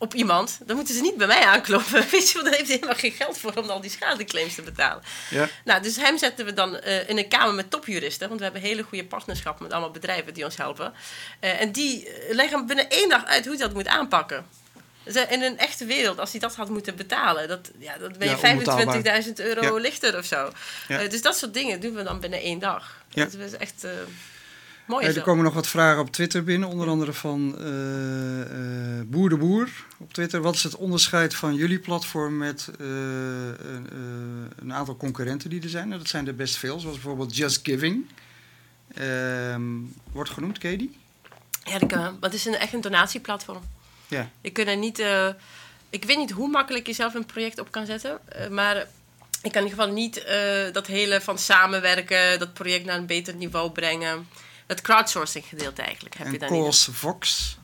op 0.00 0.14
iemand, 0.14 0.58
dan 0.66 0.76
moeten 0.76 0.94
ze 0.94 1.00
niet 1.00 1.16
bij 1.16 1.26
mij 1.26 1.44
aankloppen. 1.44 2.04
Weet 2.10 2.30
je, 2.30 2.34
want 2.34 2.44
dan 2.44 2.54
heeft 2.54 2.66
hij 2.66 2.74
helemaal 2.74 2.94
geen 2.94 3.12
geld 3.12 3.38
voor 3.38 3.52
om 3.54 3.70
al 3.70 3.80
die 3.80 3.90
schadeclaims 3.90 4.54
te 4.54 4.62
betalen. 4.62 5.02
Ja. 5.30 5.48
Nou, 5.64 5.82
dus 5.82 5.96
hem 5.96 6.18
zetten 6.18 6.44
we 6.44 6.52
dan 6.52 6.74
uh, 6.74 7.08
in 7.08 7.18
een 7.18 7.28
kamer 7.28 7.54
met 7.54 7.70
topjuristen, 7.70 8.28
want 8.28 8.38
we 8.38 8.44
hebben 8.44 8.62
hele 8.62 8.82
goede 8.82 9.04
partnerschappen 9.04 9.62
met 9.62 9.72
allemaal 9.72 9.90
bedrijven 9.90 10.34
die 10.34 10.44
ons 10.44 10.56
helpen. 10.56 10.92
Uh, 11.40 11.60
en 11.60 11.72
die 11.72 12.08
leggen 12.30 12.66
binnen 12.66 12.90
één 12.90 13.08
dag 13.08 13.24
uit 13.24 13.44
hoe 13.44 13.54
hij 13.54 13.62
dat 13.62 13.74
moet 13.74 13.86
aanpakken. 13.86 14.46
Dus 15.02 15.14
in 15.14 15.42
een 15.42 15.58
echte 15.58 15.84
wereld, 15.84 16.18
als 16.18 16.30
hij 16.30 16.40
dat 16.40 16.54
had 16.54 16.68
moeten 16.68 16.96
betalen, 16.96 17.48
dat, 17.48 17.70
ja, 17.78 17.96
dat 17.98 18.18
ben 18.18 18.28
je 18.28 19.24
25.000 19.26 19.32
euro 19.34 19.76
ja. 19.76 19.80
lichter 19.80 20.18
of 20.18 20.24
zo. 20.24 20.50
Uh, 20.88 21.08
dus 21.08 21.22
dat 21.22 21.36
soort 21.36 21.54
dingen 21.54 21.80
doen 21.80 21.94
we 21.94 22.02
dan 22.02 22.20
binnen 22.20 22.40
één 22.40 22.58
dag. 22.58 23.02
Ja. 23.08 23.24
Dat 23.24 23.34
is 23.34 23.56
echt 23.56 23.86
Mooi 24.90 25.06
er 25.06 25.22
komen 25.22 25.44
nog 25.44 25.54
wat 25.54 25.66
vragen 25.66 26.00
op 26.00 26.12
Twitter 26.12 26.44
binnen, 26.44 26.68
onder 26.68 26.88
andere 26.88 27.12
van 27.12 27.54
uh, 27.58 27.66
uh, 28.38 29.02
Boer 29.06 29.28
de 29.28 29.36
Boer 29.36 29.68
op 29.98 30.12
Twitter. 30.12 30.40
Wat 30.40 30.54
is 30.54 30.62
het 30.62 30.76
onderscheid 30.76 31.34
van 31.34 31.54
jullie 31.54 31.78
platform 31.78 32.36
met 32.36 32.70
uh, 32.80 32.86
een 34.56 34.72
aantal 34.72 34.96
concurrenten 34.96 35.50
die 35.50 35.62
er 35.62 35.68
zijn? 35.68 35.88
Nou, 35.88 36.00
dat 36.00 36.08
zijn 36.08 36.26
er 36.26 36.34
best 36.34 36.56
veel, 36.56 36.80
zoals 36.80 36.96
bijvoorbeeld 36.96 37.36
Just 37.36 37.60
Giving. 37.62 38.06
Ehm, 38.94 39.62
wordt 40.12 40.30
genoemd, 40.30 40.58
Katie? 40.58 40.98
Ja, 41.64 41.78
dat, 41.78 42.20
dat 42.20 42.34
is 42.34 42.44
een, 42.44 42.54
echt 42.54 42.72
een 42.72 42.80
donatieplatform. 42.80 43.62
Ja. 44.08 44.30
Je 44.40 44.50
kunt 44.50 44.68
er 44.68 44.76
niet, 44.76 44.98
ik 45.90 46.04
weet 46.04 46.18
niet 46.18 46.30
hoe 46.30 46.48
makkelijk 46.48 46.86
je 46.86 46.92
zelf 46.92 47.14
een 47.14 47.26
project 47.26 47.60
op 47.60 47.70
kan 47.70 47.86
zetten, 47.86 48.20
maar 48.50 48.76
ik 49.42 49.52
kan 49.52 49.62
in 49.62 49.68
ieder 49.68 49.78
geval 49.78 49.92
niet 49.92 50.24
dat 50.72 50.86
hele 50.86 51.20
van 51.20 51.38
samenwerken, 51.38 52.38
dat 52.38 52.54
project 52.54 52.84
naar 52.84 52.96
een 52.96 53.06
beter 53.06 53.34
niveau 53.34 53.70
brengen 53.70 54.26
het 54.70 54.80
crowdsourcing 54.80 55.44
gedeelte 55.44 55.82
eigenlijk 55.82 56.16
heb 56.16 56.26
en 56.26 56.32
je 56.32 56.38
dan 56.38 56.72
Vox 56.72 57.56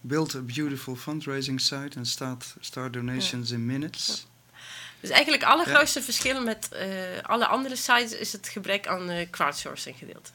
built 0.00 0.34
a 0.34 0.40
beautiful 0.40 0.96
fundraising 0.96 1.60
site 1.60 1.96
and 1.96 2.08
start, 2.08 2.54
start 2.60 2.92
donations 2.92 3.50
in 3.50 3.66
minutes. 3.66 4.26
Dus 5.00 5.10
eigenlijk 5.10 5.42
het 5.42 5.52
allergrootste 5.52 5.98
ja. 5.98 6.04
verschil 6.04 6.42
met 6.42 6.68
uh, 6.72 6.80
alle 7.22 7.46
andere 7.46 7.76
sites 7.76 8.12
is 8.12 8.32
het 8.32 8.48
gebrek 8.48 8.86
aan 8.86 9.10
uh, 9.10 9.30
crowdsourcing 9.30 9.96
gedeelte. 9.98 10.30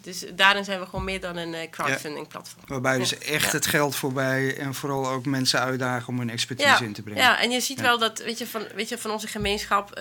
Dus 0.00 0.24
daarin 0.34 0.64
zijn 0.64 0.80
we 0.80 0.86
gewoon 0.86 1.04
meer 1.04 1.20
dan 1.20 1.36
een 1.36 1.54
uh, 1.54 1.70
crowdfunding 1.70 2.28
platform. 2.28 2.64
Waarbij 2.66 2.98
dus 2.98 3.18
echt 3.18 3.52
het 3.52 3.66
geld 3.66 3.96
voorbij 3.96 4.56
en 4.58 4.74
vooral 4.74 5.08
ook 5.08 5.26
mensen 5.26 5.60
uitdagen 5.60 6.08
om 6.08 6.18
hun 6.18 6.30
expertise 6.30 6.84
in 6.84 6.92
te 6.92 7.02
brengen. 7.02 7.22
Ja, 7.22 7.40
en 7.40 7.50
je 7.50 7.60
ziet 7.60 7.80
wel 7.80 7.98
dat, 7.98 8.18
weet 8.18 8.38
je, 8.38 8.46
van, 8.46 8.66
weet 8.74 8.88
je, 8.88 8.98
van 8.98 9.10
onze 9.10 9.26
gemeenschap 9.26 10.00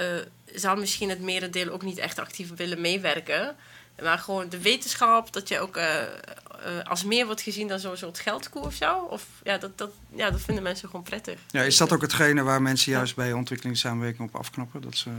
zal 0.53 0.75
misschien 0.75 1.09
het 1.09 1.21
merendeel 1.21 1.71
ook 1.71 1.81
niet 1.81 1.97
echt 1.97 2.19
actief 2.19 2.55
willen 2.55 2.81
meewerken. 2.81 3.55
Maar 4.01 4.17
gewoon 4.17 4.49
de 4.49 4.61
wetenschap, 4.61 5.33
dat 5.33 5.47
je 5.47 5.59
ook 5.59 5.77
uh, 5.77 5.83
uh, 6.65 6.83
als 6.83 7.03
meer 7.03 7.25
wordt 7.25 7.41
gezien 7.41 7.67
dan 7.67 7.79
zo'n 7.79 7.97
soort 7.97 8.19
geldkoe 8.19 8.61
of 8.61 8.73
zo. 8.73 8.97
Of, 8.97 9.25
ja, 9.43 9.57
dat, 9.57 9.77
dat, 9.77 9.91
ja, 10.15 10.29
dat 10.29 10.41
vinden 10.41 10.63
mensen 10.63 10.89
gewoon 10.89 11.03
prettig. 11.03 11.39
Ja, 11.51 11.61
is 11.61 11.77
dat 11.77 11.93
ook 11.93 12.01
hetgene 12.01 12.43
waar 12.43 12.61
mensen 12.61 12.91
juist 12.91 13.15
bij 13.15 13.33
ontwikkelingssamenwerking 13.33 14.29
op 14.29 14.35
afknappen? 14.35 14.81
Dat 14.81 14.97
ze 14.97 15.09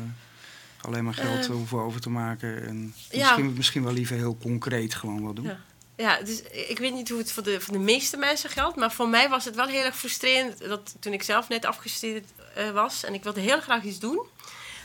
alleen 0.80 1.04
maar 1.04 1.14
geld 1.14 1.44
uh, 1.44 1.50
hoeven 1.50 1.78
over 1.78 2.00
te 2.00 2.10
maken 2.10 2.66
en 2.66 2.94
ja. 3.10 3.18
misschien, 3.18 3.52
misschien 3.52 3.84
wel 3.84 3.92
liever 3.92 4.16
heel 4.16 4.36
concreet 4.42 4.94
gewoon 4.94 5.22
wat 5.22 5.36
doen? 5.36 5.44
Ja. 5.44 5.58
Ja, 5.96 6.20
dus 6.20 6.42
ik 6.42 6.78
weet 6.78 6.92
niet 6.92 7.08
hoe 7.08 7.18
het 7.18 7.32
voor 7.32 7.42
de, 7.42 7.60
voor 7.60 7.72
de 7.72 7.80
meeste 7.80 8.16
mensen 8.16 8.50
geldt, 8.50 8.76
maar 8.76 8.92
voor 8.92 9.08
mij 9.08 9.28
was 9.28 9.44
het 9.44 9.54
wel 9.54 9.66
heel 9.66 9.84
erg 9.84 9.96
frustrerend 9.96 10.58
dat 10.58 10.94
toen 11.00 11.12
ik 11.12 11.22
zelf 11.22 11.48
net 11.48 11.64
afgestudeerd 11.64 12.30
was 12.72 13.04
en 13.04 13.14
ik 13.14 13.22
wilde 13.22 13.40
heel 13.40 13.60
graag 13.60 13.82
iets 13.82 13.98
doen. 13.98 14.26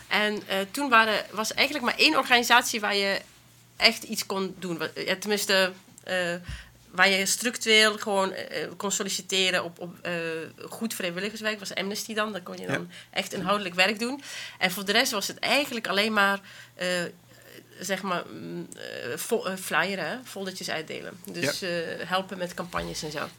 En 0.07 0.41
toen 0.71 0.89
waren, 0.89 1.25
was 1.31 1.53
eigenlijk 1.53 1.85
maar 1.85 1.97
één 1.97 2.17
organisatie 2.17 2.79
waar 2.79 2.95
je 2.95 3.21
echt 3.81 4.03
iets 4.03 4.25
kon 4.25 4.55
doen. 4.59 4.81
Ja, 4.95 5.15
tenminste, 5.15 5.71
uh, 6.07 6.35
waar 6.91 7.09
je 7.09 7.25
structureel 7.25 7.97
gewoon 7.97 8.31
uh, 8.31 8.37
kon 8.77 8.91
solliciteren 8.91 9.63
op, 9.63 9.79
op 9.79 9.95
uh, 10.05 10.11
goed 10.69 10.93
vrijwilligerswerk. 10.93 11.59
was 11.59 11.75
Amnesty 11.75 12.13
dan. 12.13 12.31
Dan 12.31 12.43
kon 12.43 12.57
je 12.57 12.67
dan 12.67 12.89
echt 13.09 13.33
inhoudelijk 13.33 13.75
werk 13.75 13.99
doen. 13.99 14.21
En 14.57 14.71
voor 14.71 14.85
de 14.85 14.91
rest 14.91 15.11
was 15.11 15.27
het 15.27 15.39
eigenlijk 15.39 15.87
alleen 15.87 16.13
maar... 16.13 16.39
zeg 17.79 18.01
maar, 18.01 18.23
mm, 18.31 18.67
flyeren, 19.59 20.21
foldertjes 20.25 20.69
uitdelen. 20.69 21.19
Dus 21.31 21.61
helpen 22.05 22.37
met 22.37 22.53
campagnes 22.53 23.03
en 23.03 23.11
zo. 23.11 23.17
En 23.17 23.29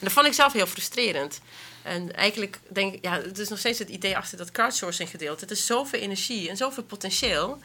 dat 0.00 0.12
vond 0.12 0.26
ik 0.26 0.32
zelf 0.32 0.52
heel 0.52 0.66
frustrerend. 0.66 1.40
En 1.82 2.14
eigenlijk 2.14 2.58
denk 2.68 2.94
ik, 2.94 3.04
ja, 3.04 3.20
het 3.20 3.38
is 3.38 3.48
nog 3.48 3.58
steeds 3.58 3.78
het 3.78 3.88
idee 3.88 4.16
achter 4.16 4.38
dat 4.38 4.50
crowdsourcing 4.50 5.10
gedeelte. 5.10 5.40
Het 5.40 5.50
is 5.50 5.66
zoveel 5.66 6.00
energie 6.00 6.48
en 6.48 6.56
zoveel 6.56 6.82
potentieel. 6.82 7.58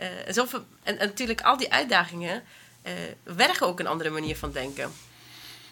Uh, 0.00 0.28
en, 0.28 0.34
zoveel, 0.34 0.64
en, 0.82 0.98
en, 0.98 1.06
natuurlijk, 1.06 1.40
al 1.40 1.56
die 1.56 1.72
uitdagingen 1.72 2.42
uh, 2.86 2.92
werken 3.22 3.66
ook 3.66 3.80
een 3.80 3.86
andere 3.86 4.10
manier 4.10 4.36
van 4.36 4.52
denken. 4.52 4.92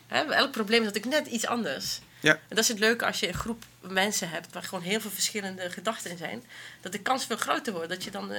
Hè? 0.07 0.33
Elk 0.33 0.51
probleem 0.51 0.81
is 0.81 0.87
natuurlijk 0.87 1.25
net 1.25 1.33
iets 1.33 1.47
anders. 1.47 2.01
Ja. 2.21 2.33
En 2.33 2.41
dat 2.49 2.59
is 2.59 2.69
het 2.69 2.79
leuke 2.79 3.07
als 3.07 3.21
je 3.21 3.29
een 3.29 3.35
groep 3.35 3.65
mensen 3.81 4.31
hebt 4.31 4.53
waar 4.53 4.63
gewoon 4.63 4.85
heel 4.85 5.01
veel 5.01 5.11
verschillende 5.11 5.71
gedachten 5.71 6.11
in 6.11 6.17
zijn. 6.17 6.45
Dat 6.81 6.93
de 6.93 7.01
kans 7.01 7.27
veel 7.27 7.37
groter 7.37 7.73
wordt 7.73 7.89
dat 7.89 8.05
je 8.05 8.11
dan 8.11 8.33
uh, 8.33 8.39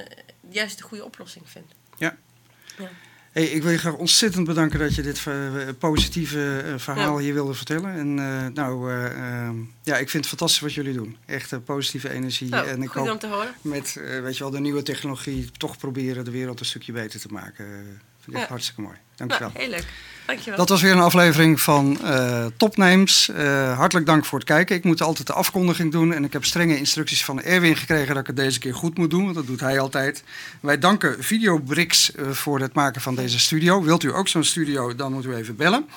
juist 0.50 0.78
de 0.78 0.84
goede 0.84 1.04
oplossing 1.04 1.50
vindt. 1.50 1.74
Ja. 1.98 2.16
ja. 2.78 2.88
Hey, 3.34 3.44
ik 3.44 3.62
wil 3.62 3.70
je 3.70 3.78
graag 3.78 3.96
ontzettend 3.96 4.46
bedanken 4.46 4.78
dat 4.78 4.94
je 4.94 5.02
dit 5.02 5.22
positieve 5.78 6.74
verhaal 6.76 7.18
hier 7.18 7.34
wilde 7.34 7.54
vertellen. 7.54 7.94
En 7.94 8.14
nou, 8.52 8.92
ehm, 8.92 9.56
ja, 9.82 9.96
ik 9.96 10.10
vind 10.10 10.12
het 10.12 10.26
fantastisch 10.26 10.60
wat 10.60 10.72
jullie 10.72 10.92
doen. 10.92 11.16
Echt 11.26 11.64
positieve 11.64 12.10
energie. 12.10 12.48
Nou, 12.48 12.66
en 12.66 12.82
ik 12.82 12.90
hoop 12.90 13.10
om 13.10 13.18
te 13.18 13.26
horen. 13.26 13.54
Met, 13.60 14.00
weet 14.22 14.36
je 14.36 14.42
wel, 14.42 14.52
de 14.52 14.60
nieuwe 14.60 14.82
technologie 14.82 15.50
toch 15.56 15.78
proberen 15.78 16.24
de 16.24 16.30
wereld 16.30 16.60
een 16.60 16.66
stukje 16.66 16.92
beter 16.92 17.20
te 17.20 17.28
maken. 17.28 17.66
Vind 18.24 18.36
ik 18.36 18.42
echt 18.42 18.50
hartstikke 18.50 18.80
mooi. 18.80 18.96
Dank 19.16 19.32
je 19.32 19.38
wel. 19.38 19.50
heel 19.54 19.68
leuk. 19.68 19.86
Dankjewel. 20.26 20.58
Dat 20.58 20.68
was 20.68 20.82
weer 20.82 20.92
een 20.92 20.98
aflevering 20.98 21.60
van 21.60 21.98
uh, 22.02 22.46
Topnames. 22.56 23.28
Uh, 23.28 23.76
hartelijk 23.76 24.06
dank 24.06 24.24
voor 24.24 24.38
het 24.38 24.48
kijken. 24.48 24.76
Ik 24.76 24.84
moet 24.84 25.02
altijd 25.02 25.26
de 25.26 25.32
afkondiging 25.32 25.92
doen. 25.92 26.12
En 26.12 26.24
ik 26.24 26.32
heb 26.32 26.44
strenge 26.44 26.76
instructies 26.76 27.24
van 27.24 27.42
Erwin 27.42 27.76
gekregen 27.76 28.08
dat 28.08 28.18
ik 28.18 28.26
het 28.26 28.36
deze 28.36 28.58
keer 28.58 28.74
goed 28.74 28.98
moet 28.98 29.10
doen. 29.10 29.22
Want 29.22 29.34
dat 29.34 29.46
doet 29.46 29.60
hij 29.60 29.80
altijd. 29.80 30.24
Wij 30.60 30.78
danken 30.78 31.24
Videobricks 31.24 32.12
uh, 32.14 32.30
voor 32.30 32.60
het 32.60 32.72
maken 32.72 33.00
van 33.00 33.14
deze 33.14 33.38
studio. 33.38 33.82
Wilt 33.82 34.02
u 34.02 34.14
ook 34.14 34.28
zo'n 34.28 34.44
studio, 34.44 34.94
dan 34.94 35.12
moet 35.12 35.24
u 35.24 35.34
even 35.34 35.56
bellen. 35.56 35.88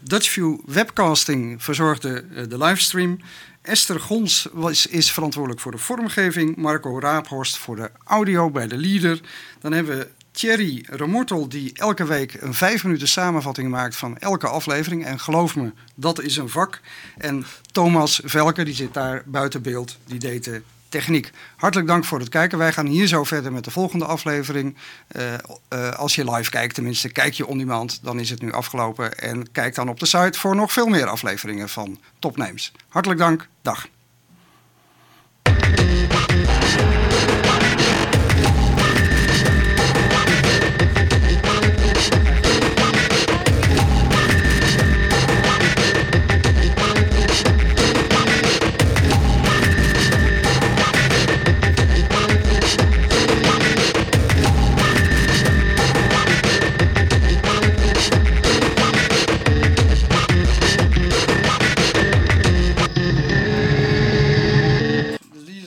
Dutchview 0.00 0.58
Webcasting 0.66 1.62
verzorgde 1.62 2.24
de 2.48 2.58
livestream. 2.58 3.18
Esther 3.62 4.00
Gons 4.00 4.48
was, 4.52 4.86
is 4.86 5.12
verantwoordelijk 5.12 5.62
voor 5.62 5.72
de 5.72 5.78
vormgeving. 5.78 6.56
Marco 6.56 6.98
Raaphorst 6.98 7.56
voor 7.56 7.76
de 7.76 7.90
audio 8.04 8.50
bij 8.50 8.66
de 8.66 8.76
leader. 8.76 9.20
Dan 9.60 9.72
hebben 9.72 9.98
we 9.98 10.08
Thierry 10.36 10.84
Remortel, 10.88 11.48
die 11.48 11.70
elke 11.74 12.04
week 12.04 12.34
een 12.40 12.54
vijf 12.54 12.84
minuten 12.84 13.08
samenvatting 13.08 13.70
maakt 13.70 13.96
van 13.96 14.18
elke 14.18 14.48
aflevering. 14.48 15.04
En 15.04 15.20
geloof 15.20 15.56
me, 15.56 15.72
dat 15.94 16.22
is 16.22 16.36
een 16.36 16.48
vak. 16.48 16.80
En 17.18 17.46
Thomas 17.72 18.20
Velker, 18.24 18.64
die 18.64 18.74
zit 18.74 18.94
daar 18.94 19.22
buiten 19.26 19.62
beeld, 19.62 19.98
die 20.06 20.18
deed 20.18 20.44
de 20.44 20.62
techniek. 20.88 21.30
Hartelijk 21.56 21.88
dank 21.88 22.04
voor 22.04 22.18
het 22.18 22.28
kijken. 22.28 22.58
Wij 22.58 22.72
gaan 22.72 22.86
hier 22.86 23.06
zo 23.06 23.24
verder 23.24 23.52
met 23.52 23.64
de 23.64 23.70
volgende 23.70 24.04
aflevering. 24.04 24.76
Uh, 25.16 25.32
uh, 25.72 25.90
als 25.90 26.14
je 26.14 26.30
live 26.30 26.50
kijkt, 26.50 26.74
tenminste, 26.74 27.08
kijk 27.08 27.32
je 27.32 27.46
on 27.46 27.58
demand, 27.58 28.00
dan 28.02 28.20
is 28.20 28.30
het 28.30 28.42
nu 28.42 28.52
afgelopen. 28.52 29.18
En 29.18 29.52
kijk 29.52 29.74
dan 29.74 29.88
op 29.88 30.00
de 30.00 30.06
site 30.06 30.38
voor 30.38 30.56
nog 30.56 30.72
veel 30.72 30.86
meer 30.86 31.06
afleveringen 31.06 31.68
van 31.68 32.00
Topnames. 32.18 32.72
Hartelijk 32.88 33.20
dank, 33.20 33.48
dag. 33.62 33.88